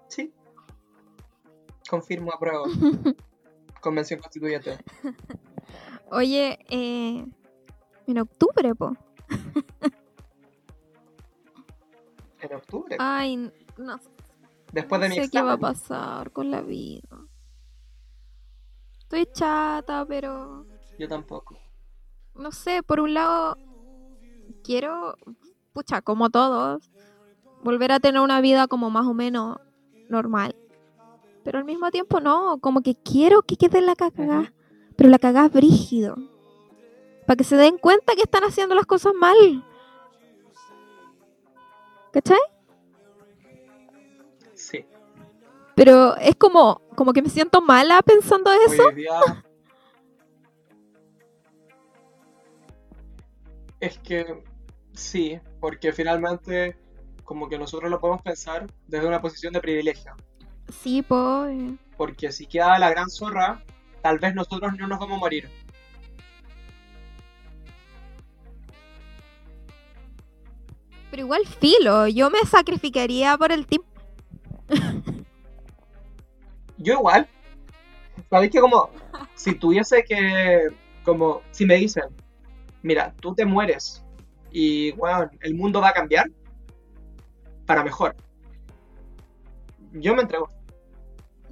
Sí. 0.09 0.33
Confirmo, 1.89 2.33
apruebo. 2.33 2.65
Convención 3.81 4.21
constituyente. 4.21 4.79
Oye, 6.11 6.59
eh, 6.69 7.25
en 8.07 8.19
octubre, 8.19 8.75
po. 8.75 8.97
en 12.41 12.55
octubre. 12.55 12.97
Ay, 12.99 13.51
No 13.79 13.99
Después 14.73 15.01
de 15.03 15.09
mi 15.11 15.15
sé 15.17 15.31
qué 15.31 15.43
va 15.43 15.53
a 15.53 15.59
pasar 15.59 16.33
con 16.33 16.51
la 16.51 16.63
vida. 16.63 17.09
Estoy 18.99 19.27
chata, 19.33 20.07
pero. 20.07 20.67
Yo 20.99 21.09
tampoco. 21.09 21.59
No 22.35 22.51
sé, 22.51 22.83
por 22.83 23.01
un 23.01 23.13
lado, 23.13 23.59
quiero, 24.65 25.17
pucha, 25.75 26.01
como 26.01 26.31
todos, 26.31 26.91
volver 27.63 27.93
a 27.93 28.01
tener 28.01 28.23
una 28.23 28.41
vida 28.41 28.67
como 28.67 28.89
más 28.89 29.07
o 29.07 29.13
menos 29.13 29.59
normal. 30.09 30.57
Pero 31.45 31.59
al 31.59 31.67
mismo 31.67 31.91
tiempo 31.91 32.21
no, 32.21 32.59
como 32.61 32.81
que 32.81 32.95
quiero 32.95 33.43
que 33.43 33.57
quede 33.57 33.83
la 33.83 33.95
cagada. 33.95 34.55
Pero 34.97 35.11
la 35.11 35.19
cagada 35.19 35.49
brígido. 35.49 36.17
Para 37.27 37.37
que 37.37 37.45
se 37.45 37.57
den 37.57 37.77
cuenta 37.77 38.15
que 38.15 38.23
están 38.23 38.45
haciendo 38.45 38.75
las 38.75 38.87
cosas 38.87 39.13
mal. 39.15 39.37
¿Cachai? 42.13 42.39
Pero 45.75 46.17
es 46.17 46.37
como, 46.37 46.83
como 46.95 47.13
que 47.13 47.23
me 47.23 47.29
siento 47.29 47.61
mala 47.61 48.03
pensando 48.03 48.51
eso. 48.53 48.85
Es 53.81 53.99
que 53.99 54.45
sí, 54.93 55.41
porque 55.61 55.93
finalmente 55.93 56.77
como 57.25 57.49
que 57.49 57.59
nosotros 57.59 57.91
lo 57.91 57.99
podemos 57.99 58.23
pensar 58.23 58.67
desde 58.87 59.07
una 59.07 59.21
posición 59.21 59.53
de 59.53 59.61
privilegio. 59.61 60.15
Sí, 60.69 61.03
pues. 61.03 61.73
Porque 61.97 62.31
si 62.31 62.47
queda 62.47 62.79
la 62.79 62.91
gran 62.91 63.09
zorra, 63.09 63.63
tal 64.03 64.19
vez 64.19 64.35
nosotros 64.35 64.73
no 64.79 64.87
nos 64.87 64.99
vamos 64.99 65.17
a 65.17 65.21
morir. 65.21 65.49
Pero 71.11 71.23
igual 71.23 71.47
filo, 71.47 72.07
yo 72.09 72.31
me 72.31 72.41
sacrificaría 72.47 73.37
por 73.37 73.53
el 73.53 73.67
team. 73.67 73.83
yo 76.83 76.95
igual. 76.95 77.29
Sabéis 78.29 78.53
que 78.53 78.61
como 78.61 78.91
si 79.35 79.55
tuviese 79.55 80.05
que, 80.05 80.69
como 81.05 81.41
si 81.51 81.65
me 81.65 81.77
dicen, 81.77 82.05
mira, 82.83 83.15
tú 83.21 83.35
te 83.35 83.45
mueres 83.45 84.05
y 84.51 84.93
bueno, 84.93 85.31
el 85.41 85.55
mundo 85.55 85.81
va 85.81 85.89
a 85.89 85.93
cambiar 85.95 86.31
para 87.67 87.83
mejor. 87.83 88.15
Yo 89.93 90.15
me 90.15 90.23
entrego. 90.23 90.49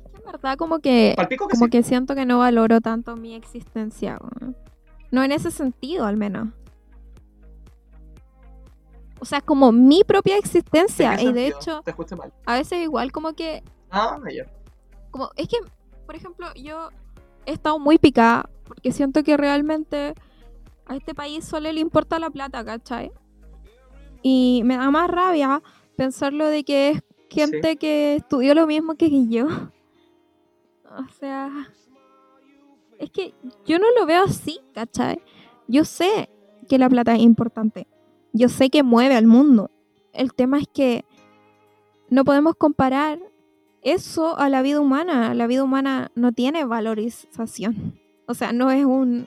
Es 0.04 0.10
que 0.10 0.16
en 0.18 0.24
verdad 0.24 0.56
como 0.56 0.80
que, 0.80 1.16
como 1.50 1.68
que 1.68 1.82
siento 1.82 2.14
que 2.14 2.26
no 2.26 2.38
valoro 2.38 2.80
tanto 2.80 3.16
mi 3.16 3.34
existencia. 3.34 4.18
No 5.10 5.24
en 5.24 5.32
ese 5.32 5.50
sentido, 5.50 6.06
al 6.06 6.16
menos 6.16 6.48
o 9.20 9.24
sea, 9.26 9.40
como 9.40 9.70
mi 9.70 10.02
propia 10.02 10.38
existencia. 10.38 11.20
Y 11.20 11.32
de 11.32 11.48
hecho, 11.48 11.84
a 12.46 12.54
veces 12.54 12.82
igual 12.82 13.12
como 13.12 13.34
que... 13.34 13.62
Ah, 13.90 14.18
Como, 15.10 15.30
es 15.36 15.48
que, 15.48 15.56
por 16.06 16.14
ejemplo, 16.14 16.46
yo 16.54 16.90
he 17.46 17.52
estado 17.52 17.78
muy 17.78 17.98
picada 17.98 18.48
porque 18.64 18.92
siento 18.92 19.22
que 19.24 19.36
realmente 19.36 20.14
a 20.86 20.96
este 20.96 21.14
país 21.14 21.44
solo 21.44 21.70
le 21.72 21.80
importa 21.80 22.18
la 22.18 22.30
plata, 22.30 22.64
¿cachai? 22.64 23.12
Y 24.22 24.62
me 24.64 24.76
da 24.76 24.90
más 24.90 25.10
rabia 25.10 25.62
pensarlo 25.96 26.46
de 26.46 26.64
que 26.64 26.90
es 26.90 27.02
gente 27.30 27.76
que 27.76 28.16
estudió 28.16 28.54
lo 28.54 28.66
mismo 28.66 28.94
que 28.94 29.28
yo. 29.28 29.46
O 29.46 31.08
sea, 31.18 31.50
es 32.98 33.10
que 33.10 33.34
yo 33.64 33.78
no 33.78 33.86
lo 33.98 34.06
veo 34.06 34.24
así, 34.24 34.60
¿cachai? 34.74 35.22
Yo 35.68 35.84
sé 35.84 36.28
que 36.68 36.78
la 36.78 36.88
plata 36.88 37.14
es 37.14 37.20
importante. 37.20 37.86
Yo 38.32 38.48
sé 38.48 38.70
que 38.70 38.82
mueve 38.82 39.16
al 39.16 39.26
mundo. 39.26 39.70
El 40.12 40.34
tema 40.34 40.58
es 40.58 40.66
que 40.72 41.04
no 42.08 42.24
podemos 42.24 42.54
comparar 42.56 43.20
eso 43.82 44.38
a 44.38 44.48
la 44.48 44.62
vida 44.62 44.80
humana. 44.80 45.34
La 45.34 45.46
vida 45.46 45.62
humana 45.62 46.10
no 46.14 46.32
tiene 46.32 46.64
valorización. 46.64 47.98
O 48.26 48.34
sea, 48.34 48.52
no 48.52 48.70
es 48.70 48.84
un, 48.84 49.26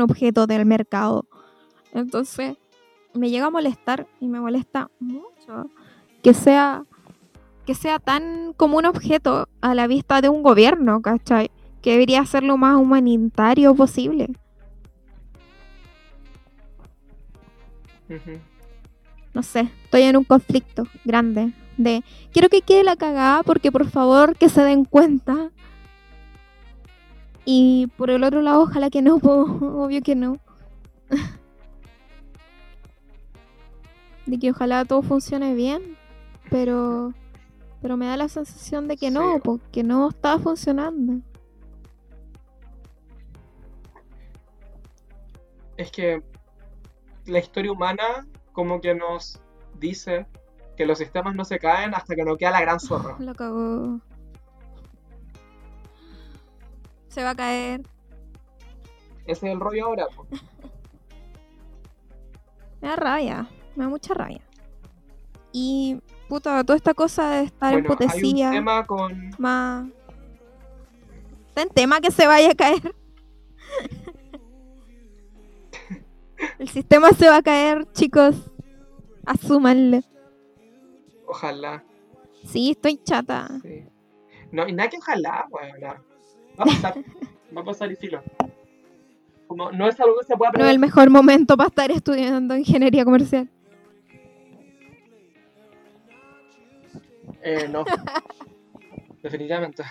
objeto 0.00 0.46
del 0.46 0.64
mercado. 0.64 1.26
Entonces, 1.92 2.56
me 3.14 3.30
llega 3.30 3.46
a 3.46 3.50
molestar 3.50 4.06
y 4.20 4.28
me 4.28 4.40
molesta 4.40 4.90
mucho 5.00 5.70
que 6.22 6.34
sea 6.34 6.84
que 7.64 7.74
sea 7.74 7.98
tan 7.98 8.54
como 8.54 8.78
un 8.78 8.86
objeto 8.86 9.46
a 9.60 9.74
la 9.74 9.86
vista 9.86 10.22
de 10.22 10.30
un 10.30 10.42
gobierno, 10.42 11.02
¿cachai? 11.02 11.50
Que 11.82 11.92
debería 11.92 12.24
ser 12.24 12.42
lo 12.42 12.56
más 12.56 12.76
humanitario 12.76 13.74
posible. 13.74 14.28
No 19.34 19.42
sé, 19.42 19.68
estoy 19.84 20.02
en 20.02 20.16
un 20.16 20.24
conflicto 20.24 20.84
grande 21.04 21.52
de 21.78 22.04
quiero 22.32 22.50
que 22.50 22.60
quede 22.60 22.84
la 22.84 22.96
cagada 22.96 23.42
porque 23.42 23.72
por 23.72 23.88
favor 23.88 24.36
que 24.36 24.50
se 24.50 24.62
den 24.62 24.84
cuenta. 24.84 25.50
Y 27.46 27.86
por 27.96 28.10
el 28.10 28.24
otro 28.24 28.42
lado, 28.42 28.60
ojalá 28.60 28.90
que 28.90 29.00
no, 29.00 29.16
obvio 29.22 30.02
que 30.02 30.14
no. 30.14 30.38
de 34.26 34.38
que 34.38 34.50
ojalá 34.50 34.84
todo 34.84 35.00
funcione 35.00 35.54
bien, 35.54 35.96
pero 36.50 37.14
pero 37.80 37.96
me 37.96 38.06
da 38.06 38.16
la 38.16 38.28
sensación 38.28 38.88
de 38.88 38.96
que 38.96 39.10
no, 39.10 39.40
porque 39.42 39.82
no 39.82 40.08
está 40.08 40.38
funcionando. 40.38 41.22
Es 45.76 45.90
que 45.92 46.22
la 47.26 47.38
historia 47.38 47.70
humana 47.70 48.26
como 48.52 48.80
que 48.80 48.94
nos 48.94 49.40
dice 49.78 50.26
que 50.78 50.86
los 50.86 50.96
sistemas 50.96 51.34
no 51.34 51.44
se 51.44 51.58
caen 51.58 51.92
hasta 51.92 52.14
que 52.14 52.24
no 52.24 52.36
queda 52.36 52.52
la 52.52 52.60
gran 52.60 52.78
zorra. 52.78 53.16
Lo 53.18 53.34
cagó. 53.34 53.98
Se 57.08 57.24
va 57.24 57.30
a 57.30 57.34
caer. 57.34 57.82
Ese 59.26 59.48
es 59.48 59.52
el 59.52 59.60
rollo 59.60 59.86
ahora. 59.86 60.06
me 62.80 62.88
da 62.88 62.96
rabia, 62.96 63.48
me 63.74 63.84
da 63.84 63.90
mucha 63.90 64.14
rabia. 64.14 64.40
Y 65.50 66.00
puta, 66.28 66.62
toda 66.62 66.76
esta 66.76 66.94
cosa 66.94 67.28
de 67.30 67.42
estar 67.44 67.74
en 67.74 67.84
putecilla. 67.84 68.50
Hay 68.50 68.58
un 68.58 68.64
tema 68.64 68.86
con. 68.86 69.30
Más. 69.36 69.88
Está 71.48 71.62
en 71.62 71.70
tema 71.70 72.00
que 72.00 72.12
se 72.12 72.26
vaya 72.26 72.52
a 72.52 72.54
caer. 72.54 72.94
El 76.60 76.68
sistema 76.68 77.10
se 77.10 77.28
va 77.28 77.38
a 77.38 77.42
caer, 77.42 77.90
chicos. 77.92 78.36
Asúmanlo. 79.26 80.02
Ojalá. 81.28 81.84
Sí, 82.44 82.70
estoy 82.70 82.98
chata. 83.04 83.48
No, 84.50 84.66
y 84.66 84.72
nada 84.72 84.88
que 84.88 84.96
ojalá, 84.96 85.46
bueno, 85.50 85.74
Va 86.58 86.64
a 86.64 86.64
pasar. 86.64 86.94
va 87.56 87.60
a 87.60 87.64
pasar 87.64 87.92
y 87.92 87.96
filo. 87.96 88.22
Como 89.46 89.70
no 89.70 89.88
es 89.88 89.98
algo 90.00 90.18
que 90.18 90.26
se 90.26 90.36
pueda 90.36 90.52
No 90.52 90.64
es 90.64 90.70
el 90.70 90.78
mejor 90.78 91.10
momento 91.10 91.56
para 91.56 91.68
estar 91.68 91.90
estudiando 91.90 92.56
ingeniería 92.56 93.04
comercial. 93.04 93.48
Eh, 97.42 97.68
no. 97.68 97.84
Definitivamente. 99.22 99.84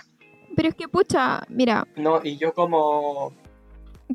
Pero 0.54 0.68
es 0.68 0.74
que, 0.74 0.88
pucha, 0.88 1.42
mira. 1.48 1.86
No, 1.96 2.20
y 2.22 2.36
yo 2.36 2.52
como... 2.52 3.32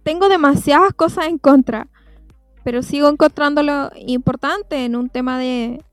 Tengo 0.03 0.27
demasiadas 0.27 0.93
cosas 0.93 1.27
en 1.27 1.37
contra 1.37 1.87
pero 2.63 2.81
sigo 2.81 3.09
encontrándolo 3.09 3.91
importante 3.97 4.85
en 4.85 4.95
un 4.95 5.09
tema 5.09 5.37
de, 5.37 5.83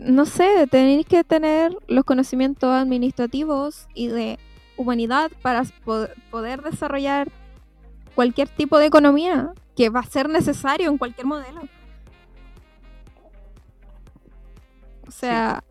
no 0.00 0.24
sé, 0.24 0.66
tenéis 0.70 1.06
que 1.06 1.22
tener 1.24 1.76
los 1.86 2.04
conocimientos 2.04 2.70
administrativos 2.70 3.86
y 3.94 4.08
de 4.08 4.38
humanidad 4.76 5.30
para 5.42 5.62
poder 6.30 6.62
desarrollar 6.62 7.30
cualquier 8.14 8.48
tipo 8.48 8.78
de 8.78 8.86
economía 8.86 9.52
que 9.76 9.90
va 9.90 10.00
a 10.00 10.04
ser 10.04 10.28
necesario 10.28 10.88
en 10.90 10.96
cualquier 10.98 11.26
modelo. 11.26 11.60
O 15.06 15.10
sea, 15.10 15.62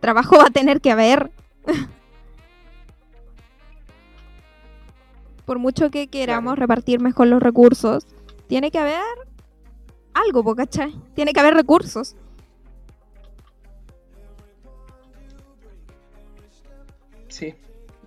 trabajo 0.00 0.36
va 0.36 0.44
a 0.46 0.50
tener 0.50 0.80
que 0.80 0.92
haber. 0.92 1.32
Por 5.44 5.58
mucho 5.58 5.90
que 5.90 6.06
queramos 6.06 6.56
repartir 6.56 7.00
mejor 7.00 7.26
los 7.26 7.42
recursos, 7.42 8.06
tiene 8.46 8.70
que 8.70 8.78
haber 8.78 9.02
algo, 10.14 10.54
¿cachai? 10.54 10.94
Tiene 11.14 11.32
que 11.32 11.40
haber 11.40 11.54
recursos. 11.54 12.14
Sí, 17.32 17.54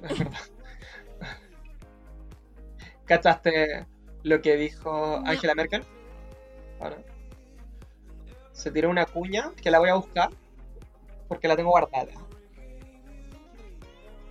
es 0.03 0.19
verdad. 0.19 0.39
¿Cachaste 3.05 3.87
lo 4.21 4.39
que 4.39 4.55
dijo 4.55 5.17
Angela 5.25 5.55
Merkel? 5.55 5.83
Se 8.51 8.69
tiró 8.69 8.91
una 8.91 9.07
cuña 9.07 9.51
que 9.59 9.71
la 9.71 9.79
voy 9.79 9.89
a 9.89 9.95
buscar 9.95 10.29
porque 11.27 11.47
la 11.47 11.55
tengo 11.55 11.71
guardada. 11.71 12.11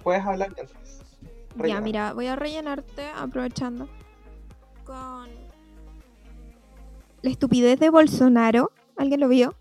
Puedes 0.04 0.24
hablar 0.24 0.52
mientras. 0.54 1.02
Ya, 1.64 1.80
mira, 1.80 2.12
voy 2.12 2.28
a 2.28 2.36
rellenarte 2.36 3.08
aprovechando 3.16 3.88
con 4.84 5.28
la 7.20 7.30
estupidez 7.30 7.80
de 7.80 7.90
Bolsonaro. 7.90 8.70
¿Alguien 8.96 9.18
lo 9.18 9.28
vio? 9.28 9.56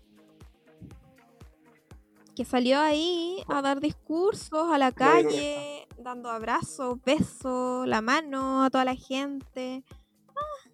Que 2.34 2.44
salió 2.44 2.80
ahí 2.80 3.42
a 3.48 3.62
dar 3.62 3.80
discursos 3.80 4.72
a 4.72 4.78
la 4.78 4.92
calle, 4.92 5.86
dando 5.98 6.30
abrazos, 6.30 6.98
besos, 7.04 7.86
la 7.86 8.00
mano 8.00 8.64
a 8.64 8.70
toda 8.70 8.84
la 8.84 8.96
gente. 8.96 9.84
Ah, 10.28 10.68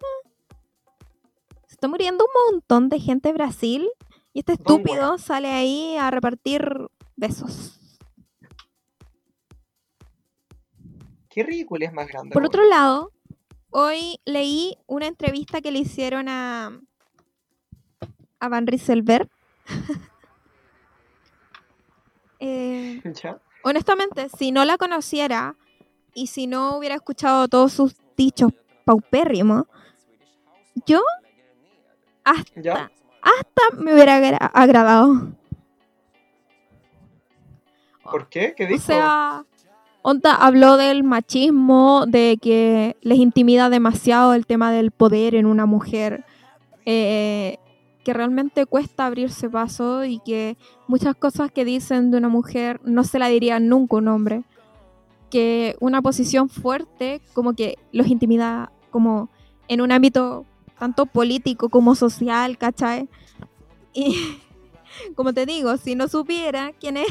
ah. 0.00 0.28
Se 1.66 1.74
está 1.74 1.88
muriendo 1.88 2.24
un 2.24 2.52
montón 2.52 2.88
de 2.88 3.00
gente 3.00 3.30
en 3.30 3.34
Brasil 3.34 3.90
y 4.32 4.40
este 4.40 4.54
estúpido 4.54 5.18
sale 5.18 5.48
ahí 5.48 5.96
a 5.96 6.10
repartir 6.10 6.88
besos. 7.16 7.80
Qué 11.28 11.42
ridículo 11.42 11.84
es 11.84 11.92
más 11.92 12.06
grande. 12.06 12.32
Por 12.32 12.44
otro 12.44 12.64
lado, 12.64 13.10
hoy 13.70 14.20
leí 14.24 14.78
una 14.86 15.08
entrevista 15.08 15.60
que 15.60 15.72
le 15.72 15.80
hicieron 15.80 16.28
a, 16.28 16.80
a 18.38 18.48
Van 18.48 18.68
Rieselberg. 18.68 19.28
Honestamente, 23.62 24.28
si 24.36 24.52
no 24.52 24.64
la 24.64 24.76
conociera 24.76 25.56
y 26.12 26.28
si 26.28 26.46
no 26.46 26.76
hubiera 26.76 26.94
escuchado 26.94 27.48
todos 27.48 27.72
sus 27.72 27.94
dichos 28.16 28.52
paupérrimos, 28.84 29.64
yo 30.86 31.02
hasta, 32.24 32.90
hasta 33.22 33.76
me 33.76 33.94
hubiera 33.94 34.16
agradado. 34.52 35.32
¿Por 38.02 38.28
qué? 38.28 38.54
¿Qué 38.56 38.66
dijo? 38.66 38.82
O 38.82 38.86
sea, 38.86 39.44
Onda 40.06 40.34
habló 40.34 40.76
del 40.76 41.02
machismo, 41.02 42.04
de 42.06 42.38
que 42.40 42.94
les 43.00 43.16
intimida 43.16 43.70
demasiado 43.70 44.34
el 44.34 44.44
tema 44.44 44.70
del 44.70 44.90
poder 44.90 45.34
en 45.34 45.46
una 45.46 45.64
mujer. 45.64 46.26
Eh, 46.84 47.56
que 48.04 48.12
realmente 48.12 48.66
cuesta 48.66 49.06
abrirse 49.06 49.48
paso 49.48 50.04
y 50.04 50.20
que 50.20 50.56
muchas 50.86 51.16
cosas 51.16 51.50
que 51.50 51.64
dicen 51.64 52.10
de 52.10 52.18
una 52.18 52.28
mujer 52.28 52.80
no 52.84 53.02
se 53.02 53.18
la 53.18 53.28
dirían 53.28 53.68
nunca 53.68 53.96
un 53.96 54.08
hombre. 54.08 54.44
Que 55.30 55.76
una 55.80 56.02
posición 56.02 56.48
fuerte 56.48 57.20
como 57.32 57.54
que 57.54 57.78
los 57.90 58.06
intimida 58.06 58.70
como 58.90 59.30
en 59.66 59.80
un 59.80 59.90
ámbito 59.90 60.44
tanto 60.78 61.06
político 61.06 61.70
como 61.70 61.94
social, 61.94 62.58
¿cachai? 62.58 63.08
Y 63.92 64.38
como 65.16 65.32
te 65.32 65.46
digo, 65.46 65.76
si 65.78 65.94
no 65.94 66.06
supiera 66.06 66.72
quién 66.78 66.98
es, 66.98 67.08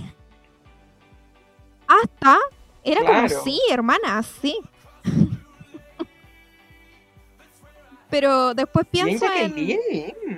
hasta 1.88 2.38
era 2.84 3.02
como, 3.06 3.30
sí, 3.44 3.60
hermana, 3.70 4.22
sí. 4.24 4.58
Pero 8.14 8.54
después 8.54 8.86
pienso 8.86 9.26
en. 9.26 9.56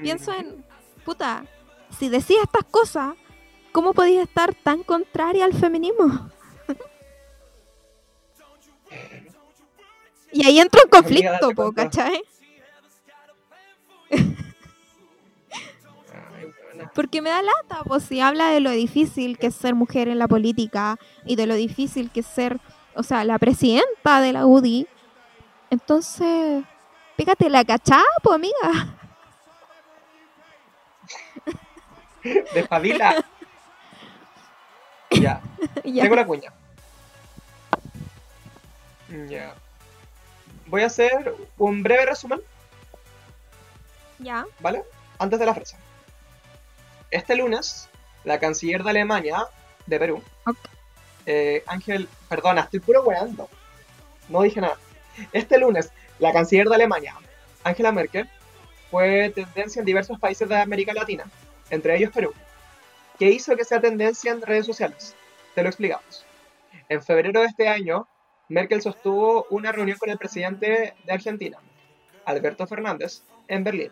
Pienso 0.01 0.31
en. 0.31 0.63
Puta, 1.03 1.43
si 1.99 2.07
decía 2.07 2.37
estas 2.41 2.63
cosas, 2.63 3.15
¿cómo 3.73 3.93
podía 3.93 4.23
estar 4.23 4.55
tan 4.55 4.81
contraria 4.81 5.43
al 5.43 5.53
feminismo? 5.53 6.31
y 10.31 10.47
ahí 10.47 10.57
entra 10.57 10.83
un 10.85 10.89
conflicto, 10.89 11.49
po, 11.53 11.73
¿cachai? 11.73 12.23
Porque 16.95 17.21
me 17.21 17.29
da 17.29 17.41
lata, 17.41 17.83
pues 17.83 18.03
si 18.03 18.21
habla 18.21 18.51
de 18.51 18.61
lo 18.61 18.71
difícil 18.71 19.37
que 19.37 19.47
es 19.47 19.55
ser 19.55 19.75
mujer 19.75 20.07
en 20.07 20.17
la 20.17 20.29
política 20.29 20.97
y 21.25 21.35
de 21.35 21.45
lo 21.45 21.55
difícil 21.55 22.09
que 22.09 22.21
es 22.21 22.25
ser, 22.25 22.61
o 22.93 23.03
sea, 23.03 23.25
la 23.25 23.37
presidenta 23.37 24.21
de 24.21 24.31
la 24.31 24.45
UDI. 24.45 24.87
Entonces, 25.71 26.63
Pégate 27.15 27.49
la 27.49 27.63
cachá, 27.63 28.01
pues, 28.21 28.35
amiga. 28.35 28.95
Despabila. 32.53 33.23
ya. 35.11 35.41
ya. 35.83 36.03
Tengo 36.03 36.15
la 36.15 36.25
cuña. 36.25 36.53
Ya. 39.29 39.55
Voy 40.67 40.81
a 40.81 40.87
hacer 40.87 41.35
un 41.57 41.83
breve 41.83 42.05
resumen. 42.07 42.41
Ya. 44.19 44.45
¿Vale? 44.59 44.83
Antes 45.19 45.39
de 45.39 45.45
la 45.45 45.53
frase. 45.53 45.77
Este 47.11 47.35
lunes, 47.35 47.87
la 48.23 48.39
canciller 48.39 48.83
de 48.83 48.89
Alemania, 48.89 49.47
de 49.85 49.99
Perú, 49.99 50.23
eh, 51.25 51.63
Ángel, 51.67 52.07
perdona, 52.29 52.61
estoy 52.61 52.79
puro 52.79 53.03
weando. 53.03 53.49
No 54.29 54.41
dije 54.41 54.61
nada. 54.61 54.77
Este 55.31 55.57
lunes, 55.57 55.91
la 56.19 56.33
canciller 56.33 56.67
de 56.67 56.75
Alemania, 56.75 57.15
Angela 57.63 57.91
Merkel, 57.91 58.29
fue 58.91 59.31
tendencia 59.33 59.79
en 59.79 59.85
diversos 59.85 60.19
países 60.19 60.47
de 60.47 60.55
América 60.55 60.93
Latina, 60.93 61.25
entre 61.69 61.97
ellos 61.97 62.11
Perú. 62.11 62.33
¿Qué 63.19 63.29
hizo 63.29 63.55
que 63.55 63.65
sea 63.65 63.81
tendencia 63.81 64.31
en 64.31 64.41
redes 64.41 64.65
sociales? 64.65 65.15
Te 65.53 65.63
lo 65.63 65.69
explicamos. 65.69 66.25
En 66.89 67.01
febrero 67.01 67.41
de 67.41 67.47
este 67.47 67.67
año, 67.67 68.07
Merkel 68.47 68.81
sostuvo 68.81 69.47
una 69.49 69.71
reunión 69.71 69.97
con 69.97 70.09
el 70.09 70.17
presidente 70.17 70.93
de 71.03 71.13
Argentina, 71.13 71.57
Alberto 72.25 72.67
Fernández, 72.67 73.23
en 73.47 73.63
Berlín. 73.63 73.91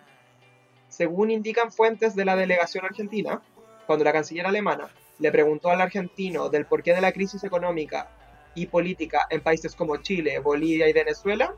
Según 0.89 1.31
indican 1.31 1.71
fuentes 1.71 2.15
de 2.15 2.25
la 2.25 2.35
delegación 2.35 2.85
argentina, 2.85 3.41
cuando 3.87 4.05
la 4.05 4.13
canciller 4.13 4.45
alemana 4.45 4.89
le 5.19 5.31
preguntó 5.31 5.69
al 5.69 5.81
argentino 5.81 6.49
del 6.49 6.65
porqué 6.65 6.93
de 6.93 7.01
la 7.01 7.11
crisis 7.11 7.43
económica 7.43 8.09
y 8.55 8.67
política 8.67 9.25
en 9.29 9.41
países 9.41 9.75
como 9.75 9.97
Chile, 9.97 10.39
Bolivia 10.39 10.87
y 10.87 10.93
Venezuela, 10.93 11.55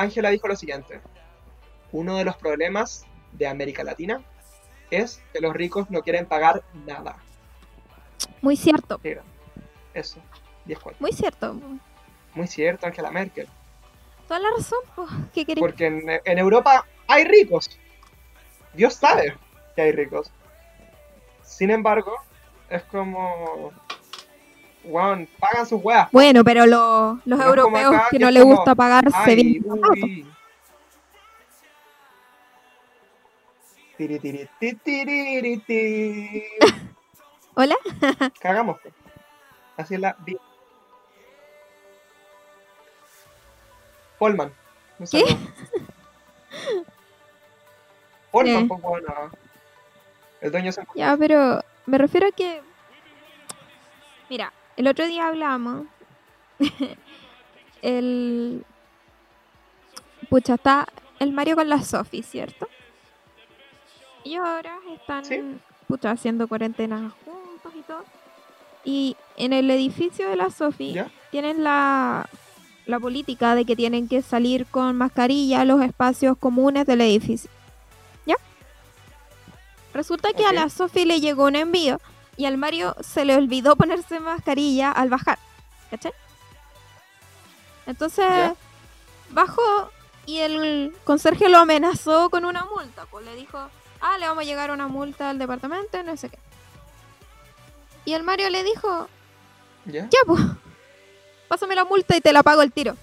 Ángela 0.00 0.30
dijo 0.30 0.48
lo 0.48 0.56
siguiente, 0.56 1.00
uno 1.92 2.16
de 2.16 2.24
los 2.24 2.36
problemas 2.36 3.04
de 3.32 3.46
América 3.46 3.84
Latina 3.84 4.22
es 4.90 5.22
que 5.32 5.40
los 5.40 5.52
ricos 5.54 5.90
no 5.90 6.00
quieren 6.02 6.24
pagar 6.26 6.62
nada. 6.86 7.16
Muy 8.40 8.56
cierto. 8.56 8.98
eso, 9.92 10.20
10 10.64 10.78
Muy 10.98 11.12
cierto. 11.12 11.54
Muy 12.34 12.46
cierto, 12.46 12.86
Angela 12.86 13.10
Merkel. 13.10 13.46
Toda 14.26 14.40
la 14.40 14.50
razón, 14.56 14.78
¿qué 15.34 15.44
querés? 15.44 15.60
Porque 15.60 15.86
en, 15.86 16.02
en 16.24 16.38
Europa 16.38 16.86
hay 17.06 17.24
ricos. 17.24 17.68
Dios 18.72 18.94
sabe 18.94 19.36
que 19.76 19.82
hay 19.82 19.92
ricos. 19.92 20.32
Sin 21.42 21.70
embargo, 21.70 22.14
es 22.70 22.82
como 22.84 23.72
Pagan 24.82 25.66
sus 25.66 25.82
weas. 25.82 26.10
Bueno, 26.10 26.42
pero 26.44 26.66
los 26.66 27.40
europeos 27.40 27.94
que 28.10 28.18
no 28.18 28.30
les 28.30 28.44
gusta 28.44 28.74
pagar 28.74 29.04
se 29.24 29.34
vienen. 29.34 30.26
Hola. 37.54 37.76
Cagamos. 38.40 38.78
Así 39.76 39.94
es 39.94 40.00
la. 40.00 40.16
Polman. 44.18 44.52
¿Qué? 45.10 45.22
Polman, 48.30 48.68
pues 48.68 48.80
bueno. 48.82 49.30
El 50.40 50.52
dueño 50.52 50.72
se. 50.72 50.82
Ya, 50.94 51.16
pero 51.18 51.62
me 51.86 51.98
refiero 51.98 52.28
a 52.28 52.32
que. 52.32 52.62
Mira, 54.30 54.52
el 54.80 54.88
otro 54.88 55.06
día 55.06 55.28
hablamos. 55.28 55.84
el. 57.82 58.64
Pucha, 60.30 60.54
está 60.54 60.88
el 61.18 61.32
Mario 61.32 61.54
con 61.54 61.68
la 61.68 61.82
Sofi, 61.82 62.22
¿cierto? 62.22 62.66
Y 64.24 64.36
ahora 64.36 64.78
están 64.94 65.60
pucha, 65.86 66.12
haciendo 66.12 66.48
cuarentena 66.48 67.12
juntos 67.26 67.72
y 67.78 67.82
todo. 67.82 68.04
Y 68.82 69.16
en 69.36 69.52
el 69.52 69.70
edificio 69.70 70.30
de 70.30 70.36
la 70.36 70.48
Sofi 70.48 70.96
tienen 71.30 71.62
la, 71.62 72.26
la 72.86 72.98
política 72.98 73.54
de 73.54 73.66
que 73.66 73.76
tienen 73.76 74.08
que 74.08 74.22
salir 74.22 74.64
con 74.64 74.96
mascarilla 74.96 75.60
a 75.60 75.64
los 75.66 75.82
espacios 75.82 76.38
comunes 76.38 76.86
del 76.86 77.02
edificio. 77.02 77.50
¿Ya? 78.24 78.36
Resulta 79.92 80.32
que 80.32 80.46
a 80.46 80.54
la 80.54 80.70
Sofi 80.70 81.04
le 81.04 81.20
llegó 81.20 81.44
un 81.44 81.56
envío 81.56 82.00
y 82.40 82.46
al 82.46 82.56
Mario 82.56 82.96
se 83.00 83.26
le 83.26 83.36
olvidó 83.36 83.76
ponerse 83.76 84.18
mascarilla 84.18 84.92
al 84.92 85.10
bajar. 85.10 85.38
¿Cachai? 85.90 86.14
Entonces 87.84 88.52
bajó 89.28 89.90
y 90.24 90.38
el 90.38 90.96
conserje 91.04 91.50
lo 91.50 91.58
amenazó 91.58 92.30
con 92.30 92.46
una 92.46 92.64
multa. 92.64 93.04
Pues 93.10 93.26
le 93.26 93.36
dijo, 93.36 93.58
ah, 94.00 94.16
le 94.16 94.26
vamos 94.26 94.40
a 94.40 94.46
llegar 94.46 94.70
una 94.70 94.88
multa 94.88 95.28
al 95.28 95.38
departamento, 95.38 96.02
no 96.02 96.16
sé 96.16 96.30
qué. 96.30 96.38
Y 98.06 98.14
el 98.14 98.22
Mario 98.22 98.48
le 98.48 98.64
dijo, 98.64 99.06
ya, 99.84 100.08
pues, 100.24 100.40
pásame 101.46 101.74
la 101.74 101.84
multa 101.84 102.16
y 102.16 102.22
te 102.22 102.32
la 102.32 102.42
pago 102.42 102.62
el 102.62 102.72
tiro. 102.72 102.96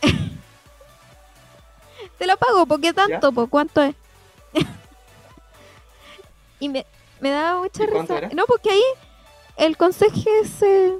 te 2.18 2.26
la 2.26 2.36
pago, 2.36 2.64
¿por 2.64 2.80
qué 2.80 2.94
tanto? 2.94 3.32
¿Por 3.32 3.50
cuánto 3.50 3.82
es? 3.82 3.94
y 6.58 6.70
me, 6.70 6.86
me 7.20 7.30
daba 7.30 7.60
mucha 7.60 7.86
risa. 7.86 8.28
No, 8.34 8.44
porque 8.46 8.70
ahí 8.70 8.82
el 9.56 9.76
conseje 9.76 10.44
se, 10.44 10.94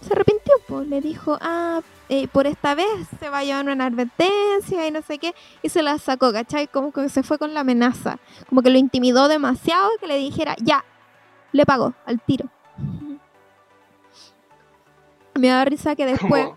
se 0.00 0.12
arrepintió, 0.12 0.54
pues 0.66 0.88
le 0.88 1.00
dijo, 1.00 1.38
ah, 1.40 1.80
eh, 2.08 2.26
por 2.28 2.46
esta 2.46 2.74
vez 2.74 2.86
se 3.20 3.28
va 3.28 3.38
a 3.38 3.44
llevar 3.44 3.68
una 3.68 3.86
advertencia 3.86 4.86
y 4.86 4.90
no 4.90 5.00
sé 5.02 5.18
qué, 5.18 5.34
y 5.62 5.68
se 5.68 5.82
la 5.82 5.98
sacó, 5.98 6.32
¿cachai? 6.32 6.66
Como 6.66 6.92
que 6.92 7.08
se 7.08 7.22
fue 7.22 7.38
con 7.38 7.54
la 7.54 7.60
amenaza, 7.60 8.18
como 8.48 8.62
que 8.62 8.70
lo 8.70 8.78
intimidó 8.78 9.28
demasiado 9.28 9.88
que 10.00 10.08
le 10.08 10.16
dijera, 10.16 10.56
ya, 10.60 10.84
le 11.52 11.64
pago 11.64 11.94
al 12.06 12.20
tiro. 12.20 12.48
Me 15.34 15.48
da 15.48 15.64
risa 15.64 15.94
que 15.94 16.06
después 16.06 16.48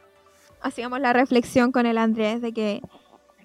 hacíamos 0.61 0.99
la 0.99 1.13
reflexión 1.13 1.71
con 1.71 1.85
el 1.85 1.97
Andrés 1.97 2.41
de 2.41 2.51
que, 2.51 2.81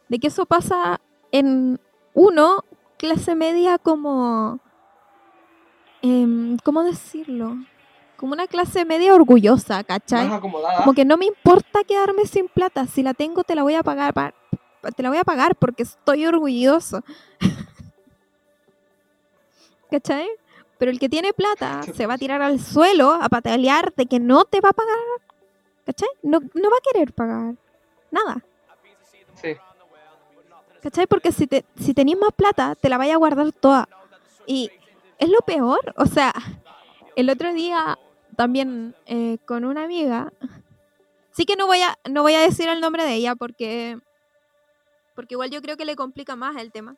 de 0.08 0.18
que 0.18 0.28
eso 0.28 0.46
pasa 0.46 1.00
en 1.30 1.78
uno, 2.14 2.64
clase 2.96 3.34
media 3.34 3.78
como... 3.78 4.60
Em, 6.02 6.56
¿Cómo 6.58 6.84
decirlo? 6.84 7.56
Como 8.16 8.32
una 8.32 8.46
clase 8.46 8.84
media 8.84 9.14
orgullosa, 9.14 9.82
¿cachai? 9.84 10.28
Como 10.40 10.94
que 10.94 11.04
no 11.04 11.16
me 11.16 11.26
importa 11.26 11.84
quedarme 11.84 12.26
sin 12.26 12.48
plata. 12.48 12.86
Si 12.86 13.02
la 13.02 13.14
tengo, 13.14 13.44
te 13.44 13.54
la 13.54 13.62
voy 13.62 13.74
a 13.74 13.82
pagar. 13.82 14.34
Te 14.96 15.02
la 15.02 15.08
voy 15.08 15.18
a 15.18 15.24
pagar 15.24 15.56
porque 15.56 15.84
estoy 15.84 16.26
orgulloso. 16.26 17.02
¿Cachai? 19.90 20.28
Pero 20.78 20.90
el 20.90 20.98
que 20.98 21.08
tiene 21.08 21.32
plata 21.32 21.82
se 21.82 22.06
va 22.06 22.14
a 22.14 22.18
tirar 22.18 22.42
al 22.42 22.60
suelo 22.60 23.12
a 23.12 23.28
patalear 23.28 23.92
de 23.94 24.06
que 24.06 24.20
no 24.20 24.44
te 24.44 24.60
va 24.60 24.70
a 24.70 24.72
pagar. 24.72 24.96
¿Cachai? 25.84 26.08
No, 26.22 26.40
no 26.40 26.70
va 26.70 26.76
a 26.76 26.92
querer 26.92 27.12
pagar. 27.12 27.54
Nada. 28.10 28.44
Sí. 29.34 29.56
¿Cachai? 30.82 31.06
Porque 31.06 31.32
si, 31.32 31.46
te, 31.46 31.64
si 31.80 31.94
tenéis 31.94 32.18
más 32.18 32.32
plata, 32.34 32.74
te 32.74 32.88
la 32.88 32.98
vaya 32.98 33.14
a 33.14 33.18
guardar 33.18 33.52
toda. 33.52 33.88
Y 34.46 34.70
es 35.18 35.28
lo 35.28 35.40
peor. 35.40 35.94
O 35.96 36.06
sea, 36.06 36.32
el 37.16 37.30
otro 37.30 37.52
día 37.52 37.98
también 38.36 38.94
eh, 39.06 39.38
con 39.46 39.64
una 39.64 39.84
amiga. 39.84 40.32
Sí 41.32 41.44
que 41.44 41.56
no 41.56 41.66
voy 41.66 41.80
a, 41.82 41.98
no 42.08 42.22
voy 42.22 42.34
a 42.34 42.40
decir 42.40 42.68
el 42.68 42.80
nombre 42.80 43.04
de 43.04 43.14
ella 43.14 43.34
porque. 43.34 43.98
Porque 45.14 45.34
igual 45.34 45.50
yo 45.50 45.60
creo 45.60 45.76
que 45.76 45.84
le 45.84 45.96
complica 45.96 46.36
más 46.36 46.56
el 46.56 46.70
tema. 46.70 46.96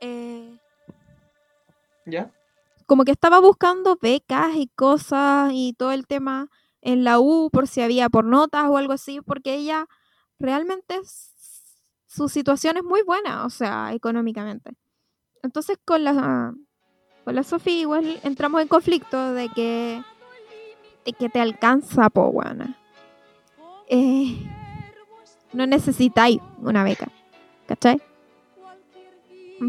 Eh, 0.00 0.58
¿Ya? 2.06 2.30
Como 2.86 3.04
que 3.04 3.12
estaba 3.12 3.38
buscando 3.38 3.98
becas 4.00 4.56
y 4.56 4.66
cosas 4.68 5.50
y 5.52 5.74
todo 5.74 5.92
el 5.92 6.06
tema 6.06 6.48
en 6.80 7.04
la 7.04 7.20
U 7.20 7.50
por 7.52 7.68
si 7.68 7.82
había 7.82 8.08
por 8.08 8.24
notas 8.24 8.64
o 8.68 8.78
algo 8.78 8.94
así, 8.94 9.20
porque 9.20 9.54
ella 9.54 9.86
realmente 10.38 10.98
su 12.06 12.28
situación 12.28 12.78
es 12.78 12.82
muy 12.82 13.02
buena, 13.02 13.44
o 13.44 13.50
sea, 13.50 13.92
económicamente. 13.92 14.72
Entonces 15.42 15.78
con 15.84 16.04
la 16.04 16.54
con 17.24 17.34
la 17.34 17.42
Sofía 17.42 17.80
igual 17.80 18.20
entramos 18.22 18.62
en 18.62 18.68
conflicto 18.68 19.32
de 19.34 19.48
que 19.48 20.02
de 21.04 21.12
que 21.12 21.28
te 21.28 21.40
alcanza, 21.40 22.10
po, 22.10 22.30
buena. 22.30 22.76
Eh, 23.88 24.36
no 25.52 25.66
necesitáis 25.66 26.38
una 26.58 26.84
beca, 26.84 27.08
¿cachai? 27.66 28.00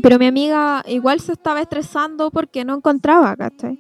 Pero 0.01 0.19
mi 0.19 0.27
amiga 0.27 0.83
igual 0.87 1.19
se 1.19 1.33
estaba 1.33 1.61
estresando 1.61 2.31
porque 2.31 2.63
no 2.63 2.75
encontraba, 2.75 3.35
¿cachai? 3.35 3.79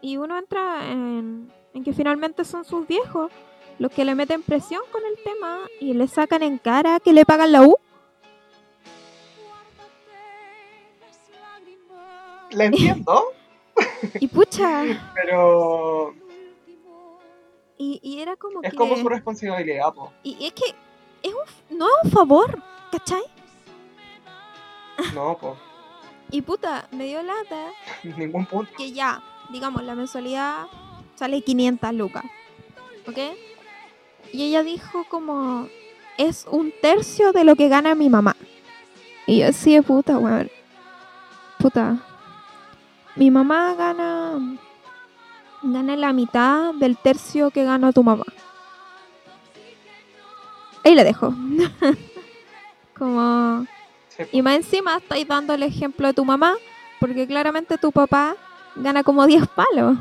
Y 0.00 0.16
uno 0.16 0.38
entra 0.38 0.90
en, 0.90 1.50
en 1.74 1.84
que 1.84 1.92
finalmente 1.92 2.44
son 2.44 2.64
sus 2.64 2.86
viejos 2.86 3.30
los 3.78 3.92
que 3.92 4.04
le 4.04 4.14
meten 4.14 4.42
presión 4.42 4.82
con 4.90 5.02
el 5.04 5.22
tema 5.22 5.58
y 5.80 5.94
le 5.94 6.08
sacan 6.08 6.42
en 6.42 6.58
cara 6.58 7.00
que 7.00 7.12
le 7.12 7.24
pagan 7.24 7.52
la 7.52 7.62
U 7.62 7.76
la 12.50 12.64
entiendo. 12.64 13.32
y 14.20 14.28
pucha. 14.28 14.84
Pero. 15.14 16.14
Y, 17.80 18.20
era 18.20 18.34
como 18.34 18.60
es 18.62 18.74
como 18.74 18.96
su 18.96 19.08
responsabilidad, 19.08 19.94
po. 19.94 20.12
Y 20.24 20.46
es 20.46 20.52
que 20.52 20.74
es 21.22 21.32
un, 21.32 21.78
no 21.78 21.86
es 21.86 22.04
un 22.04 22.10
favor, 22.10 22.60
¿cachai? 22.90 23.22
No, 25.14 25.36
po. 25.38 25.56
Y 26.30 26.42
puta, 26.42 26.86
me 26.90 27.06
dio 27.06 27.22
lata. 27.22 27.70
Ningún 28.18 28.44
punto. 28.44 28.70
Que 28.76 28.92
ya, 28.92 29.22
digamos, 29.50 29.82
la 29.82 29.94
mensualidad 29.94 30.66
sale 31.14 31.40
500 31.40 31.94
lucas. 31.94 32.24
¿Ok? 33.06 33.16
Y 34.32 34.44
ella 34.44 34.62
dijo 34.62 35.06
como, 35.08 35.68
es 36.18 36.46
un 36.50 36.72
tercio 36.82 37.32
de 37.32 37.44
lo 37.44 37.56
que 37.56 37.68
gana 37.68 37.94
mi 37.94 38.10
mamá. 38.10 38.36
Y 39.26 39.38
yo 39.38 39.46
decía, 39.46 39.80
puta, 39.80 40.18
weón. 40.18 40.50
Puta, 41.58 41.98
mi 43.18 43.30
mamá 43.30 43.74
gana 43.74 44.38
gana 45.62 45.96
la 45.96 46.12
mitad 46.12 46.72
del 46.74 46.96
tercio 46.96 47.50
que 47.50 47.64
gana 47.64 47.92
tu 47.92 48.02
mamá. 48.02 48.24
Ahí 50.84 50.94
le 50.94 51.04
dejo. 51.04 51.34
Como 52.96 53.66
y 54.32 54.42
más 54.42 54.56
encima 54.56 54.96
estáis 54.96 55.26
dando 55.28 55.54
el 55.54 55.62
ejemplo 55.62 56.08
de 56.08 56.14
tu 56.14 56.24
mamá, 56.24 56.54
porque 56.98 57.26
claramente 57.26 57.78
tu 57.78 57.92
papá 57.92 58.34
gana 58.74 59.04
como 59.04 59.26
10 59.26 59.46
palos. 59.48 59.96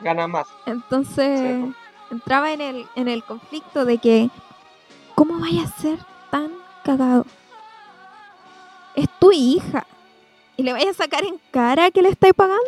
Gana 0.00 0.26
más. 0.26 0.46
Entonces, 0.66 1.64
entraba 2.10 2.52
en 2.52 2.60
el, 2.60 2.86
en 2.96 3.08
el 3.08 3.22
conflicto 3.22 3.84
de 3.84 3.98
que, 3.98 4.30
¿cómo 5.14 5.38
vaya 5.38 5.62
a 5.62 5.80
ser 5.80 5.98
tan 6.30 6.50
cagado? 6.82 7.24
Es 8.96 9.08
tu 9.20 9.30
hija 9.30 9.86
y 10.56 10.62
le 10.62 10.72
vaya 10.72 10.90
a 10.90 10.94
sacar 10.94 11.24
en 11.24 11.40
cara 11.50 11.90
que 11.90 12.02
le 12.02 12.10
estáis 12.10 12.34
pagando. 12.34 12.62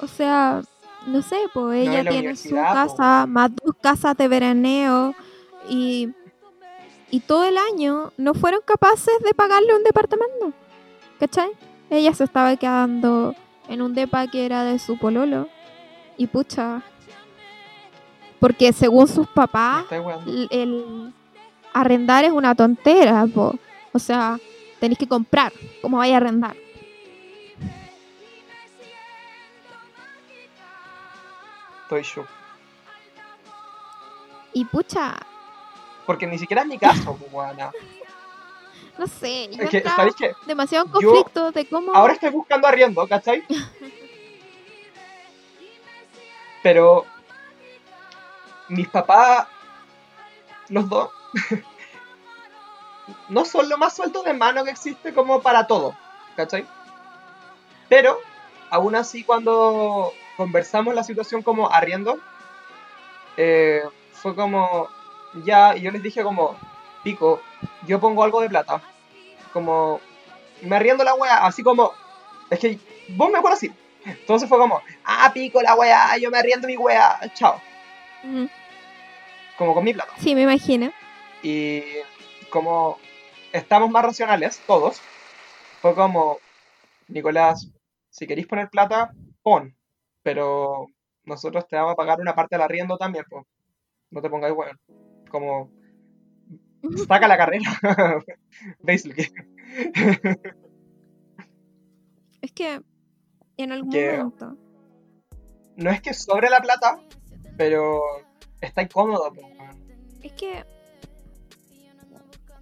O 0.00 0.06
sea, 0.06 0.62
no 1.06 1.22
sé, 1.22 1.36
pues 1.54 1.88
ella 1.88 2.08
tiene 2.08 2.36
su 2.36 2.54
casa, 2.54 3.26
más 3.26 3.50
dos 3.56 3.74
casas 3.80 4.16
de 4.16 4.28
veraneo 4.28 5.14
y, 5.68 6.10
y 7.10 7.20
todo 7.20 7.44
el 7.44 7.56
año 7.56 8.12
no 8.16 8.34
fueron 8.34 8.60
capaces 8.64 9.18
de 9.24 9.32
pagarle 9.32 9.74
un 9.74 9.84
departamento. 9.84 10.52
¿Cachai? 11.18 11.50
Ella 11.88 12.12
se 12.14 12.24
estaba 12.24 12.56
quedando 12.56 13.34
en 13.68 13.82
un 13.82 13.94
depa 13.94 14.26
que 14.26 14.44
era 14.44 14.64
de 14.64 14.78
su 14.78 14.98
pololo. 14.98 15.48
Y 16.16 16.26
pucha. 16.26 16.82
Porque 18.40 18.72
según 18.72 19.08
sus 19.08 19.26
papás, 19.28 19.86
el, 20.50 21.12
arrendar 21.80 22.24
es 22.24 22.32
una 22.32 22.54
tontera, 22.54 23.26
o 23.92 23.98
sea, 23.98 24.38
tenéis 24.80 24.98
que 24.98 25.06
comprar, 25.06 25.52
¿cómo 25.82 25.98
vais 25.98 26.14
a 26.14 26.16
arrendar? 26.16 26.56
Estoy 31.82 32.02
shook. 32.02 32.26
Y 34.52 34.64
pucha. 34.64 35.16
Porque 36.06 36.26
ni 36.26 36.38
siquiera 36.38 36.62
es 36.62 36.68
mi 36.68 36.78
caso, 36.78 37.18
Juana. 37.30 37.70
no 38.98 39.06
sé, 39.06 39.50
yo 39.52 39.64
es 39.64 39.84
demasiado 40.46 40.90
conflicto 40.90 41.52
de 41.52 41.68
cómo. 41.68 41.94
Ahora 41.94 42.14
estoy 42.14 42.30
buscando 42.30 42.66
arriendo, 42.66 43.06
¿cachai? 43.06 43.44
Pero 46.62 47.04
mis 48.68 48.88
papás, 48.88 49.46
los 50.68 50.88
dos, 50.88 51.10
no 53.28 53.44
son 53.44 53.68
lo 53.68 53.78
más 53.78 53.94
suelto 53.94 54.22
de 54.22 54.32
mano 54.32 54.64
que 54.64 54.70
existe 54.70 55.12
como 55.12 55.40
para 55.40 55.66
todo, 55.66 55.96
¿cachai? 56.36 56.66
Pero, 57.88 58.18
aún 58.70 58.94
así, 58.94 59.22
cuando 59.22 60.12
conversamos 60.36 60.94
la 60.94 61.04
situación 61.04 61.42
como 61.42 61.70
arriendo, 61.70 62.18
eh, 63.36 63.82
fue 64.12 64.34
como, 64.34 64.88
ya, 65.44 65.76
y 65.76 65.82
yo 65.82 65.90
les 65.90 66.02
dije 66.02 66.22
como, 66.22 66.56
pico, 67.04 67.40
yo 67.86 68.00
pongo 68.00 68.24
algo 68.24 68.40
de 68.40 68.48
plata, 68.48 68.80
como, 69.52 70.00
me 70.62 70.76
arriendo 70.76 71.04
la 71.04 71.14
wea, 71.14 71.46
así 71.46 71.62
como, 71.62 71.92
es 72.50 72.58
que 72.58 72.78
vos 73.10 73.30
me 73.30 73.38
acuerdas 73.38 73.58
así. 73.58 73.72
Entonces 74.04 74.48
fue 74.48 74.58
como, 74.58 74.80
ah, 75.04 75.30
pico 75.34 75.60
la 75.60 75.74
wea, 75.74 76.16
yo 76.18 76.30
me 76.30 76.38
arriendo 76.38 76.68
mi 76.68 76.76
wea, 76.76 77.20
chao. 77.34 77.60
Como 79.58 79.74
con 79.74 79.84
mi 79.84 79.92
plata. 79.92 80.12
Sí, 80.18 80.34
me 80.34 80.42
imagino. 80.42 80.92
Y 81.42 81.82
como 82.50 82.98
estamos 83.52 83.90
más 83.90 84.04
racionales, 84.04 84.60
todos, 84.66 85.00
fue 85.80 85.94
como, 85.94 86.38
Nicolás, 87.08 87.70
si 88.10 88.26
queréis 88.26 88.46
poner 88.46 88.68
plata, 88.70 89.12
pon, 89.42 89.76
pero 90.22 90.86
nosotros 91.24 91.66
te 91.68 91.76
vamos 91.76 91.92
a 91.92 91.96
pagar 91.96 92.20
una 92.20 92.34
parte 92.34 92.56
del 92.56 92.62
arriendo 92.62 92.96
también, 92.96 93.24
pues. 93.28 93.44
No 94.10 94.22
te 94.22 94.30
pongáis 94.30 94.54
bueno. 94.54 94.78
Como, 95.30 95.70
saca 97.06 97.28
la 97.28 97.36
carrera. 97.36 97.78
es 102.40 102.52
que 102.52 102.80
en 103.56 103.72
algún 103.72 103.90
momento. 103.90 104.56
No 105.76 105.90
es 105.90 106.00
que 106.00 106.14
sobre 106.14 106.48
la 106.48 106.60
plata, 106.60 106.98
pero 107.56 108.00
está 108.60 108.82
incómodo. 108.82 109.32
Es 110.22 110.32
que 110.32 110.64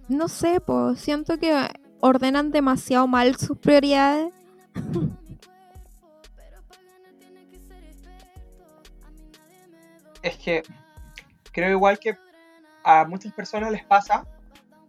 no 0.07 0.27
sé, 0.27 0.59
pues 0.59 0.99
siento 0.99 1.37
que 1.37 1.67
ordenan 1.99 2.51
demasiado 2.51 3.07
mal 3.07 3.35
sus 3.35 3.57
prioridades. 3.57 4.31
es 10.25 10.37
que 10.37 10.63
creo 11.51 11.69
igual 11.69 11.99
que 11.99 12.17
a 12.83 13.05
muchas 13.05 13.31
personas 13.31 13.71
les 13.71 13.85
pasa 13.85 14.25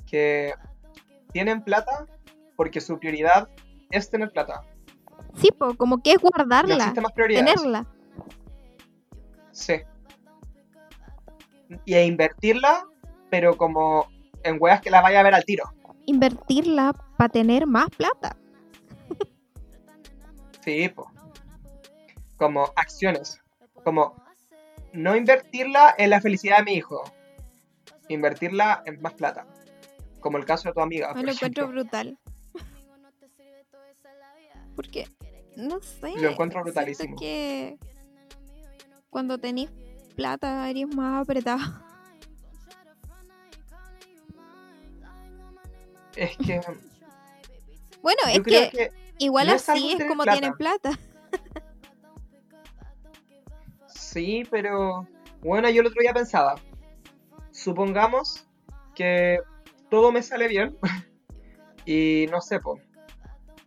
que 0.06 0.54
tienen 1.32 1.62
plata 1.62 2.06
porque 2.56 2.80
su 2.80 2.98
prioridad 2.98 3.48
es 3.90 4.08
tener 4.10 4.32
plata. 4.32 4.62
Sí, 5.34 5.50
como 5.76 6.02
que 6.02 6.12
es 6.12 6.18
guardarla, 6.18 6.94
tenerla. 7.14 7.86
Sí. 9.52 9.74
Y 11.84 11.94
a 11.94 12.02
invertirla, 12.02 12.86
pero 13.28 13.58
como 13.58 14.06
en 14.46 14.56
weas 14.60 14.80
que 14.80 14.90
la 14.90 15.00
vaya 15.00 15.20
a 15.20 15.22
ver 15.22 15.34
al 15.34 15.44
tiro. 15.44 15.64
Invertirla 16.06 16.92
para 17.16 17.28
tener 17.28 17.66
más 17.66 17.88
plata. 17.90 18.36
sí, 20.64 20.88
po. 20.88 21.10
Como 22.36 22.70
acciones. 22.76 23.40
Como 23.84 24.14
no 24.92 25.16
invertirla 25.16 25.94
en 25.98 26.10
la 26.10 26.20
felicidad 26.20 26.58
de 26.58 26.64
mi 26.64 26.72
hijo. 26.74 27.02
Invertirla 28.08 28.82
en 28.86 29.00
más 29.00 29.14
plata. 29.14 29.46
Como 30.20 30.38
el 30.38 30.44
caso 30.44 30.68
de 30.68 30.74
tu 30.74 30.80
amiga. 30.80 31.12
Me 31.14 31.22
lo 31.22 31.32
encuentro 31.32 31.68
brutal. 31.68 32.18
Porque, 34.74 35.06
no 35.56 35.80
sé. 35.80 36.12
Lo 36.20 36.30
encuentro 36.30 36.62
brutalísimo. 36.62 37.16
que 37.16 37.78
cuando 39.08 39.38
tenéis 39.38 39.70
plata 40.14 40.68
eres 40.68 40.94
más 40.94 41.22
apretado. 41.22 41.85
Es 46.16 46.36
que. 46.38 46.60
Bueno, 48.02 48.20
es 48.28 48.42
que, 48.42 48.92
igual 49.18 49.50
así 49.50 49.92
es, 49.92 50.04
como 50.06 50.24
tienen 50.24 50.54
plata. 50.54 50.90
sí, 53.86 54.44
pero. 54.50 55.06
Bueno, 55.42 55.68
yo 55.70 55.82
el 55.82 55.88
otro 55.88 56.00
día 56.00 56.14
pensaba. 56.14 56.56
Supongamos 57.50 58.46
que 58.94 59.38
todo 59.90 60.10
me 60.10 60.22
sale 60.22 60.48
bien. 60.48 60.76
y 61.84 62.26
no 62.30 62.40
sé, 62.40 62.58
pues. 62.60 62.82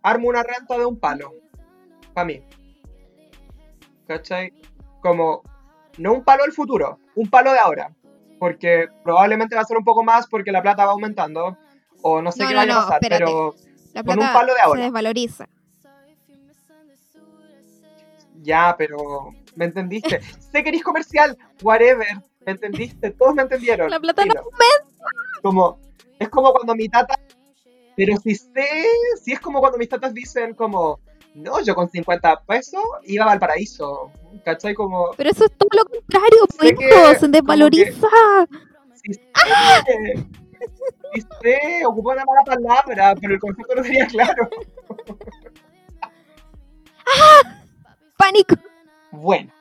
Armo 0.01 0.29
una 0.29 0.43
renta 0.43 0.77
de 0.77 0.85
un 0.85 0.99
palo. 0.99 1.33
Para 2.13 2.25
mí. 2.25 2.43
¿Cachai? 4.07 4.53
Como. 5.01 5.43
No 5.97 6.13
un 6.13 6.23
palo 6.23 6.43
del 6.43 6.53
futuro, 6.53 6.97
un 7.15 7.29
palo 7.29 7.51
de 7.51 7.59
ahora. 7.59 7.93
Porque 8.39 8.87
probablemente 9.03 9.55
va 9.55 9.61
a 9.61 9.65
ser 9.65 9.77
un 9.77 9.83
poco 9.83 10.03
más 10.03 10.27
porque 10.27 10.51
la 10.51 10.61
plata 10.61 10.85
va 10.85 10.93
aumentando 10.93 11.57
o 12.01 12.21
no 12.21 12.31
sé 12.31 12.45
qué 12.47 12.55
vaya 12.55 12.81
a 12.81 12.85
pasar, 12.85 12.99
pero 13.01 13.55
con 14.05 14.19
un 14.19 14.33
palo 14.33 14.53
de 14.53 14.61
ahora. 14.61 14.79
Se 14.79 14.85
desvaloriza. 14.85 15.49
Ya, 18.41 18.75
pero 18.77 19.33
¿me 19.55 19.65
entendiste? 19.65 20.21
sé 20.51 20.63
que 20.63 20.69
eres 20.69 20.83
comercial, 20.83 21.37
whatever, 21.61 22.07
¿me 22.45 22.51
entendiste? 22.53 23.11
Todos 23.11 23.35
me 23.35 23.43
entendieron. 23.43 23.89
La 23.89 23.99
plata 23.99 24.25
no 24.25 24.33
Como, 25.41 25.79
es 26.17 26.29
como 26.29 26.53
cuando 26.53 26.75
mi 26.75 26.87
tata, 26.87 27.15
pero 27.95 28.15
si 28.17 28.35
sé, 28.35 28.67
si 29.21 29.33
es 29.33 29.39
como 29.39 29.59
cuando 29.59 29.77
mis 29.77 29.89
tatas 29.89 30.13
dicen 30.13 30.53
como, 30.53 30.99
no, 31.35 31.61
yo 31.61 31.75
con 31.75 31.89
50 31.89 32.43
pesos 32.43 32.81
iba 33.03 33.25
a 33.25 33.27
Valparaíso, 33.27 34.11
¿cachai? 34.45 34.73
Como... 34.73 35.11
Pero 35.17 35.29
eso 35.29 35.45
es 35.45 35.51
todo 35.57 35.69
lo 35.75 35.85
contrario, 35.85 36.39
pues, 36.57 37.19
se 37.19 37.27
desvaloriza. 37.27 38.07
¡Ah! 39.33 39.83
Sé, 41.41 41.85
ocupó 41.85 42.11
una 42.11 42.23
mala 42.25 42.41
palabra, 42.45 43.15
pero 43.19 43.33
el 43.33 43.39
concepto 43.39 43.75
no 43.75 43.83
sería 43.83 44.07
claro. 44.07 44.49
¡Ah! 47.05 47.61
¡Pánico! 48.17 48.55
Bueno, 49.11 49.51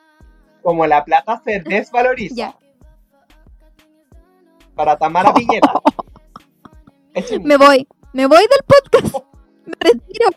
como 0.61 0.85
la 0.85 1.03
plata 1.03 1.41
se 1.43 1.59
desvaloriza. 1.61 2.55
Para 4.75 4.95
Tamara 4.97 5.33
Piñera. 5.33 5.73
me 7.41 7.57
voy, 7.57 7.87
me 8.13 8.27
voy 8.27 8.41
del 8.41 8.63
podcast. 8.65 9.25
Me 9.65 9.73
retiro. 9.79 10.29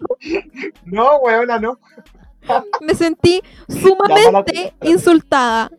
No, 0.84 1.18
weona, 1.18 1.58
no. 1.58 1.78
me 2.80 2.94
sentí 2.94 3.42
sumamente 3.68 4.72
insultada. 4.82 5.70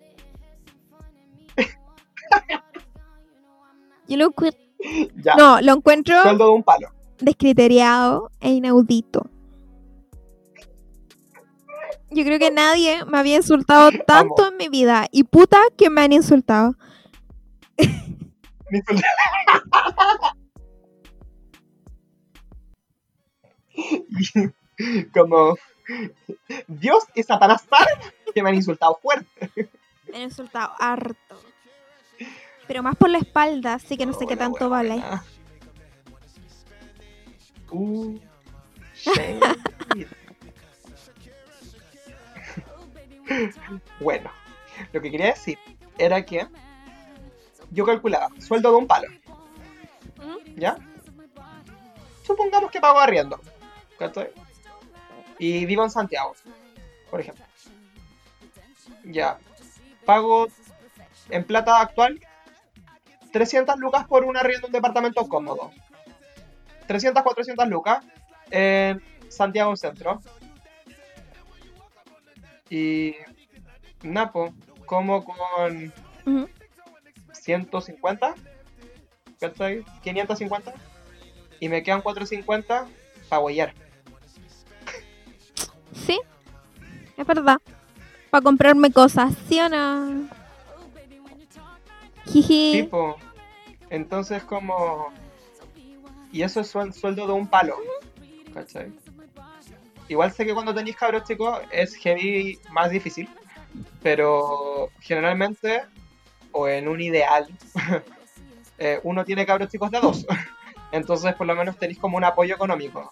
Yo 4.07 4.17
lo 4.17 4.31
no, 5.37 5.61
lo 5.61 5.73
encuentro. 5.73 6.21
Sueldo 6.21 6.45
de 6.45 6.51
un 6.51 6.63
palo. 6.63 6.89
Descriteriado 7.19 8.31
e 8.39 8.51
inaudito. 8.51 9.29
Yo 12.09 12.23
creo 12.23 12.37
que 12.37 12.51
nadie 12.51 13.03
me 13.05 13.17
había 13.17 13.37
insultado 13.37 13.89
tanto 14.07 14.49
en 14.49 14.57
mi 14.57 14.69
vida. 14.69 15.07
Y 15.11 15.23
puta 15.23 15.59
que 15.77 15.89
me 15.89 16.01
han 16.01 16.13
insultado. 16.13 16.75
Como 25.13 25.55
Dios 26.67 27.03
y 27.15 27.23
Satanás 27.23 27.65
que 28.33 28.43
me 28.43 28.49
han 28.49 28.55
insultado 28.55 28.99
fuerte. 29.01 29.49
Me 30.11 30.17
han 30.17 30.23
insultado 30.23 30.73
harto. 30.79 31.52
Pero 32.67 32.83
más 32.83 32.95
por 32.95 33.09
la 33.09 33.17
espalda, 33.17 33.73
así 33.75 33.97
que 33.97 34.05
no 34.05 34.13
sé 34.13 34.25
qué 34.25 34.37
tanto 34.37 34.69
vale. 34.69 35.03
Uh, 37.71 38.17
bueno, 43.99 44.31
lo 44.91 45.01
que 45.01 45.11
quería 45.11 45.27
decir 45.27 45.59
era 45.97 46.23
que 46.23 46.47
yo 47.71 47.85
calculaba 47.85 48.29
sueldo 48.39 48.71
de 48.71 48.77
un 48.77 48.87
palo. 48.87 49.07
¿Ya? 50.55 50.77
Supongamos 52.25 52.71
que 52.71 52.79
pago 52.79 52.99
arriendo. 52.99 53.39
Y 55.39 55.65
vivo 55.65 55.83
en 55.83 55.89
Santiago, 55.89 56.35
por 57.09 57.19
ejemplo. 57.19 57.43
Ya. 59.05 59.39
Pago 60.05 60.47
en 61.29 61.43
plata 61.43 61.81
actual 61.81 62.19
300 63.33 63.77
lucas 63.79 64.05
por 64.07 64.23
un 64.23 64.37
arriendo 64.37 64.61
de 64.61 64.67
un 64.67 64.73
departamento 64.73 65.27
cómodo. 65.27 65.71
300, 66.87 67.23
400 67.23 67.67
lucas 67.67 68.05
en 68.51 69.01
Santiago 69.27 69.75
Centro. 69.75 70.21
Y 72.69 73.15
Napo, 74.03 74.53
como 74.85 75.25
con 75.25 75.91
150, 77.33 78.35
550 80.03 80.73
y 81.59 81.69
me 81.69 81.81
quedan 81.81 82.01
450 82.01 82.87
para 83.29 83.41
huellar. 83.41 83.73
Sí, 86.05 86.19
es 87.17 87.25
verdad. 87.25 87.57
Para 88.29 88.43
comprarme 88.43 88.91
cosas, 88.91 89.33
¿sí 89.47 89.59
o 89.59 89.69
no? 89.69 90.42
Tipo, 92.25 93.17
entonces 93.89 94.43
como... 94.43 95.11
Y 96.31 96.41
eso 96.41 96.61
es 96.61 96.69
sueldo 96.69 97.27
de 97.27 97.33
un 97.33 97.47
palo. 97.47 97.77
¿Cachai? 98.53 98.91
Igual 100.07 100.31
sé 100.31 100.45
que 100.45 100.53
cuando 100.53 100.73
tenéis 100.73 100.95
cabros 100.95 101.23
chicos 101.23 101.59
es 101.71 101.95
heavy 101.95 102.59
más 102.71 102.89
difícil. 102.89 103.29
Pero 104.01 104.89
generalmente, 104.99 105.83
o 106.51 106.67
en 106.67 106.87
un 106.87 107.01
ideal, 107.01 107.47
eh, 108.77 108.99
uno 109.03 109.23
tiene 109.25 109.45
cabros 109.45 109.69
chicos 109.69 109.91
de 109.91 109.99
dos. 109.99 110.25
Entonces 110.91 111.33
por 111.35 111.47
lo 111.47 111.55
menos 111.55 111.77
tenéis 111.77 111.99
como 111.99 112.17
un 112.17 112.23
apoyo 112.23 112.55
económico. 112.55 113.11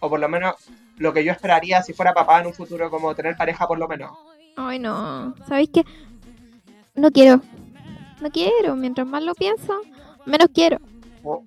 O 0.00 0.08
por 0.08 0.20
lo 0.20 0.28
menos 0.28 0.54
lo 0.98 1.12
que 1.12 1.24
yo 1.24 1.32
esperaría 1.32 1.82
si 1.82 1.92
fuera 1.92 2.14
papá 2.14 2.40
en 2.40 2.46
un 2.46 2.54
futuro, 2.54 2.90
como 2.90 3.14
tener 3.14 3.36
pareja 3.36 3.66
por 3.66 3.78
lo 3.78 3.88
menos. 3.88 4.16
Ay, 4.56 4.78
no. 4.78 5.34
¿Sabéis 5.48 5.70
qué? 5.72 5.84
No 6.94 7.10
quiero. 7.10 7.40
No 8.20 8.30
quiero. 8.30 8.76
Mientras 8.76 9.06
más 9.06 9.22
lo 9.22 9.34
pienso, 9.34 9.80
menos 10.24 10.48
quiero. 10.54 10.78
Oh. 11.22 11.42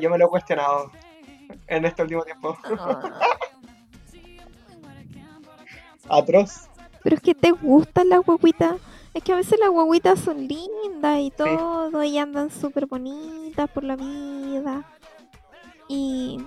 yo 0.00 0.10
me 0.10 0.18
lo 0.18 0.26
he 0.26 0.28
cuestionado 0.28 0.90
en 1.66 1.84
este 1.84 2.02
último 2.02 2.22
tiempo. 2.22 2.56
Ah. 2.78 3.18
Atroz. 6.08 6.68
Pero 7.02 7.16
es 7.16 7.22
que 7.22 7.34
te 7.34 7.50
gustan 7.50 8.08
las 8.08 8.20
guaguitas. 8.20 8.76
Es 9.14 9.24
que 9.24 9.32
a 9.32 9.36
veces 9.36 9.58
las 9.58 9.70
guaguitas 9.70 10.20
son 10.20 10.46
lindas 10.46 11.18
y 11.18 11.30
todo, 11.30 12.04
y 12.04 12.16
andan 12.18 12.50
súper 12.50 12.86
bonitas 12.86 13.68
por 13.70 13.82
la 13.82 13.96
vida. 13.96 14.84
Y 15.88 16.38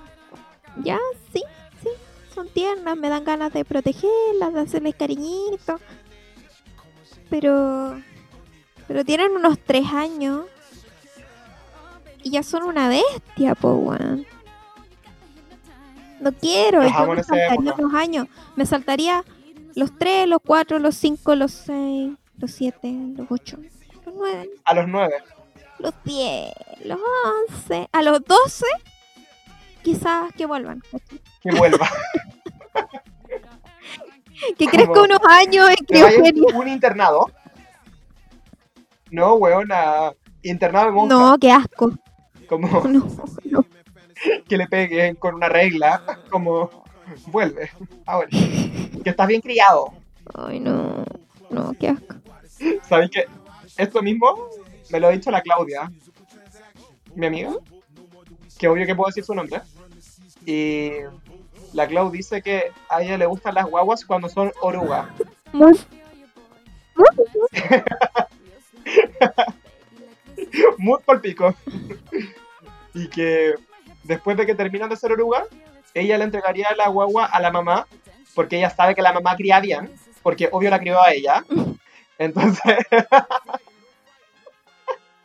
ya, 0.77 0.97
sí, 1.33 1.43
sí, 1.81 1.89
son 2.33 2.47
tiernas, 2.47 2.95
me 2.95 3.09
dan 3.09 3.25
ganas 3.25 3.51
de 3.51 3.65
protegerlas, 3.65 4.53
de 4.53 4.61
hacerles 4.61 4.95
cariñitos 4.95 5.81
pero. 7.33 7.99
Pero 8.87 9.03
tienen 9.03 9.31
unos 9.31 9.57
tres 9.57 9.87
años. 9.87 10.45
Y 12.21 12.29
ya 12.29 12.43
son 12.43 12.61
una 12.61 12.89
bestia, 12.89 13.55
po, 13.55 13.73
weón. 13.73 14.27
No 16.19 16.31
quiero, 16.31 16.83
yo 16.83 17.07
me 17.07 17.23
saltaría 17.23 17.73
unos 17.73 17.93
años. 17.95 18.27
Me 18.55 18.67
saltaría 18.67 19.25
los 19.73 19.97
tres, 19.97 20.27
los 20.27 20.41
cuatro, 20.45 20.77
los 20.77 20.95
cinco, 20.95 21.33
los 21.33 21.51
seis, 21.51 22.13
los 22.37 22.51
siete, 22.51 22.93
los 23.17 23.25
ocho, 23.31 23.57
los 24.05 24.13
nueve. 24.13 24.51
A 24.63 24.75
los 24.75 24.87
nueve. 24.87 25.15
los 25.79 25.93
10, 26.03 26.53
los 26.85 26.99
11, 27.49 27.89
a 27.91 28.01
los 28.03 28.23
12, 28.23 28.65
quizás 29.81 30.31
que 30.33 30.45
vuelvan. 30.45 30.83
Que 31.41 31.51
vuelva. 31.51 31.89
que 34.57 34.65
crezca 34.67 35.01
unos 35.01 35.19
años 35.27 35.69
en 35.69 35.85
criogenia. 35.85 36.57
Un 36.57 36.67
internado. 36.67 37.31
No, 39.11 39.35
weona. 39.35 40.11
Internado 40.41 40.85
de 40.87 40.91
monja. 40.91 41.15
No, 41.15 41.37
qué 41.37 41.51
asco. 41.51 41.91
Como. 42.47 42.83
Que 44.47 44.55
le 44.55 44.67
peguen 44.67 45.15
con 45.15 45.35
una 45.35 45.49
regla. 45.49 46.01
Como. 46.29 46.69
Vuelve. 47.27 47.71
Ahora. 48.05 48.29
Que 48.29 49.09
estás 49.09 49.27
bien 49.27 49.41
criado. 49.41 49.93
Ay, 50.33 50.61
no. 50.61 51.03
No, 51.49 51.73
qué 51.77 51.89
asco. 51.89 52.15
¿Sabes 52.87 53.09
qué? 53.11 53.25
Esto 53.77 54.01
mismo 54.01 54.49
me 54.91 54.99
lo 54.99 55.07
ha 55.07 55.11
dicho 55.11 55.31
la 55.31 55.41
Claudia, 55.41 55.91
mi 57.15 57.25
amiga, 57.25 57.53
que 58.59 58.67
obvio 58.67 58.85
que 58.85 58.95
puedo 58.95 59.07
decir 59.07 59.23
su 59.23 59.33
nombre. 59.33 59.61
Y 60.45 60.91
la 61.73 61.87
Clau 61.87 62.11
dice 62.11 62.41
que 62.41 62.71
a 62.89 63.01
ella 63.01 63.17
le 63.17 63.25
gustan 63.25 63.55
las 63.55 63.65
guaguas 63.65 64.05
cuando 64.05 64.29
son 64.29 64.51
orugas. 64.61 65.07
Muy 70.77 70.99
por 71.03 71.21
pico. 71.21 71.55
y 72.93 73.07
que 73.09 73.55
después 74.03 74.37
de 74.37 74.45
que 74.45 74.55
terminan 74.55 74.89
de 74.89 74.97
ser 74.97 75.11
orugas, 75.11 75.47
ella 75.93 76.17
le 76.17 76.23
entregaría 76.25 76.67
la 76.77 76.89
guagua 76.89 77.25
a 77.25 77.39
la 77.39 77.51
mamá, 77.51 77.87
porque 78.35 78.57
ella 78.57 78.69
sabe 78.69 78.95
que 78.95 79.01
la 79.01 79.13
mamá 79.13 79.35
cría 79.35 79.59
bien, 79.59 79.89
porque 80.21 80.49
obvio 80.51 80.69
la 80.69 80.79
crió 80.79 81.01
a 81.01 81.11
ella. 81.11 81.43
Entonces, 82.19 82.77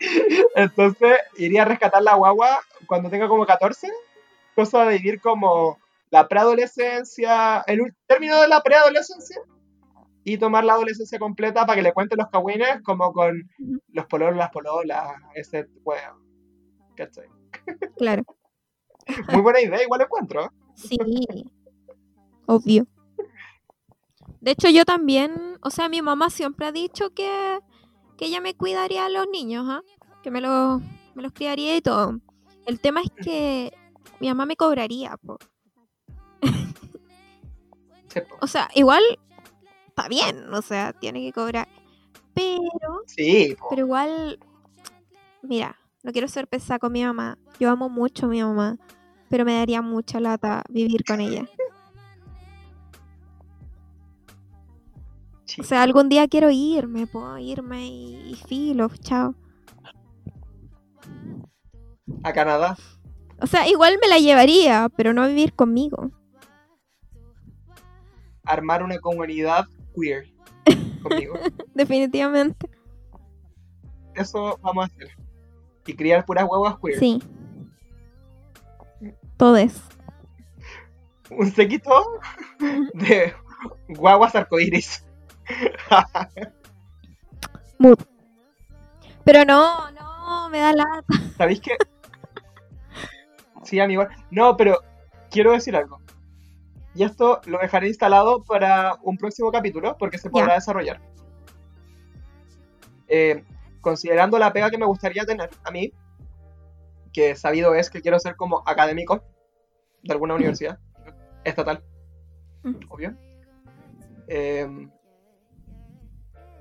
entonces 0.54 1.18
iría 1.36 1.62
a 1.62 1.66
rescatar 1.66 2.02
la 2.02 2.14
guagua 2.14 2.60
cuando 2.86 3.10
tenga 3.10 3.28
como 3.28 3.44
14, 3.44 3.90
cosa 4.54 4.84
de 4.84 4.96
vivir 4.96 5.20
como 5.20 5.78
la 6.10 6.28
preadolescencia, 6.28 7.62
el 7.66 7.94
término 8.06 8.40
de 8.40 8.48
la 8.48 8.62
preadolescencia, 8.62 9.40
y 10.24 10.36
tomar 10.36 10.64
la 10.64 10.74
adolescencia 10.74 11.18
completa 11.18 11.64
para 11.64 11.76
que 11.76 11.82
le 11.82 11.92
cuente 11.92 12.16
los 12.16 12.28
cagüines 12.28 12.82
como 12.82 13.12
con 13.12 13.48
los 13.88 14.06
pololos, 14.06 14.36
las 14.36 14.50
pololas, 14.50 15.14
ese 15.34 15.66
juego. 15.82 16.20
¿Cachai? 16.96 17.28
Claro. 17.96 18.22
Muy 19.32 19.40
buena 19.40 19.60
idea, 19.60 19.82
igual 19.82 20.02
encuentro. 20.02 20.52
Sí, 20.74 20.98
obvio. 22.46 22.86
De 24.40 24.50
hecho, 24.50 24.68
yo 24.68 24.84
también, 24.84 25.58
o 25.62 25.70
sea, 25.70 25.88
mi 25.88 26.02
mamá 26.02 26.30
siempre 26.30 26.66
ha 26.66 26.72
dicho 26.72 27.10
que, 27.10 27.58
que 28.16 28.26
ella 28.26 28.40
me 28.40 28.54
cuidaría 28.54 29.06
a 29.06 29.08
los 29.08 29.26
niños, 29.28 29.64
¿ah? 29.66 29.82
que 30.22 30.30
me, 30.30 30.40
los, 30.40 30.80
me 31.14 31.22
los 31.22 31.32
criaría 31.32 31.76
y 31.76 31.80
todo. 31.80 32.20
El 32.66 32.80
tema 32.80 33.00
es 33.00 33.10
que 33.24 33.72
mi 34.20 34.28
mamá 34.28 34.46
me 34.46 34.56
cobraría. 34.56 35.16
o 38.40 38.46
sea, 38.46 38.68
igual 38.74 39.02
está 39.88 40.08
bien, 40.08 40.52
o 40.52 40.62
sea, 40.62 40.92
tiene 40.92 41.20
que 41.20 41.32
cobrar. 41.32 41.68
Pero, 42.34 43.02
sí, 43.06 43.56
pero 43.68 43.82
igual, 43.82 44.38
mira, 45.42 45.76
no 46.02 46.12
quiero 46.12 46.28
ser 46.28 46.46
pesada 46.46 46.78
con 46.78 46.92
mi 46.92 47.04
mamá. 47.04 47.38
Yo 47.58 47.70
amo 47.70 47.88
mucho 47.88 48.26
a 48.26 48.28
mi 48.28 48.42
mamá, 48.42 48.76
pero 49.28 49.44
me 49.44 49.54
daría 49.54 49.82
mucha 49.82 50.20
lata 50.20 50.62
vivir 50.68 51.04
con 51.04 51.20
ella. 51.20 51.48
O 55.58 55.64
sea, 55.64 55.82
algún 55.82 56.08
día 56.08 56.28
quiero 56.28 56.50
irme, 56.50 57.06
puedo 57.06 57.36
irme 57.38 57.88
y, 57.88 58.36
filo, 58.46 58.88
chao. 59.00 59.34
¿A 62.22 62.32
Canadá? 62.32 62.76
O 63.40 63.46
sea, 63.46 63.68
igual 63.68 63.98
me 64.00 64.08
la 64.08 64.18
llevaría, 64.18 64.88
pero 64.96 65.12
no 65.12 65.26
vivir 65.26 65.54
conmigo. 65.54 66.10
Armar 68.48 68.82
una 68.82 68.98
comunidad 68.98 69.66
queer 69.94 70.26
conmigo. 71.02 71.38
Definitivamente. 71.74 72.68
Eso 74.14 74.58
vamos 74.62 74.84
a 74.84 74.86
hacer. 74.86 75.10
Y 75.86 75.94
criar 75.94 76.24
puras 76.24 76.46
huevas 76.48 76.76
queer. 76.82 76.98
Sí. 76.98 77.22
Todo 79.36 79.56
es. 79.56 79.80
Un 81.30 81.52
sequito 81.52 81.90
de 82.94 83.34
guaguas 83.88 84.34
arcoíris. 84.34 85.04
Pero 89.24 89.44
no, 89.44 89.90
no, 89.92 90.48
me 90.50 90.58
da 90.58 90.72
lata. 90.72 91.04
¿Sabéis 91.36 91.60
qué? 91.60 91.76
Sí, 93.62 93.78
amigo. 93.78 94.06
No, 94.30 94.56
pero 94.56 94.80
quiero 95.30 95.52
decir 95.52 95.76
algo. 95.76 96.00
Y 96.94 97.04
esto 97.04 97.40
lo 97.46 97.58
dejaré 97.58 97.88
instalado 97.88 98.42
para 98.42 98.96
un 99.02 99.16
próximo 99.16 99.52
capítulo 99.52 99.96
porque 99.98 100.18
se 100.18 100.30
podrá 100.30 100.54
desarrollar. 100.54 101.00
Eh, 103.06 103.44
considerando 103.80 104.38
la 104.38 104.52
pega 104.52 104.70
que 104.70 104.78
me 104.78 104.86
gustaría 104.86 105.24
tener 105.24 105.50
a 105.64 105.70
mí, 105.70 105.92
que 107.12 107.36
sabido 107.36 107.74
es 107.74 107.90
que 107.90 108.00
quiero 108.00 108.18
ser 108.18 108.36
como 108.36 108.62
académico 108.66 109.22
de 110.02 110.12
alguna 110.12 110.34
universidad 110.34 110.78
estatal, 111.44 111.82
mm. 112.62 112.74
obvio. 112.88 113.16
Eh, 114.28 114.68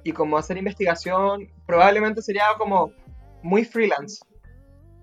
y 0.04 0.14
como 0.14 0.38
hacer 0.38 0.58
investigación 0.58 1.52
probablemente 1.66 2.22
sería 2.22 2.46
como 2.58 2.94
muy 3.44 3.66
freelance. 3.66 4.24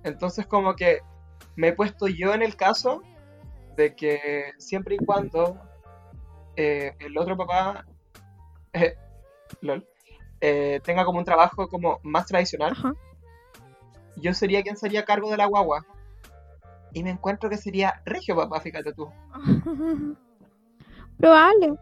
Entonces 0.03 0.47
como 0.47 0.75
que 0.75 1.01
me 1.57 1.69
he 1.69 1.73
puesto 1.73 2.09
yo 2.09 2.33
en 2.33 2.43
el 2.43 2.57
caso 2.57 3.03
de 3.77 3.95
que 3.95 4.53
siempre 4.59 4.97
y 4.97 4.99
cuando 4.99 5.59
eh, 6.57 6.95
el 7.01 7.17
otro 7.19 7.37
papá 7.37 7.85
eh, 8.73 8.97
eh, 10.41 10.81
tenga 10.85 11.05
como 11.05 11.19
un 11.19 11.25
trabajo 11.25 11.69
como 11.69 12.01
más 12.03 12.27
tradicional, 12.27 12.75
yo 14.17 14.35
sería 14.35 14.63
quien 14.63 14.77
sería 14.77 15.05
cargo 15.05 15.31
de 15.31 15.37
la 15.37 15.47
guagua. 15.47 15.85
Y 16.93 17.03
me 17.03 17.11
encuentro 17.11 17.51
que 17.51 17.57
sería 17.57 18.03
regio 18.05 18.37
papá, 18.37 18.61
fíjate 18.61 18.93
tú. 18.93 19.11
Probable. 21.19 21.75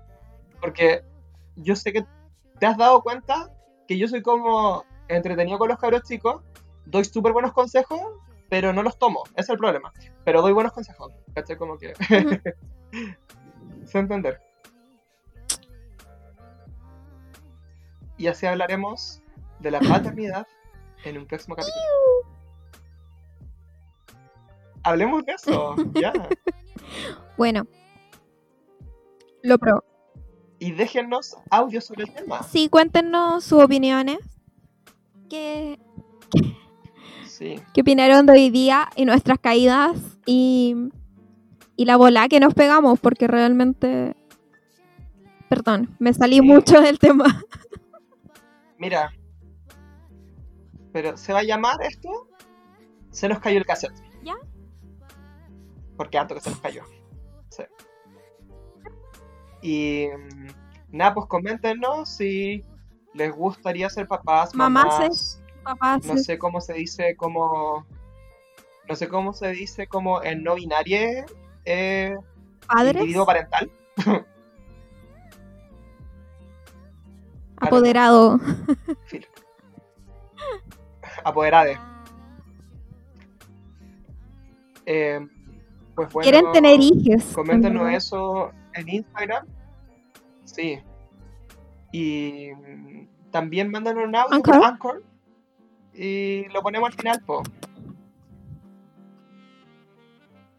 Porque 0.60 1.04
yo 1.56 1.76
sé 1.76 1.92
que 1.92 2.06
¿Te 2.62 2.66
has 2.66 2.76
dado 2.76 3.02
cuenta 3.02 3.50
que 3.88 3.98
yo 3.98 4.06
soy 4.06 4.22
como 4.22 4.84
entretenido 5.08 5.58
con 5.58 5.68
los 5.68 5.78
cabros 5.78 6.04
chicos? 6.04 6.44
Doy 6.86 7.04
súper 7.04 7.32
buenos 7.32 7.52
consejos, 7.52 8.00
pero 8.52 8.74
no 8.74 8.82
los 8.82 8.98
tomo. 8.98 9.22
Ese 9.30 9.40
es 9.40 9.48
el 9.48 9.56
problema. 9.56 9.94
Pero 10.26 10.42
doy 10.42 10.52
buenos 10.52 10.74
consejos. 10.74 11.10
¿Cachai? 11.34 11.56
Como 11.56 11.78
que. 11.78 11.94
sé 13.86 13.98
entender. 13.98 14.42
Y 18.18 18.26
así 18.26 18.44
hablaremos 18.44 19.22
de 19.58 19.70
la 19.70 19.80
paternidad 19.80 20.46
en 21.02 21.16
un 21.16 21.26
próximo 21.26 21.56
capítulo. 21.56 21.82
Hablemos 24.82 25.24
de 25.24 25.32
eso, 25.32 25.74
ya. 25.94 26.12
Bueno, 27.38 27.66
lo 29.42 29.56
pro 29.56 29.82
y 30.58 30.72
déjennos 30.72 31.38
audio 31.48 31.80
sobre 31.80 32.04
el 32.04 32.12
tema. 32.12 32.42
Sí, 32.42 32.68
cuéntenos 32.68 33.44
sus 33.44 33.62
opiniones. 33.62 34.18
¿Qué, 37.38 37.62
¿Qué 37.72 37.80
opinaron 37.80 38.26
de 38.26 38.32
hoy 38.32 38.50
día 38.50 38.88
y 38.96 39.04
nuestras 39.04 39.38
caídas 39.38 39.96
y, 40.26 40.90
y 41.76 41.84
la 41.84 41.96
bola 41.96 42.28
que 42.28 42.40
nos 42.40 42.54
pegamos? 42.54 43.00
Porque 43.00 43.26
realmente... 43.26 44.16
Perdón, 45.48 45.94
me 45.98 46.14
salí 46.14 46.40
mucho 46.40 46.80
del 46.80 46.98
tema. 46.98 47.44
Mira, 48.78 49.12
pero 50.92 51.16
¿se 51.16 51.32
va 51.32 51.40
a 51.40 51.44
llamar 51.44 51.82
esto? 51.82 52.28
Se 53.10 53.28
nos 53.28 53.38
cayó 53.40 53.58
el 53.58 53.66
cassette. 53.66 53.94
¿Ya? 54.22 54.34
Porque 55.96 56.18
antes 56.18 56.38
que 56.38 56.44
se 56.44 56.50
nos 56.50 56.60
cayó. 56.60 56.84
Sí. 57.50 57.62
Y 59.62 60.06
mm, 60.08 60.96
nada, 60.96 61.14
pues 61.14 61.26
coméntenos 61.26 62.08
si 62.08 62.64
les 63.14 63.34
gustaría 63.34 63.88
ser 63.90 64.06
papás, 64.06 64.54
mamás, 64.54 65.41
papás. 65.62 66.04
No 66.04 66.18
sé 66.18 66.38
cómo 66.38 66.60
se 66.60 66.74
dice 66.74 67.16
como 67.16 67.86
no 68.88 68.96
sé 68.96 69.08
cómo 69.08 69.32
se 69.32 69.52
dice 69.52 69.86
como 69.86 70.22
en 70.22 70.42
no 70.42 70.56
binario 70.56 71.24
eh, 71.64 72.16
individuo 72.86 73.24
parental. 73.24 73.70
Apoderado. 77.56 78.40
Apoderade. 81.24 81.78
Eh, 84.84 85.20
pues 85.94 86.12
bueno, 86.12 86.28
Quieren 86.28 86.52
tener 86.52 86.80
hijos. 86.80 87.24
Coméntenos 87.34 87.92
eso 87.92 88.50
en 88.74 88.88
Instagram. 88.88 89.46
Sí. 90.44 90.80
Y 91.92 92.50
también 93.30 93.70
mandan 93.70 93.98
un 93.98 94.16
audio 94.16 94.34
Anchor. 94.34 95.04
Y 95.94 96.48
lo 96.48 96.62
ponemos 96.62 96.90
al 96.90 96.94
final, 96.94 97.22
po. 97.24 97.42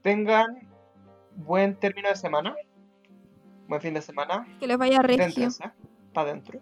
Tengan 0.01 0.68
buen 1.35 1.76
término 1.76 2.10
de 2.10 2.15
semana. 2.15 2.55
Buen 3.68 3.81
fin 3.81 3.93
de 3.93 4.01
semana. 4.01 4.45
Que 4.60 4.68
les 4.68 4.77
vaya 4.77 5.01
regio. 5.01 5.49
Para 6.14 6.30
adentro. 6.30 6.60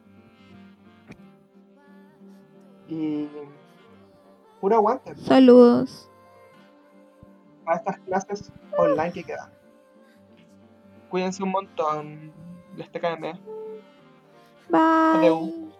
Y. 2.87 3.27
Puro 4.59 4.75
aguante. 4.75 5.15
Saludos. 5.15 6.09
A 7.65 7.75
estas 7.75 7.99
clases 7.99 8.51
online 8.77 9.11
que 9.11 9.23
quedan. 9.23 9.49
Cuídense 11.09 11.43
un 11.43 11.49
montón. 11.49 12.31
Les 12.77 12.89
TKM. 12.91 13.39
Bye. 14.69 15.70